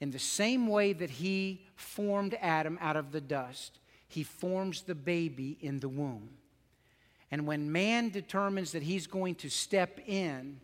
In 0.00 0.10
the 0.10 0.18
same 0.18 0.66
way 0.66 0.92
that 0.92 1.10
He 1.10 1.64
formed 1.76 2.36
Adam 2.40 2.76
out 2.80 2.96
of 2.96 3.12
the 3.12 3.20
dust, 3.20 3.78
He 4.08 4.24
forms 4.24 4.82
the 4.82 4.96
baby 4.96 5.56
in 5.60 5.78
the 5.78 5.88
womb. 5.88 6.30
And 7.34 7.48
when 7.48 7.72
man 7.72 8.10
determines 8.10 8.70
that 8.72 8.84
he's 8.84 9.08
going 9.08 9.34
to 9.36 9.50
step 9.50 9.98
in 10.06 10.60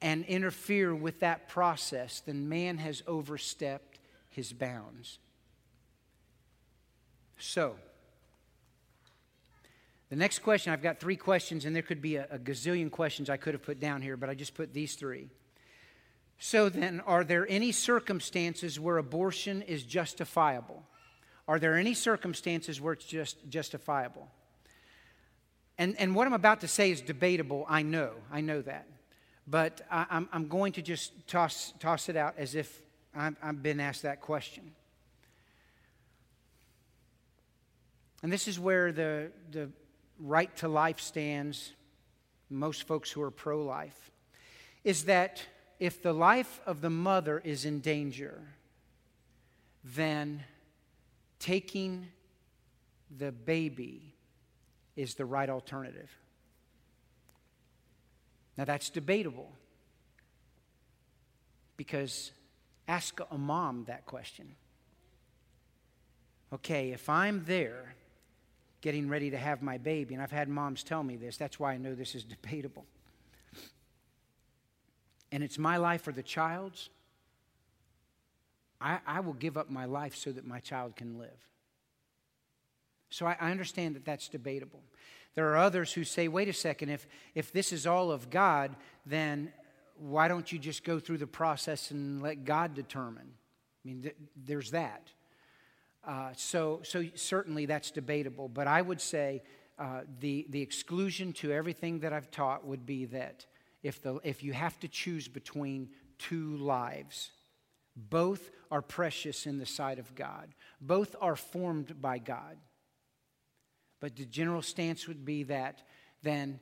and 0.00 0.24
interfere 0.24 0.94
with 0.94 1.20
that 1.20 1.48
process, 1.48 2.20
then 2.20 2.48
man 2.48 2.78
has 2.78 3.02
overstepped 3.06 3.98
his 4.30 4.54
bounds. 4.54 5.18
So, 7.40 7.76
the 10.10 10.16
next 10.16 10.40
question, 10.40 10.72
I've 10.72 10.82
got 10.82 10.98
three 10.98 11.16
questions, 11.16 11.64
and 11.64 11.74
there 11.74 11.82
could 11.82 12.02
be 12.02 12.16
a, 12.16 12.26
a, 12.30 12.38
gazillion 12.38 12.90
questions 12.90 13.30
I 13.30 13.36
could 13.36 13.54
have 13.54 13.62
put 13.62 13.80
down 13.80 14.02
here, 14.02 14.16
but 14.16 14.28
I 14.28 14.34
just 14.34 14.54
put 14.54 14.74
these 14.74 14.94
three. 14.96 15.30
So 16.38 16.68
then, 16.68 17.00
are 17.00 17.22
there 17.22 17.46
any 17.48 17.70
circumstances 17.70 18.78
where 18.80 18.98
abortion 18.98 19.62
is 19.62 19.84
justifiable? 19.84 20.82
Are 21.46 21.58
there 21.58 21.76
any 21.76 21.94
circumstances 21.94 22.80
where 22.80 22.92
it's 22.92 23.04
just 23.04 23.36
justifiable? 23.48 24.28
And, 25.78 25.98
and 25.98 26.14
what 26.14 26.26
I'm 26.26 26.32
about 26.32 26.60
to 26.62 26.68
say 26.68 26.90
is 26.90 27.00
debatable, 27.00 27.64
I 27.68 27.82
know, 27.82 28.12
I 28.30 28.40
know 28.40 28.62
that. 28.62 28.86
But 29.46 29.80
I, 29.90 30.06
I'm, 30.10 30.28
I'm 30.32 30.48
going 30.48 30.72
to 30.74 30.82
just 30.82 31.26
toss, 31.26 31.72
toss 31.78 32.08
it 32.08 32.16
out 32.16 32.34
as 32.36 32.54
if 32.54 32.82
I've, 33.14 33.36
I've 33.42 33.62
been 33.62 33.80
asked 33.80 34.02
that 34.02 34.20
question. 34.20 34.72
And 38.22 38.32
this 38.32 38.48
is 38.48 38.58
where 38.58 38.92
the, 38.92 39.30
the 39.50 39.70
right 40.18 40.54
to 40.56 40.68
life 40.68 41.00
stands, 41.00 41.72
most 42.50 42.84
folks 42.84 43.10
who 43.10 43.22
are 43.22 43.30
pro 43.30 43.62
life, 43.62 44.10
is 44.84 45.04
that 45.04 45.42
if 45.78 46.02
the 46.02 46.12
life 46.12 46.60
of 46.66 46.80
the 46.80 46.90
mother 46.90 47.40
is 47.42 47.64
in 47.64 47.80
danger, 47.80 48.42
then 49.82 50.44
taking 51.38 52.08
the 53.16 53.32
baby 53.32 54.14
is 54.96 55.14
the 55.14 55.24
right 55.24 55.48
alternative. 55.48 56.10
Now, 58.58 58.66
that's 58.66 58.90
debatable 58.90 59.50
because 61.78 62.32
ask 62.86 63.18
a 63.30 63.38
mom 63.38 63.84
that 63.86 64.04
question. 64.04 64.54
Okay, 66.52 66.90
if 66.90 67.08
I'm 67.08 67.44
there 67.46 67.94
getting 68.80 69.08
ready 69.08 69.30
to 69.30 69.36
have 69.36 69.62
my 69.62 69.78
baby. 69.78 70.14
And 70.14 70.22
I've 70.22 70.30
had 70.30 70.48
moms 70.48 70.82
tell 70.82 71.02
me 71.02 71.16
this. 71.16 71.36
That's 71.36 71.60
why 71.60 71.72
I 71.72 71.76
know 71.76 71.94
this 71.94 72.14
is 72.14 72.24
debatable. 72.24 72.86
And 75.32 75.42
it's 75.44 75.58
my 75.58 75.76
life 75.76 76.06
or 76.08 76.12
the 76.12 76.22
child's. 76.22 76.88
I, 78.80 78.98
I 79.06 79.20
will 79.20 79.34
give 79.34 79.56
up 79.56 79.70
my 79.70 79.84
life 79.84 80.16
so 80.16 80.32
that 80.32 80.46
my 80.46 80.58
child 80.60 80.96
can 80.96 81.18
live. 81.18 81.28
So 83.10 83.26
I, 83.26 83.36
I 83.40 83.50
understand 83.50 83.96
that 83.96 84.04
that's 84.04 84.28
debatable. 84.28 84.80
There 85.34 85.48
are 85.50 85.56
others 85.56 85.92
who 85.92 86.04
say, 86.04 86.28
wait 86.28 86.48
a 86.48 86.52
second, 86.52 86.88
if, 86.88 87.06
if 87.34 87.52
this 87.52 87.72
is 87.72 87.86
all 87.86 88.10
of 88.10 88.30
God, 88.30 88.74
then 89.06 89.52
why 89.96 90.28
don't 90.28 90.50
you 90.50 90.58
just 90.58 90.82
go 90.82 90.98
through 90.98 91.18
the 91.18 91.26
process 91.26 91.90
and 91.90 92.22
let 92.22 92.44
God 92.44 92.74
determine? 92.74 93.28
I 93.84 93.88
mean, 93.88 94.02
th- 94.02 94.16
there's 94.36 94.70
that. 94.72 95.08
Uh, 96.06 96.30
so, 96.34 96.80
so 96.82 97.04
certainly 97.14 97.66
that's 97.66 97.90
debatable. 97.90 98.48
But 98.48 98.66
I 98.66 98.80
would 98.80 99.00
say 99.00 99.42
uh, 99.78 100.02
the, 100.20 100.46
the 100.48 100.62
exclusion 100.62 101.32
to 101.34 101.52
everything 101.52 102.00
that 102.00 102.12
I've 102.12 102.30
taught 102.30 102.66
would 102.66 102.86
be 102.86 103.06
that 103.06 103.46
if, 103.82 104.02
the, 104.02 104.18
if 104.24 104.42
you 104.42 104.52
have 104.52 104.78
to 104.80 104.88
choose 104.88 105.28
between 105.28 105.90
two 106.18 106.56
lives, 106.56 107.30
both 107.96 108.50
are 108.70 108.82
precious 108.82 109.46
in 109.46 109.58
the 109.58 109.66
sight 109.66 109.98
of 109.98 110.14
God, 110.14 110.54
both 110.80 111.16
are 111.20 111.36
formed 111.36 112.00
by 112.00 112.18
God. 112.18 112.56
But 114.00 114.16
the 114.16 114.24
general 114.24 114.62
stance 114.62 115.06
would 115.06 115.24
be 115.24 115.44
that 115.44 115.82
then 116.22 116.60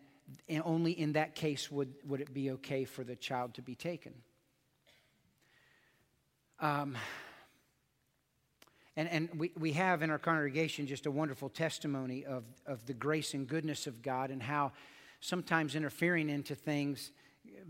only 0.65 0.93
in 0.93 1.13
that 1.13 1.35
case 1.35 1.71
would, 1.71 1.95
would 2.05 2.21
it 2.21 2.33
be 2.33 2.51
okay 2.53 2.85
for 2.85 3.05
the 3.05 3.17
child 3.17 3.55
to 3.55 3.63
be 3.63 3.75
taken. 3.75 4.15
Um, 6.61 6.97
and 8.99 9.09
and 9.09 9.29
we, 9.39 9.53
we 9.57 9.73
have 9.73 10.03
in 10.03 10.11
our 10.11 10.19
congregation 10.19 10.87
just 10.87 11.07
a 11.07 11.11
wonderful 11.11 11.49
testimony 11.49 12.25
of, 12.25 12.43
of 12.67 12.85
the 12.87 12.93
grace 12.93 13.33
and 13.33 13.47
goodness 13.47 13.87
of 13.87 14.03
God 14.03 14.31
and 14.31 14.43
how 14.43 14.73
sometimes 15.21 15.77
interfering 15.77 16.29
into 16.29 16.57
things 16.57 17.13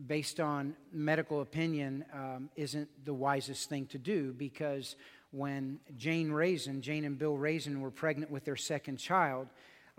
based 0.07 0.41
on 0.41 0.75
medical 0.91 1.43
opinion 1.43 2.05
um, 2.15 2.49
isn't 2.57 2.89
the 3.05 3.13
wisest 3.13 3.69
thing 3.69 3.87
to 3.87 3.99
do 3.99 4.33
because 4.33 4.97
when 5.31 5.79
Jane 5.99 6.31
Raisin, 6.31 6.81
Jane 6.81 7.05
and 7.05 7.19
Bill 7.19 7.37
Raisin, 7.37 7.83
were 7.83 7.91
pregnant 7.91 8.31
with 8.31 8.47
their 8.47 8.57
second 8.57 8.97
child, 8.97 9.49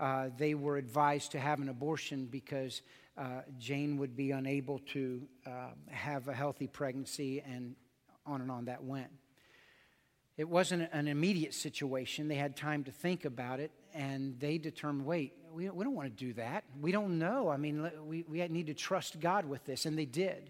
uh, 0.00 0.30
they 0.36 0.54
were 0.54 0.78
advised 0.78 1.30
to 1.32 1.38
have 1.38 1.60
an 1.60 1.68
abortion 1.68 2.26
because 2.26 2.82
uh, 3.16 3.42
Jane 3.58 3.98
would 3.98 4.16
be 4.16 4.32
unable 4.32 4.80
to 4.92 5.22
uh, 5.46 5.50
have 5.88 6.26
a 6.26 6.34
healthy 6.34 6.66
pregnancy, 6.66 7.40
and 7.40 7.76
on 8.26 8.40
and 8.40 8.50
on 8.50 8.64
that 8.64 8.82
went. 8.82 9.10
It 10.40 10.48
wasn't 10.48 10.88
an 10.94 11.06
immediate 11.06 11.52
situation. 11.52 12.26
They 12.26 12.36
had 12.36 12.56
time 12.56 12.84
to 12.84 12.90
think 12.90 13.26
about 13.26 13.60
it, 13.60 13.70
and 13.92 14.40
they 14.40 14.56
determined 14.56 15.04
wait, 15.04 15.34
we, 15.52 15.68
we 15.68 15.84
don't 15.84 15.94
want 15.94 16.16
to 16.16 16.24
do 16.24 16.32
that. 16.32 16.64
We 16.80 16.92
don't 16.92 17.18
know. 17.18 17.50
I 17.50 17.58
mean, 17.58 17.90
we, 18.06 18.24
we 18.26 18.48
need 18.48 18.68
to 18.68 18.72
trust 18.72 19.20
God 19.20 19.44
with 19.44 19.66
this, 19.66 19.84
and 19.84 19.98
they 19.98 20.06
did. 20.06 20.48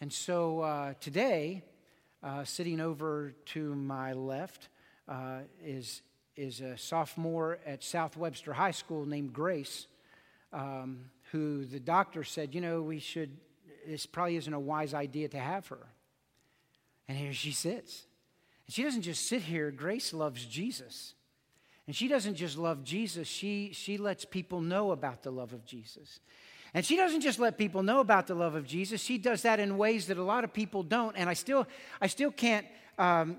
And 0.00 0.10
so 0.10 0.60
uh, 0.60 0.94
today, 0.98 1.62
uh, 2.22 2.44
sitting 2.44 2.80
over 2.80 3.34
to 3.52 3.74
my 3.74 4.14
left 4.14 4.70
uh, 5.06 5.40
is, 5.62 6.00
is 6.34 6.62
a 6.62 6.78
sophomore 6.78 7.58
at 7.66 7.84
South 7.84 8.16
Webster 8.16 8.54
High 8.54 8.70
School 8.70 9.04
named 9.04 9.34
Grace, 9.34 9.88
um, 10.54 11.10
who 11.32 11.66
the 11.66 11.80
doctor 11.80 12.24
said, 12.24 12.54
you 12.54 12.62
know, 12.62 12.80
we 12.80 13.00
should, 13.00 13.36
this 13.86 14.06
probably 14.06 14.36
isn't 14.36 14.54
a 14.54 14.58
wise 14.58 14.94
idea 14.94 15.28
to 15.28 15.38
have 15.38 15.66
her. 15.66 15.86
And 17.08 17.18
here 17.18 17.34
she 17.34 17.52
sits. 17.52 18.06
And 18.66 18.74
she 18.74 18.82
doesn't 18.82 19.02
just 19.02 19.26
sit 19.26 19.42
here, 19.42 19.70
Grace 19.70 20.12
loves 20.12 20.44
Jesus. 20.44 21.14
And 21.86 21.94
she 21.94 22.08
doesn't 22.08 22.34
just 22.34 22.58
love 22.58 22.82
Jesus, 22.82 23.28
she, 23.28 23.70
she 23.72 23.96
lets 23.96 24.24
people 24.24 24.60
know 24.60 24.90
about 24.90 25.22
the 25.22 25.30
love 25.30 25.52
of 25.52 25.64
Jesus. 25.64 26.20
And 26.74 26.84
she 26.84 26.96
doesn't 26.96 27.20
just 27.20 27.38
let 27.38 27.56
people 27.56 27.82
know 27.82 28.00
about 28.00 28.26
the 28.26 28.34
love 28.34 28.54
of 28.54 28.66
Jesus, 28.66 29.00
she 29.00 29.18
does 29.18 29.42
that 29.42 29.60
in 29.60 29.78
ways 29.78 30.08
that 30.08 30.18
a 30.18 30.22
lot 30.22 30.44
of 30.44 30.52
people 30.52 30.82
don't. 30.82 31.16
And 31.16 31.30
I 31.30 31.34
still, 31.34 31.66
I 32.00 32.08
still 32.08 32.32
can't 32.32 32.66
um, 32.98 33.36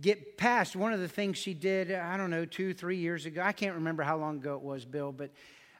get 0.00 0.36
past 0.36 0.74
one 0.76 0.92
of 0.92 1.00
the 1.00 1.08
things 1.08 1.38
she 1.38 1.54
did, 1.54 1.92
I 1.92 2.16
don't 2.16 2.30
know, 2.30 2.44
two, 2.44 2.74
three 2.74 2.98
years 2.98 3.26
ago. 3.26 3.42
I 3.42 3.52
can't 3.52 3.76
remember 3.76 4.02
how 4.02 4.16
long 4.16 4.36
ago 4.38 4.56
it 4.56 4.62
was, 4.62 4.84
Bill, 4.84 5.12
but 5.12 5.30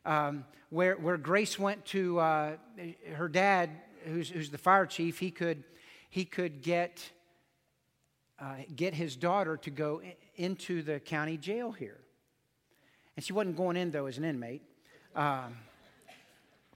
um, 0.06 0.44
where, 0.70 0.94
where 0.96 1.16
Grace 1.16 1.58
went 1.58 1.84
to 1.86 2.18
uh, 2.20 2.52
her 3.14 3.28
dad, 3.28 3.70
who's, 4.04 4.30
who's 4.30 4.50
the 4.50 4.58
fire 4.58 4.86
chief, 4.86 5.18
he 5.18 5.30
could, 5.30 5.64
he 6.10 6.24
could 6.24 6.62
get 6.62 7.10
uh, 8.40 8.54
get 8.74 8.94
his 8.94 9.16
daughter 9.16 9.56
to 9.58 9.70
go 9.70 10.00
into 10.36 10.82
the 10.82 11.00
county 11.00 11.36
jail 11.36 11.72
here. 11.72 11.98
And 13.16 13.24
she 13.24 13.32
wasn't 13.32 13.56
going 13.56 13.76
in, 13.76 13.90
though, 13.90 14.06
as 14.06 14.18
an 14.18 14.24
inmate. 14.24 14.62
Um, 15.16 15.56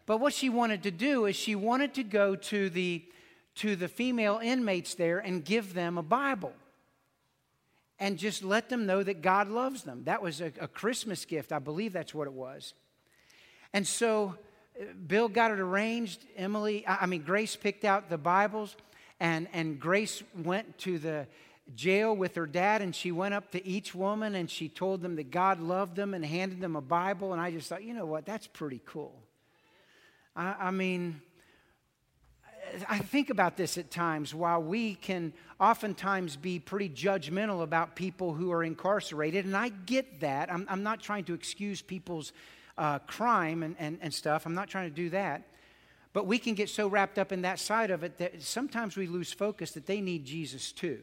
but 0.06 0.18
what 0.18 0.32
she 0.32 0.48
wanted 0.48 0.82
to 0.82 0.90
do 0.90 1.26
is 1.26 1.36
she 1.36 1.54
wanted 1.54 1.94
to 1.94 2.02
go 2.02 2.34
to 2.34 2.68
the, 2.68 3.04
to 3.56 3.76
the 3.76 3.88
female 3.88 4.40
inmates 4.42 4.94
there 4.94 5.20
and 5.20 5.44
give 5.44 5.74
them 5.74 5.98
a 5.98 6.02
Bible 6.02 6.52
and 8.00 8.18
just 8.18 8.42
let 8.42 8.68
them 8.68 8.84
know 8.84 9.00
that 9.04 9.22
God 9.22 9.48
loves 9.48 9.84
them. 9.84 10.02
That 10.04 10.20
was 10.20 10.40
a, 10.40 10.52
a 10.60 10.66
Christmas 10.66 11.24
gift. 11.24 11.52
I 11.52 11.60
believe 11.60 11.92
that's 11.92 12.12
what 12.12 12.26
it 12.26 12.32
was. 12.32 12.74
And 13.72 13.86
so 13.86 14.34
uh, 14.80 14.86
Bill 15.06 15.28
got 15.28 15.52
it 15.52 15.60
arranged. 15.60 16.26
Emily, 16.36 16.84
I 16.86 17.06
mean, 17.06 17.22
Grace 17.22 17.54
picked 17.54 17.84
out 17.84 18.10
the 18.10 18.18
Bibles, 18.18 18.74
and, 19.20 19.46
and 19.52 19.78
Grace 19.78 20.24
went 20.36 20.76
to 20.78 20.98
the 20.98 21.28
jail 21.74 22.14
with 22.14 22.34
her 22.34 22.46
dad, 22.46 22.82
and 22.82 22.94
she 22.94 23.12
went 23.12 23.34
up 23.34 23.50
to 23.52 23.66
each 23.66 23.94
woman 23.94 24.34
and 24.34 24.50
she 24.50 24.68
told 24.68 25.02
them 25.02 25.16
that 25.16 25.30
God 25.30 25.60
loved 25.60 25.96
them 25.96 26.14
and 26.14 26.24
handed 26.24 26.60
them 26.60 26.76
a 26.76 26.80
Bible. 26.80 27.32
And 27.32 27.40
I 27.40 27.50
just 27.50 27.68
thought, 27.68 27.82
you 27.82 27.94
know 27.94 28.06
what, 28.06 28.26
that's 28.26 28.46
pretty 28.46 28.80
cool. 28.86 29.14
I, 30.34 30.54
I 30.60 30.70
mean, 30.70 31.20
I 32.88 32.98
think 32.98 33.30
about 33.30 33.56
this 33.56 33.76
at 33.76 33.90
times 33.90 34.34
while 34.34 34.62
we 34.62 34.94
can 34.94 35.32
oftentimes 35.60 36.36
be 36.36 36.58
pretty 36.58 36.88
judgmental 36.88 37.62
about 37.62 37.96
people 37.96 38.32
who 38.32 38.50
are 38.52 38.64
incarcerated, 38.64 39.44
and 39.44 39.56
I 39.56 39.68
get 39.68 40.20
that. 40.20 40.52
I'm, 40.52 40.66
I'm 40.68 40.82
not 40.82 41.00
trying 41.00 41.24
to 41.24 41.34
excuse 41.34 41.82
people's 41.82 42.32
uh, 42.78 42.98
crime 43.00 43.62
and, 43.62 43.76
and, 43.78 43.98
and 44.00 44.12
stuff, 44.14 44.46
I'm 44.46 44.54
not 44.54 44.68
trying 44.68 44.88
to 44.88 44.94
do 44.94 45.10
that. 45.10 45.42
But 46.12 46.26
we 46.26 46.38
can 46.38 46.54
get 46.54 46.68
so 46.68 46.88
wrapped 46.88 47.18
up 47.18 47.32
in 47.32 47.42
that 47.42 47.58
side 47.58 47.90
of 47.90 48.04
it 48.04 48.18
that 48.18 48.42
sometimes 48.42 48.96
we 48.96 49.06
lose 49.06 49.32
focus 49.32 49.72
that 49.72 49.86
they 49.86 50.00
need 50.00 50.24
Jesus 50.24 50.72
too. 50.72 51.00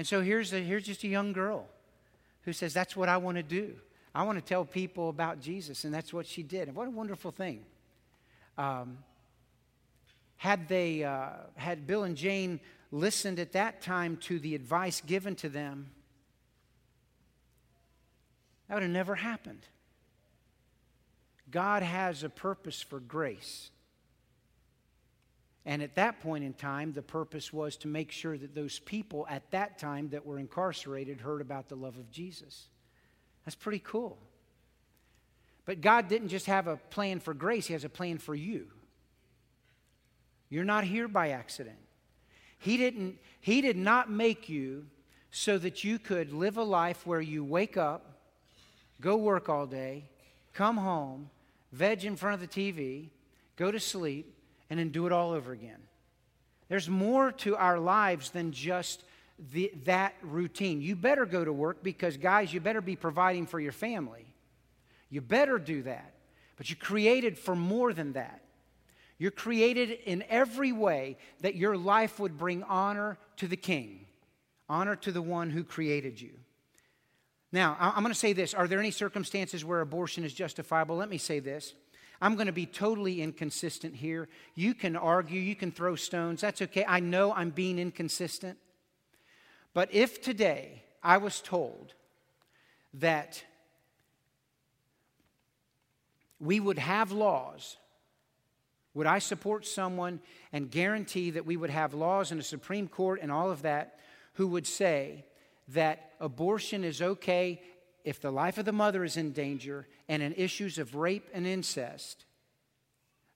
And 0.00 0.06
so 0.06 0.22
here's, 0.22 0.54
a, 0.54 0.60
here's 0.60 0.84
just 0.84 1.04
a 1.04 1.08
young 1.08 1.34
girl 1.34 1.66
who 2.44 2.54
says, 2.54 2.72
That's 2.72 2.96
what 2.96 3.10
I 3.10 3.18
want 3.18 3.36
to 3.36 3.42
do. 3.42 3.74
I 4.14 4.22
want 4.22 4.38
to 4.38 4.42
tell 4.42 4.64
people 4.64 5.10
about 5.10 5.42
Jesus. 5.42 5.84
And 5.84 5.92
that's 5.92 6.10
what 6.10 6.26
she 6.26 6.42
did. 6.42 6.68
And 6.68 6.74
what 6.74 6.88
a 6.88 6.90
wonderful 6.90 7.32
thing. 7.32 7.66
Um, 8.56 8.96
had 10.38 10.68
they, 10.68 11.04
uh, 11.04 11.32
had 11.54 11.86
Bill 11.86 12.04
and 12.04 12.16
Jane 12.16 12.60
listened 12.90 13.38
at 13.38 13.52
that 13.52 13.82
time 13.82 14.16
to 14.22 14.38
the 14.38 14.54
advice 14.54 15.02
given 15.02 15.34
to 15.34 15.50
them, 15.50 15.90
that 18.68 18.76
would 18.76 18.82
have 18.84 18.90
never 18.90 19.16
happened. 19.16 19.66
God 21.50 21.82
has 21.82 22.22
a 22.22 22.30
purpose 22.30 22.80
for 22.80 23.00
grace. 23.00 23.70
And 25.66 25.82
at 25.82 25.96
that 25.96 26.20
point 26.20 26.44
in 26.44 26.54
time, 26.54 26.92
the 26.92 27.02
purpose 27.02 27.52
was 27.52 27.76
to 27.78 27.88
make 27.88 28.10
sure 28.12 28.38
that 28.38 28.54
those 28.54 28.78
people 28.78 29.26
at 29.28 29.50
that 29.50 29.78
time 29.78 30.08
that 30.10 30.24
were 30.24 30.38
incarcerated 30.38 31.20
heard 31.20 31.40
about 31.40 31.68
the 31.68 31.76
love 31.76 31.98
of 31.98 32.10
Jesus. 32.10 32.68
That's 33.44 33.56
pretty 33.56 33.80
cool. 33.80 34.18
But 35.66 35.82
God 35.82 36.08
didn't 36.08 36.28
just 36.28 36.46
have 36.46 36.66
a 36.66 36.76
plan 36.76 37.20
for 37.20 37.34
grace, 37.34 37.66
He 37.66 37.74
has 37.74 37.84
a 37.84 37.90
plan 37.90 38.18
for 38.18 38.34
you. 38.34 38.68
You're 40.48 40.64
not 40.64 40.84
here 40.84 41.06
by 41.06 41.30
accident. 41.30 41.78
He, 42.58 42.76
didn't, 42.76 43.18
he 43.40 43.60
did 43.60 43.76
not 43.76 44.10
make 44.10 44.48
you 44.48 44.86
so 45.30 45.56
that 45.58 45.84
you 45.84 45.98
could 45.98 46.32
live 46.32 46.56
a 46.56 46.62
life 46.62 47.06
where 47.06 47.20
you 47.20 47.44
wake 47.44 47.76
up, 47.76 48.18
go 49.00 49.16
work 49.16 49.48
all 49.48 49.66
day, 49.66 50.10
come 50.52 50.76
home, 50.76 51.30
veg 51.72 52.04
in 52.04 52.16
front 52.16 52.34
of 52.34 52.40
the 52.40 52.72
TV, 52.72 53.10
go 53.56 53.70
to 53.70 53.78
sleep, 53.78 54.34
and 54.70 54.78
then 54.78 54.90
do 54.90 55.06
it 55.06 55.12
all 55.12 55.32
over 55.32 55.52
again. 55.52 55.80
There's 56.68 56.88
more 56.88 57.32
to 57.32 57.56
our 57.56 57.78
lives 57.78 58.30
than 58.30 58.52
just 58.52 59.02
the, 59.52 59.72
that 59.84 60.14
routine. 60.22 60.80
You 60.80 60.94
better 60.94 61.26
go 61.26 61.44
to 61.44 61.52
work 61.52 61.82
because, 61.82 62.16
guys, 62.16 62.54
you 62.54 62.60
better 62.60 62.80
be 62.80 62.94
providing 62.96 63.46
for 63.46 63.58
your 63.58 63.72
family. 63.72 64.24
You 65.10 65.20
better 65.20 65.58
do 65.58 65.82
that. 65.82 66.14
But 66.56 66.70
you're 66.70 66.76
created 66.76 67.36
for 67.36 67.56
more 67.56 67.92
than 67.92 68.12
that. 68.12 68.42
You're 69.18 69.30
created 69.30 69.90
in 70.06 70.24
every 70.28 70.72
way 70.72 71.18
that 71.40 71.56
your 71.56 71.76
life 71.76 72.18
would 72.20 72.38
bring 72.38 72.62
honor 72.62 73.18
to 73.36 73.48
the 73.48 73.56
King, 73.56 74.06
honor 74.68 74.96
to 74.96 75.12
the 75.12 75.20
one 75.20 75.50
who 75.50 75.64
created 75.64 76.20
you. 76.20 76.30
Now, 77.52 77.76
I'm 77.80 78.02
going 78.02 78.12
to 78.12 78.18
say 78.18 78.32
this 78.32 78.54
Are 78.54 78.68
there 78.68 78.78
any 78.78 78.90
circumstances 78.90 79.64
where 79.64 79.80
abortion 79.80 80.24
is 80.24 80.32
justifiable? 80.32 80.96
Let 80.96 81.10
me 81.10 81.18
say 81.18 81.40
this. 81.40 81.74
I'm 82.20 82.34
going 82.34 82.46
to 82.46 82.52
be 82.52 82.66
totally 82.66 83.22
inconsistent 83.22 83.94
here. 83.96 84.28
You 84.54 84.74
can 84.74 84.94
argue, 84.94 85.40
you 85.40 85.56
can 85.56 85.72
throw 85.72 85.96
stones. 85.96 86.42
That's 86.42 86.60
okay. 86.62 86.84
I 86.86 87.00
know 87.00 87.32
I'm 87.32 87.50
being 87.50 87.78
inconsistent. 87.78 88.58
But 89.72 89.94
if 89.94 90.20
today 90.20 90.82
I 91.02 91.16
was 91.16 91.40
told 91.40 91.94
that 92.94 93.42
we 96.38 96.60
would 96.60 96.78
have 96.78 97.12
laws, 97.12 97.76
would 98.92 99.06
I 99.06 99.18
support 99.20 99.66
someone 99.66 100.20
and 100.52 100.70
guarantee 100.70 101.30
that 101.30 101.46
we 101.46 101.56
would 101.56 101.70
have 101.70 101.94
laws 101.94 102.32
in 102.32 102.38
a 102.38 102.42
Supreme 102.42 102.88
Court 102.88 103.20
and 103.22 103.30
all 103.30 103.50
of 103.50 103.62
that 103.62 103.98
who 104.34 104.48
would 104.48 104.66
say 104.66 105.24
that 105.68 106.12
abortion 106.20 106.82
is 106.82 107.00
okay 107.00 107.62
if 108.04 108.20
the 108.20 108.30
life 108.30 108.58
of 108.58 108.64
the 108.64 108.72
mother 108.72 109.04
is 109.04 109.16
in 109.16 109.32
danger 109.32 109.86
and 110.08 110.22
in 110.22 110.32
issues 110.34 110.78
of 110.78 110.94
rape 110.94 111.28
and 111.32 111.46
incest, 111.46 112.24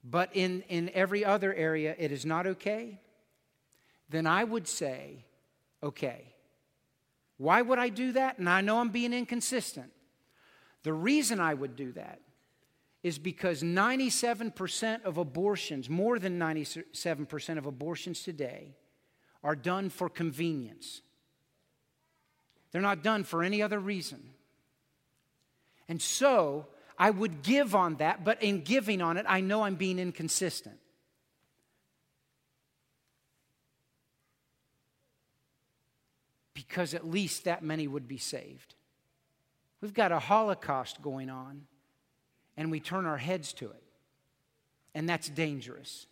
but 0.03 0.31
in, 0.35 0.63
in 0.69 0.91
every 0.95 1.25
other 1.25 1.55
area 1.55 1.95
it 1.99 2.13
is 2.13 2.27
not 2.27 2.47
okay, 2.47 3.01
then 4.09 4.27
I 4.27 4.45
would 4.45 4.69
say, 4.69 5.25
okay. 5.83 6.35
Why 7.37 7.63
would 7.63 7.79
I 7.79 7.89
do 7.89 8.13
that? 8.13 8.39
And 8.39 8.49
I 8.49 8.61
know 8.61 8.79
I'm 8.79 8.91
being 8.91 9.13
inconsistent. 9.13 9.91
The 10.83 10.93
reason 10.93 11.41
I 11.41 11.55
would 11.55 11.77
do 11.77 11.93
that 11.93 12.21
is 13.03 13.19
because 13.19 13.63
97% 13.63 15.05
of 15.05 15.19
abortions, 15.19 15.91
more 15.91 16.19
than 16.19 16.39
97% 16.39 17.59
of 17.59 17.67
abortions 17.67 18.23
today, 18.23 18.77
are 19.43 19.57
done 19.57 19.91
for 19.91 20.09
convenience. 20.09 21.03
They're 22.73 22.83
not 22.83 23.03
done 23.03 23.25
for 23.25 23.43
any 23.43 23.63
other 23.63 23.79
reason. 23.79 24.34
And 25.89 26.01
so 26.01 26.67
I 26.99 27.11
would 27.11 27.43
give 27.43 27.75
on 27.75 27.97
that, 27.97 28.25
but 28.25 28.43
in 28.43 28.63
giving 28.63 29.01
on 29.01 29.17
it, 29.17 29.27
I 29.29 29.41
know 29.41 29.63
I'm 29.63 29.75
being 29.75 29.99
inconsistent. 29.99 30.79
Because 36.55 36.95
at 36.95 37.07
least 37.07 37.45
that 37.45 37.63
many 37.63 37.87
would 37.87 38.09
be 38.09 38.19
saved. 38.19 38.75
We've 39.81 39.93
got 39.93 40.13
a 40.13 40.19
Holocaust 40.19 41.03
going 41.03 41.29
on, 41.29 41.67
and 42.57 42.71
we 42.71 42.81
turn 42.81 43.05
our 43.05 43.19
heads 43.19 43.53
to 43.55 43.67
it. 43.67 43.83
And 44.95 45.09
that's 45.09 45.29
dangerous. 45.29 46.07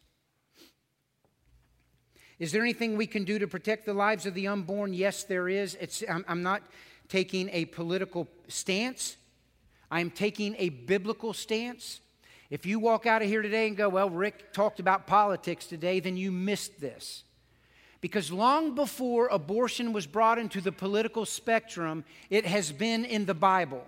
Is 2.38 2.50
there 2.50 2.62
anything 2.62 2.96
we 2.96 3.06
can 3.06 3.22
do 3.24 3.38
to 3.38 3.46
protect 3.46 3.86
the 3.86 3.94
lives 3.94 4.26
of 4.26 4.34
the 4.34 4.48
unborn? 4.48 4.92
Yes, 4.92 5.22
there 5.22 5.48
is. 5.48 5.76
It's, 5.80 6.02
I'm, 6.08 6.24
I'm 6.26 6.42
not 6.42 6.62
taking 7.08 7.48
a 7.50 7.66
political 7.66 8.26
stance, 8.48 9.16
I'm 9.92 10.10
taking 10.10 10.56
a 10.58 10.70
biblical 10.70 11.34
stance. 11.34 12.00
If 12.48 12.64
you 12.64 12.78
walk 12.78 13.04
out 13.04 13.20
of 13.20 13.28
here 13.28 13.42
today 13.42 13.68
and 13.68 13.76
go, 13.76 13.90
Well, 13.90 14.08
Rick 14.08 14.54
talked 14.54 14.80
about 14.80 15.06
politics 15.06 15.66
today, 15.66 16.00
then 16.00 16.16
you 16.16 16.32
missed 16.32 16.80
this. 16.80 17.24
Because 18.00 18.32
long 18.32 18.74
before 18.74 19.28
abortion 19.28 19.92
was 19.92 20.06
brought 20.06 20.38
into 20.38 20.62
the 20.62 20.72
political 20.72 21.26
spectrum, 21.26 22.04
it 22.30 22.46
has 22.46 22.72
been 22.72 23.04
in 23.04 23.26
the 23.26 23.34
Bible. 23.34 23.86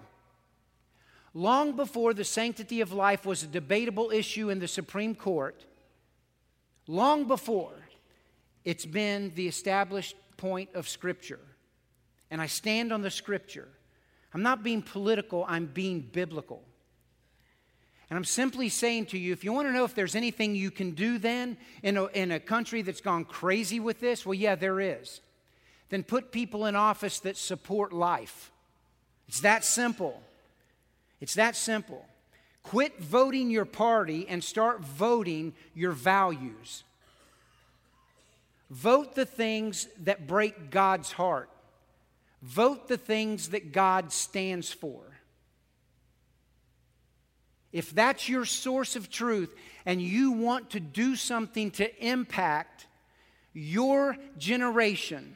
Long 1.33 1.75
before 1.75 2.13
the 2.13 2.23
sanctity 2.23 2.83
of 2.83 2.93
life 2.93 3.25
was 3.25 3.43
a 3.43 3.47
debatable 3.47 4.11
issue 4.11 4.51
in 4.51 4.61
the 4.61 4.69
Supreme 4.69 5.15
Court, 5.15 5.65
long 6.87 7.27
before, 7.27 7.73
it's 8.63 8.87
been 8.87 9.33
the 9.35 9.49
established 9.49 10.17
point 10.37 10.69
of 10.75 10.87
Scripture. 10.87 11.41
And 12.31 12.43
I 12.43 12.47
stand 12.47 12.93
on 12.93 13.01
the 13.01 13.11
Scripture. 13.11 13.69
I'm 14.35 14.43
not 14.43 14.65
being 14.65 14.83
political, 14.83 15.45
I'm 15.49 15.67
being 15.67 16.01
biblical. 16.01 16.63
And 18.11 18.17
I'm 18.17 18.25
simply 18.25 18.69
saying 18.69 19.07
to 19.07 19.19
you 19.19 19.33
if 19.33 19.45
you 19.45 19.53
want 19.53 19.69
to 19.69 19.73
know 19.73 19.85
if 19.85 19.95
there's 19.95 20.15
anything 20.15 20.55
you 20.55 20.71
can 20.71 20.91
do 20.91 21.19
then 21.19 21.57
in 21.83 21.97
a, 21.97 22.05
in 22.07 22.33
a 22.33 22.41
country 22.41 22.83
that's 22.83 23.01
gone 23.01 23.25
crazy 23.25 23.81
with 23.81 24.01
this, 24.01 24.27
well, 24.27 24.35
yeah, 24.35 24.57
there 24.57 24.81
is. 24.81 25.21
Then 25.89 26.03
put 26.03 26.33
people 26.33 26.67
in 26.67 26.77
office 26.77 27.21
that 27.21 27.37
support 27.37 27.93
life. 27.93 28.51
It's 29.29 29.41
that 29.41 29.65
simple. 29.65 30.21
It's 31.21 31.35
that 31.35 31.57
simple. 31.57 32.05
Quit 32.63 32.99
voting 32.99 33.51
your 33.51 33.65
party 33.65 34.27
and 34.29 34.43
start 34.43 34.81
voting 34.81 35.55
your 35.75 35.93
values. 35.93 36.83
Vote 38.71 39.15
the 39.15 39.27
things 39.27 39.87
that 40.03 40.27
break 40.27 40.71
God's 40.71 41.13
heart. 41.13 41.49
Vote 42.45 42.89
the 42.89 42.99
things 42.99 43.49
that 43.49 43.73
God 43.73 44.13
stands 44.13 44.71
for. 44.71 45.01
If 47.73 47.95
that's 47.95 48.29
your 48.29 48.45
source 48.45 48.97
of 48.97 49.09
truth 49.09 49.53
and 49.87 50.01
you 50.01 50.33
want 50.33 50.71
to 50.71 50.81
do 50.81 51.17
something 51.17 51.71
to 51.73 52.07
impact 52.07 52.87
your 53.55 54.19
generation, 54.37 55.35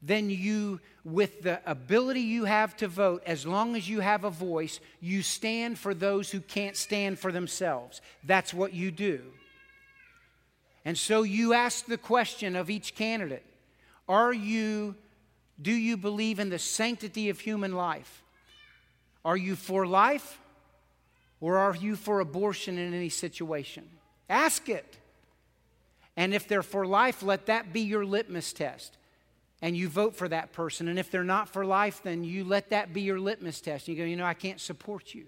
then 0.00 0.30
you, 0.30 0.80
with 1.02 1.42
the 1.42 1.60
ability 1.66 2.20
you 2.20 2.44
have 2.44 2.76
to 2.76 2.86
vote, 2.86 3.24
as 3.26 3.44
long 3.44 3.74
as 3.74 3.88
you 3.88 3.98
have 3.98 4.22
a 4.22 4.30
voice, 4.30 4.78
you 5.00 5.22
stand 5.22 5.76
for 5.76 5.92
those 5.92 6.30
who 6.30 6.40
can't 6.40 6.76
stand 6.76 7.18
for 7.18 7.32
themselves. 7.32 8.00
That's 8.22 8.54
what 8.54 8.72
you 8.72 8.92
do. 8.92 9.22
And 10.84 10.96
so 10.96 11.24
you 11.24 11.52
ask 11.52 11.86
the 11.86 11.98
question 11.98 12.54
of 12.54 12.70
each 12.70 12.94
candidate 12.94 13.44
Are 14.10 14.32
you, 14.32 14.96
do 15.62 15.70
you 15.70 15.96
believe 15.96 16.40
in 16.40 16.50
the 16.50 16.58
sanctity 16.58 17.28
of 17.28 17.38
human 17.38 17.74
life? 17.74 18.24
Are 19.24 19.36
you 19.36 19.54
for 19.54 19.86
life 19.86 20.40
or 21.40 21.58
are 21.58 21.76
you 21.76 21.94
for 21.94 22.18
abortion 22.18 22.76
in 22.76 22.92
any 22.92 23.08
situation? 23.08 23.88
Ask 24.28 24.68
it. 24.68 24.98
And 26.16 26.34
if 26.34 26.48
they're 26.48 26.64
for 26.64 26.84
life, 26.84 27.22
let 27.22 27.46
that 27.46 27.72
be 27.72 27.82
your 27.82 28.04
litmus 28.04 28.52
test. 28.52 28.96
And 29.62 29.76
you 29.76 29.88
vote 29.88 30.16
for 30.16 30.26
that 30.26 30.52
person. 30.52 30.88
And 30.88 30.98
if 30.98 31.12
they're 31.12 31.22
not 31.22 31.48
for 31.48 31.64
life, 31.64 32.00
then 32.02 32.24
you 32.24 32.42
let 32.42 32.70
that 32.70 32.92
be 32.92 33.02
your 33.02 33.20
litmus 33.20 33.60
test. 33.60 33.86
And 33.86 33.96
You 33.96 34.02
go, 34.02 34.08
you 34.08 34.16
know, 34.16 34.24
I 34.24 34.34
can't 34.34 34.60
support 34.60 35.14
you. 35.14 35.26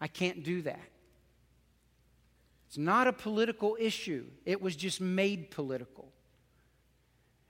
I 0.00 0.08
can't 0.08 0.42
do 0.42 0.62
that. 0.62 0.88
It's 2.66 2.78
not 2.78 3.06
a 3.06 3.12
political 3.12 3.76
issue, 3.78 4.24
it 4.44 4.60
was 4.60 4.74
just 4.74 5.00
made 5.00 5.52
political. 5.52 6.08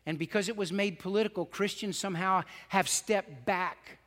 And 0.09 0.19
because 0.19 0.49
it 0.49 0.57
was 0.57 0.73
made 0.73 0.99
political, 0.99 1.45
Christians 1.45 1.99
somehow 1.99 2.43
have 2.69 2.89
stepped 2.89 3.45
back 3.45 3.99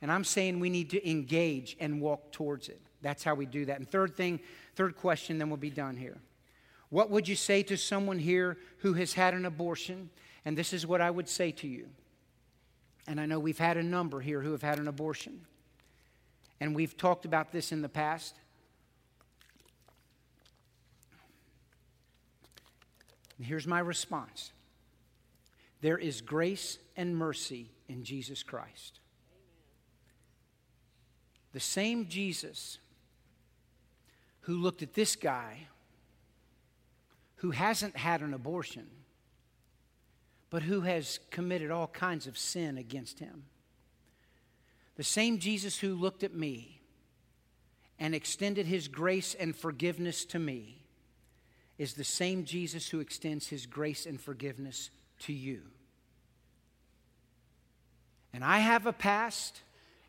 and 0.00 0.12
I'm 0.12 0.24
saying 0.24 0.60
we 0.60 0.70
need 0.70 0.90
to 0.90 1.10
engage 1.10 1.74
and 1.80 2.00
walk 2.02 2.30
towards 2.32 2.68
it. 2.68 2.80
That's 3.02 3.24
how 3.24 3.34
we 3.34 3.46
do 3.46 3.64
that. 3.64 3.78
And 3.78 3.90
third 3.90 4.14
thing, 4.14 4.40
third 4.76 4.96
question, 4.96 5.38
then 5.38 5.48
we'll 5.48 5.56
be 5.56 5.70
done 5.70 5.96
here. 5.96 6.18
What 6.90 7.10
would 7.10 7.26
you 7.26 7.34
say 7.34 7.62
to 7.64 7.76
someone 7.76 8.18
here 8.18 8.58
who 8.78 8.92
has 8.92 9.14
had 9.14 9.34
an 9.34 9.44
abortion? 9.44 10.10
And 10.44 10.56
this 10.56 10.72
is 10.72 10.86
what 10.86 11.00
I 11.00 11.10
would 11.10 11.28
say 11.28 11.50
to 11.52 11.66
you. 11.66 11.88
And 13.06 13.18
I 13.18 13.26
know 13.26 13.38
we've 13.38 13.58
had 13.58 13.76
a 13.76 13.82
number 13.82 14.20
here 14.20 14.42
who 14.42 14.52
have 14.52 14.62
had 14.62 14.78
an 14.78 14.86
abortion. 14.86 15.40
And 16.60 16.74
we've 16.74 16.94
talked 16.94 17.24
about 17.24 17.52
this 17.52 17.72
in 17.72 17.82
the 17.82 17.88
past. 17.88 18.34
Here's 23.40 23.66
my 23.66 23.78
response 23.78 24.52
there 25.80 25.98
is 25.98 26.20
grace 26.20 26.78
and 26.96 27.16
mercy 27.16 27.70
in 27.88 28.04
Jesus 28.04 28.42
Christ. 28.42 29.00
The 31.52 31.60
same 31.60 32.08
Jesus 32.08 32.78
who 34.42 34.56
looked 34.56 34.82
at 34.82 34.94
this 34.94 35.16
guy 35.16 35.68
who 37.36 37.52
hasn't 37.52 37.96
had 37.96 38.20
an 38.20 38.34
abortion, 38.34 38.86
but 40.50 40.62
who 40.62 40.80
has 40.80 41.20
committed 41.30 41.70
all 41.70 41.86
kinds 41.86 42.26
of 42.26 42.36
sin 42.36 42.76
against 42.76 43.20
him. 43.20 43.44
The 44.96 45.04
same 45.04 45.38
Jesus 45.38 45.78
who 45.78 45.94
looked 45.94 46.24
at 46.24 46.34
me 46.34 46.80
and 47.98 48.14
extended 48.14 48.66
his 48.66 48.88
grace 48.88 49.34
and 49.38 49.54
forgiveness 49.54 50.24
to 50.26 50.38
me 50.38 50.82
is 51.78 51.94
the 51.94 52.04
same 52.04 52.44
Jesus 52.44 52.88
who 52.88 52.98
extends 52.98 53.46
his 53.46 53.66
grace 53.66 54.04
and 54.06 54.20
forgiveness 54.20 54.90
to 55.20 55.32
you. 55.32 55.62
And 58.32 58.44
I 58.44 58.58
have 58.58 58.86
a 58.86 58.92
past 58.92 59.62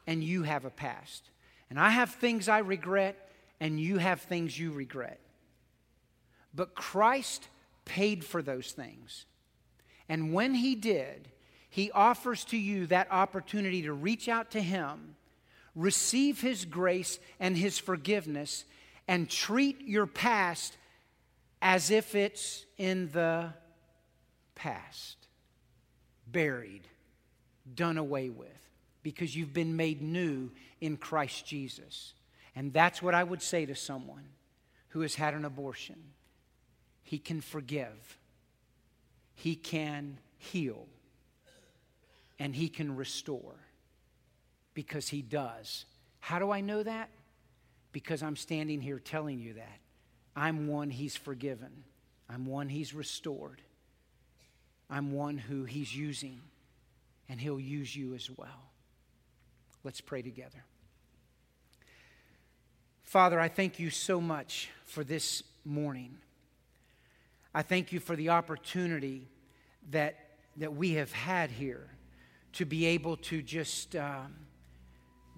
and 0.06 0.24
you 0.24 0.44
have 0.44 0.66
a 0.66 0.70
past. 0.70 1.30
And 1.70 1.80
I 1.80 1.90
have 1.90 2.10
things 2.10 2.50
I 2.50 2.60
regret, 2.60 3.30
and 3.60 3.80
you 3.80 4.00
have 4.00 4.22
things 4.22 4.58
you 4.58 4.72
regret. 4.72 5.20
But 6.54 6.74
Christ 6.74 7.48
paid 7.86 8.26
for 8.26 8.42
those 8.42 8.72
things. 8.72 9.26
And 10.08 10.34
when 10.34 10.56
He 10.56 10.74
did, 10.74 11.30
He 11.70 11.92
offers 11.92 12.44
to 12.46 12.58
you 12.58 12.88
that 12.88 13.12
opportunity 13.12 13.84
to 13.84 13.94
reach 13.94 14.28
out 14.28 14.50
to 14.52 14.62
Him, 14.62 15.16
receive 15.76 16.42
His 16.42 16.66
grace 16.66 17.20
and 17.40 17.56
His 17.56 17.78
forgiveness, 17.78 18.66
and 19.08 19.30
treat 19.30 19.82
your 19.82 20.08
past 20.08 20.76
as 21.62 21.92
if 21.92 22.16
it's 22.16 22.66
in 22.78 23.12
the 23.12 23.54
past, 24.60 25.16
buried, 26.28 26.84
done 27.76 27.98
away 27.98 28.30
with 28.30 28.48
because 29.02 29.36
you've 29.36 29.54
been 29.54 29.76
made 29.78 30.02
new 30.02 30.52
in 30.82 30.98
Christ 30.98 31.46
Jesus. 31.46 32.14
And 32.56 32.74
that's 32.74 33.02
what 33.02 33.16
I 33.16 33.24
would 33.24 33.42
say 33.42 33.66
to 33.66 33.74
someone 33.74 34.26
who 34.90 35.02
has 35.02 35.16
had 35.16 35.34
an 35.34 35.46
abortion. 35.46 35.96
He 37.04 37.18
can 37.18 37.42
forgive, 37.42 38.18
He 39.34 39.56
can 39.56 40.18
heal, 40.38 40.88
and 42.38 42.54
He 42.54 42.68
can 42.68 42.98
restore 42.98 43.56
because 44.74 45.08
He 45.08 45.22
does. 45.22 45.86
How 46.20 46.38
do 46.38 46.52
I 46.52 46.60
know 46.60 46.84
that? 46.84 47.10
Because 47.94 48.22
I'm 48.22 48.36
standing 48.36 48.82
here 48.82 49.00
telling 49.00 49.40
you 49.40 49.54
that. 49.54 49.80
I'm 50.36 50.68
one 50.68 50.90
He's 50.90 51.16
forgiven, 51.16 51.86
I'm 52.30 52.46
one 52.46 52.68
He's 52.68 52.94
restored, 52.94 53.62
I'm 54.90 55.12
one 55.12 55.38
who 55.38 55.66
He's 55.66 55.96
using, 55.96 56.42
and 57.28 57.40
He'll 57.40 57.60
use 57.60 57.96
you 57.96 58.14
as 58.16 58.30
well. 58.30 58.72
Let's 59.84 60.02
pray 60.02 60.22
together. 60.22 60.64
Father, 63.04 63.40
I 63.40 63.48
thank 63.48 63.80
you 63.80 63.90
so 63.90 64.22
much 64.22 64.70
for 64.86 65.04
this 65.04 65.42
morning. 65.66 66.18
I 67.54 67.64
thank 67.64 67.92
you 67.92 68.00
for 68.00 68.16
the 68.16 68.30
opportunity 68.30 69.28
that, 69.90 70.16
that 70.58 70.76
we 70.76 70.94
have 70.94 71.12
had 71.12 71.50
here 71.50 71.88
to 72.54 72.66
be 72.66 72.86
able 72.86 73.18
to 73.18 73.42
just 73.42 73.96
um, 73.96 74.36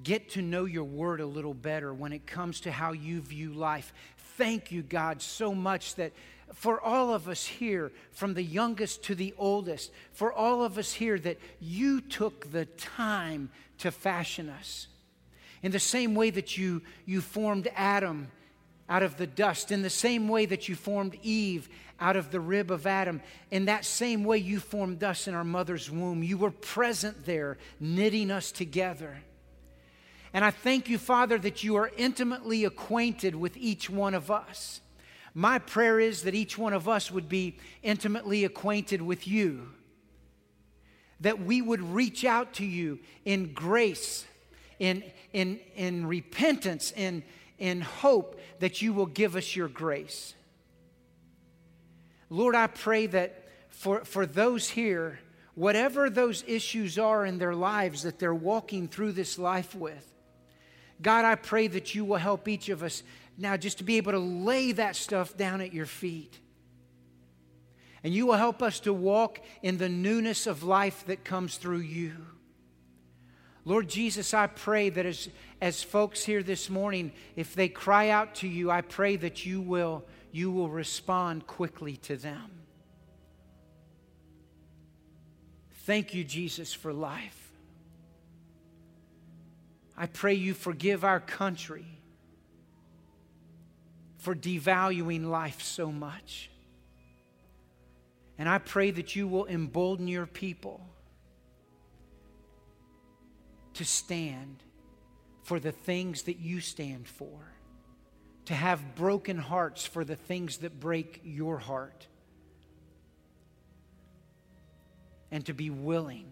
get 0.04 0.32
to 0.32 0.42
know 0.42 0.66
your 0.66 0.84
word 0.84 1.22
a 1.22 1.26
little 1.26 1.54
better 1.54 1.94
when 1.94 2.12
it 2.12 2.26
comes 2.26 2.62
to 2.62 2.72
how 2.72 2.92
you 2.92 3.22
view 3.22 3.54
life. 3.54 3.94
Thank 4.38 4.72
you, 4.72 4.82
God, 4.82 5.22
so 5.22 5.54
much 5.54 5.96
that 5.96 6.12
for 6.54 6.82
all 6.82 7.14
of 7.14 7.28
us 7.28 7.46
here, 7.46 7.92
from 8.12 8.34
the 8.34 8.44
youngest 8.44 9.04
to 9.04 9.16
the 9.16 9.34
oldest, 9.38 9.92
for 10.12 10.34
all 10.34 10.64
of 10.64 10.78
us 10.78 10.94
here, 10.94 11.18
that 11.20 11.40
you 11.60 12.02
took 12.02 12.52
the 12.52 12.66
time 12.66 13.50
to 13.80 13.92
fashion 13.92 14.50
us. 14.50 14.88
In 15.64 15.72
the 15.72 15.80
same 15.80 16.16
way 16.16 16.30
that 16.32 16.58
you, 16.58 16.82
you 17.06 17.22
formed 17.22 17.68
Adam 17.76 18.30
out 18.90 19.04
of 19.04 19.18
the 19.18 19.28
dust, 19.28 19.72
in 19.72 19.82
the 19.82 19.90
same 19.90 20.28
way 20.28 20.46
that 20.46 20.68
you 20.68 20.76
formed 20.76 21.18
Eve 21.24 21.70
out 22.00 22.16
of 22.16 22.32
the 22.32 22.40
rib 22.40 22.72
of 22.72 22.88
Adam, 22.88 23.22
in 23.52 23.66
that 23.66 23.86
same 23.86 24.24
way 24.24 24.38
you 24.38 24.60
formed 24.60 25.04
us 25.04 25.28
in 25.28 25.36
our 25.36 25.44
mother's 25.44 25.90
womb. 25.90 26.24
You 26.24 26.38
were 26.38 26.52
present 26.52 27.26
there, 27.26 27.58
knitting 27.80 28.32
us 28.32 28.52
together. 28.52 29.22
And 30.34 30.44
I 30.44 30.52
thank 30.52 30.90
you, 30.90 30.98
Father, 30.98 31.38
that 31.40 31.64
you 31.64 31.76
are 31.76 31.92
intimately 31.96 32.66
acquainted 32.66 33.36
with 33.36 33.56
each 33.56 33.90
one 33.90 34.14
of 34.14 34.32
us. 34.32 34.82
My 35.34 35.60
prayer 35.60 36.00
is 36.00 36.24
that 36.24 36.36
each 36.36 36.58
one 36.58 36.74
of 36.74 36.90
us 36.90 37.10
would 37.12 37.30
be 37.30 37.58
intimately 37.84 38.44
acquainted 38.44 39.02
with 39.02 39.28
you, 39.28 39.70
that 41.22 41.40
we 41.40 41.62
would 41.62 41.82
reach 41.82 42.26
out 42.26 42.54
to 42.56 42.66
you 42.66 43.00
in 43.24 43.54
grace, 43.54 44.26
in, 44.80 45.04
in, 45.32 45.60
in 45.76 46.06
repentance, 46.06 46.92
in, 46.92 47.24
in 47.60 47.82
hope 47.82 48.40
that 48.60 48.82
you 48.82 48.92
will 48.92 49.06
give 49.06 49.36
us 49.36 49.56
your 49.56 49.70
grace. 49.70 50.34
Lord, 52.30 52.56
I 52.56 52.68
pray 52.68 53.08
that 53.08 53.48
for, 53.70 54.04
for 54.04 54.26
those 54.26 54.70
here, 54.70 55.20
whatever 55.56 56.10
those 56.10 56.44
issues 56.48 56.98
are 56.98 57.26
in 57.26 57.38
their 57.38 57.56
lives 57.56 58.04
that 58.04 58.20
they're 58.20 58.34
walking 58.34 58.88
through 58.88 59.14
this 59.14 59.38
life 59.38 59.76
with, 59.76 60.08
God, 61.02 61.26
I 61.26 61.36
pray 61.36 61.68
that 61.68 61.96
you 61.96 62.06
will 62.06 62.18
help 62.18 62.48
each 62.48 62.70
of 62.70 62.84
us 62.84 63.04
now 63.42 63.58
just 63.58 63.80
to 63.80 63.84
be 63.84 63.98
able 63.98 64.12
to 64.12 64.20
lay 64.20 64.72
that 64.74 64.96
stuff 64.96 65.36
down 65.36 65.62
at 65.62 65.74
your 65.74 65.86
feet. 65.86 66.40
And 68.04 68.14
you 68.14 68.26
will 68.26 68.36
help 68.36 68.64
us 68.64 68.80
to 68.82 68.94
walk 68.94 69.40
in 69.62 69.78
the 69.78 69.90
newness 69.90 70.48
of 70.48 70.64
life 70.64 71.06
that 71.08 71.24
comes 71.24 71.58
through 71.58 71.80
you. 71.80 72.14
Lord 73.64 73.88
Jesus, 73.88 74.34
I 74.34 74.48
pray 74.48 74.90
that 74.90 75.06
as, 75.06 75.30
as 75.62 75.84
folks 75.84 76.24
here 76.24 76.42
this 76.42 76.70
morning, 76.70 77.12
if 77.36 77.54
they 77.54 77.70
cry 77.70 78.10
out 78.10 78.36
to 78.36 78.48
you, 78.48 78.72
I 78.72 78.82
pray 78.82 79.18
that 79.18 79.46
you 79.46 79.62
will, 79.62 80.04
you 80.32 80.52
will 80.52 80.70
respond 80.70 81.46
quickly 81.46 81.98
to 81.98 82.18
them. 82.18 82.50
Thank 85.86 86.14
you, 86.14 86.24
Jesus, 86.24 86.74
for 86.74 86.92
life. 86.92 87.52
I 89.96 90.08
pray 90.08 90.34
you 90.34 90.56
forgive 90.56 91.04
our 91.04 91.20
country 91.20 91.86
for 94.22 94.36
devaluing 94.36 95.26
life 95.26 95.62
so 95.62 95.92
much. 95.92 96.50
And 98.38 98.48
I 98.48 98.60
pray 98.60 98.92
that 98.92 99.16
you 99.16 99.28
will 99.28 99.48
embolden 99.48 100.08
your 100.08 100.28
people 100.28 100.80
to 103.74 103.84
stand 103.84 104.64
for 105.42 105.60
the 105.60 105.72
things 105.72 106.24
that 106.24 106.38
you 106.38 106.62
stand 106.62 107.08
for, 107.08 107.40
to 108.46 108.54
have 108.54 108.96
broken 108.96 109.38
hearts 109.38 109.88
for 109.88 110.06
the 110.06 110.16
things 110.16 110.58
that 110.58 110.80
break 110.80 111.22
your 111.24 111.58
heart, 111.58 112.08
and 115.32 115.44
to 115.48 115.54
be 115.54 115.72
willing 115.72 116.28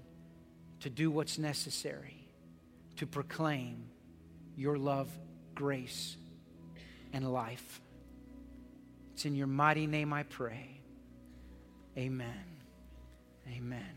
to 0.82 0.92
do 0.92 1.10
what's 1.10 1.40
necessary 1.40 2.28
to 2.98 3.08
proclaim 3.08 3.86
your 4.56 4.78
love, 4.78 5.10
grace, 5.56 6.18
and 7.14 7.32
life. 7.32 7.82
It's 9.14 9.26
in 9.26 9.36
your 9.36 9.47
mighty 9.47 9.88
name 9.88 10.14
I 10.14 10.24
pray. 10.24 10.80
Amen. 11.97 12.45
Amen. 13.51 13.95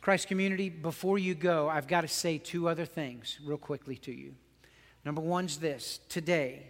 Christ 0.00 0.26
community, 0.26 0.68
before 0.68 1.18
you 1.18 1.34
go, 1.34 1.68
I've 1.68 1.86
got 1.86 2.00
to 2.00 2.08
say 2.08 2.38
two 2.38 2.68
other 2.68 2.84
things 2.84 3.38
real 3.44 3.58
quickly 3.58 3.96
to 3.98 4.12
you. 4.12 4.34
Number 5.04 5.20
one's 5.20 5.58
this 5.58 6.00
today. 6.08 6.62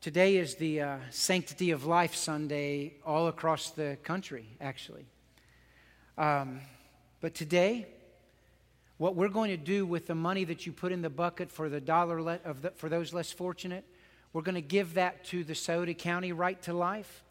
Today 0.00 0.36
is 0.36 0.54
the 0.54 0.80
uh, 0.80 0.96
Sanctity 1.10 1.72
of 1.72 1.86
Life 1.86 2.14
Sunday 2.14 2.94
all 3.04 3.28
across 3.28 3.70
the 3.70 3.98
country, 4.02 4.46
actually. 4.60 5.06
Um, 6.16 6.60
but 7.20 7.34
today, 7.34 7.86
what 9.00 9.16
we're 9.16 9.30
going 9.30 9.48
to 9.48 9.56
do 9.56 9.86
with 9.86 10.06
the 10.08 10.14
money 10.14 10.44
that 10.44 10.66
you 10.66 10.72
put 10.72 10.92
in 10.92 11.00
the 11.00 11.08
bucket 11.08 11.50
for 11.50 11.70
the 11.70 11.80
dollar 11.80 12.20
le- 12.20 12.38
of 12.44 12.60
the, 12.60 12.70
for 12.72 12.90
those 12.90 13.14
less 13.14 13.32
fortunate, 13.32 13.82
we're 14.34 14.42
going 14.42 14.56
to 14.56 14.60
give 14.60 14.92
that 14.92 15.24
to 15.24 15.42
the 15.42 15.54
Scioto 15.54 15.94
County 15.94 16.32
Right 16.32 16.60
to 16.64 16.74
Life, 16.74 17.24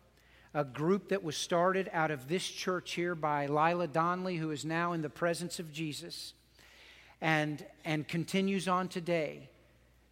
a 0.55 0.63
group 0.63 1.09
that 1.09 1.23
was 1.23 1.37
started 1.37 1.87
out 1.93 2.09
of 2.09 2.27
this 2.27 2.43
church 2.43 2.93
here 2.93 3.13
by 3.13 3.45
Lila 3.45 3.87
Donnelly, 3.87 4.37
who 4.37 4.49
is 4.49 4.65
now 4.65 4.93
in 4.93 5.03
the 5.03 5.11
presence 5.11 5.59
of 5.59 5.71
Jesus, 5.71 6.33
and, 7.21 7.63
and 7.85 8.07
continues 8.07 8.67
on 8.67 8.87
today, 8.87 9.47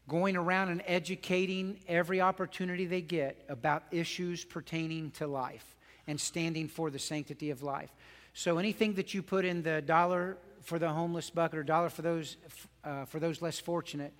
going 0.07 0.35
around 0.35 0.69
and 0.69 0.83
educating 0.85 1.79
every 1.87 2.21
opportunity 2.21 2.85
they 2.85 3.01
get 3.01 3.43
about 3.49 3.81
issues 3.89 4.45
pertaining 4.45 5.09
to 5.09 5.25
life 5.25 5.75
and 6.05 6.21
standing 6.21 6.67
for 6.67 6.91
the 6.91 6.99
sanctity 6.99 7.49
of 7.49 7.63
life. 7.63 7.89
So 8.35 8.59
anything 8.59 8.93
that 8.93 9.15
you 9.15 9.23
put 9.23 9.43
in 9.43 9.63
the 9.63 9.81
dollar 9.81 10.37
for 10.63 10.79
the 10.79 10.89
homeless 10.89 11.29
bucket 11.29 11.59
or 11.59 11.63
dollar 11.63 11.89
for 11.89 12.01
those, 12.01 12.37
uh, 12.83 13.05
for 13.05 13.19
those 13.19 13.41
less 13.41 13.59
fortunate, 13.59 14.13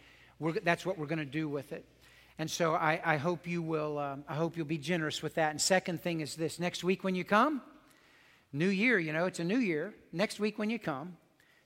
that's 0.63 0.85
what 0.85 0.97
we're 0.97 1.07
going 1.07 1.19
to 1.19 1.25
do 1.25 1.49
with 1.49 1.71
it. 1.71 1.85
And 2.39 2.49
so 2.49 2.75
I, 2.75 3.01
I 3.03 3.17
hope 3.17 3.47
you 3.47 3.61
will, 3.61 3.97
um, 3.97 4.23
I 4.27 4.35
hope 4.35 4.57
you'll 4.57 4.65
be 4.65 4.77
generous 4.77 5.23
with 5.23 5.35
that. 5.35 5.51
And 5.51 5.59
second 5.59 6.01
thing 6.01 6.21
is 6.21 6.35
this 6.35 6.59
next 6.59 6.83
week 6.83 7.03
when 7.03 7.15
you 7.15 7.23
come, 7.23 7.61
new 8.53 8.67
year, 8.67 8.99
you 8.99 9.11
know, 9.11 9.25
it's 9.25 9.39
a 9.39 9.43
new 9.43 9.57
year. 9.57 9.93
Next 10.13 10.39
week 10.39 10.59
when 10.59 10.69
you 10.69 10.77
come, 10.77 11.17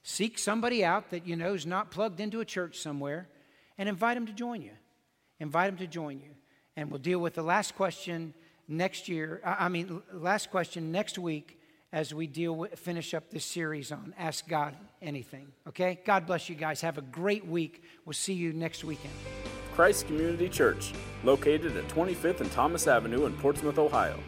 seek 0.03 0.39
somebody 0.39 0.83
out 0.85 1.09
that 1.09 1.27
you 1.27 1.35
know 1.35 1.53
is 1.53 1.65
not 1.65 1.91
plugged 1.91 2.19
into 2.21 2.39
a 2.39 2.45
church 2.45 2.77
somewhere 2.77 3.27
and 3.77 3.89
invite 3.89 4.15
them 4.15 4.25
to 4.27 4.33
join 4.33 4.61
you. 4.61 4.71
Invite 5.39 5.71
them 5.71 5.77
to 5.85 5.87
join 5.87 6.19
you. 6.19 6.31
And 6.77 6.89
we'll 6.89 6.99
deal 6.99 7.19
with 7.19 7.33
the 7.33 7.43
last 7.43 7.75
question 7.75 8.33
next 8.67 9.09
year. 9.09 9.41
I 9.43 9.67
mean, 9.67 10.01
last 10.13 10.51
question 10.51 10.91
next 10.91 11.17
week 11.17 11.60
as 11.93 12.13
we 12.13 12.27
deal 12.27 12.55
with, 12.55 12.77
finish 12.79 13.13
up 13.13 13.29
this 13.29 13.43
series 13.45 13.91
on 13.91 14.13
Ask 14.17 14.47
God 14.47 14.75
Anything. 15.01 15.47
Okay? 15.67 15.99
God 16.05 16.25
bless 16.27 16.47
you 16.47 16.55
guys. 16.55 16.79
Have 16.81 16.99
a 16.99 17.01
great 17.01 17.47
week. 17.47 17.83
We'll 18.05 18.13
see 18.13 18.33
you 18.33 18.53
next 18.53 18.83
weekend. 18.83 19.15
Christ 19.73 20.05
Community 20.05 20.47
Church, 20.47 20.93
located 21.23 21.75
at 21.75 21.87
25th 21.87 22.41
and 22.41 22.51
Thomas 22.51 22.85
Avenue 22.87 23.25
in 23.25 23.33
Portsmouth, 23.37 23.79
Ohio. 23.79 24.19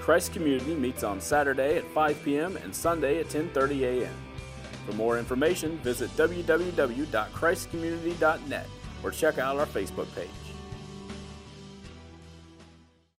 Christ 0.00 0.32
Community 0.32 0.74
meets 0.74 1.04
on 1.04 1.20
Saturday 1.20 1.76
at 1.76 1.86
5 1.88 2.24
p.m. 2.24 2.56
and 2.58 2.74
Sunday 2.74 3.20
at 3.20 3.26
10:30 3.26 3.82
a.m. 3.82 4.14
For 4.86 4.92
more 4.92 5.18
information, 5.18 5.76
visit 5.78 6.08
www.christcommunity.net 6.16 8.66
or 9.02 9.10
check 9.10 9.38
out 9.38 9.58
our 9.58 9.66
Facebook 9.66 10.06
page. 10.14 10.45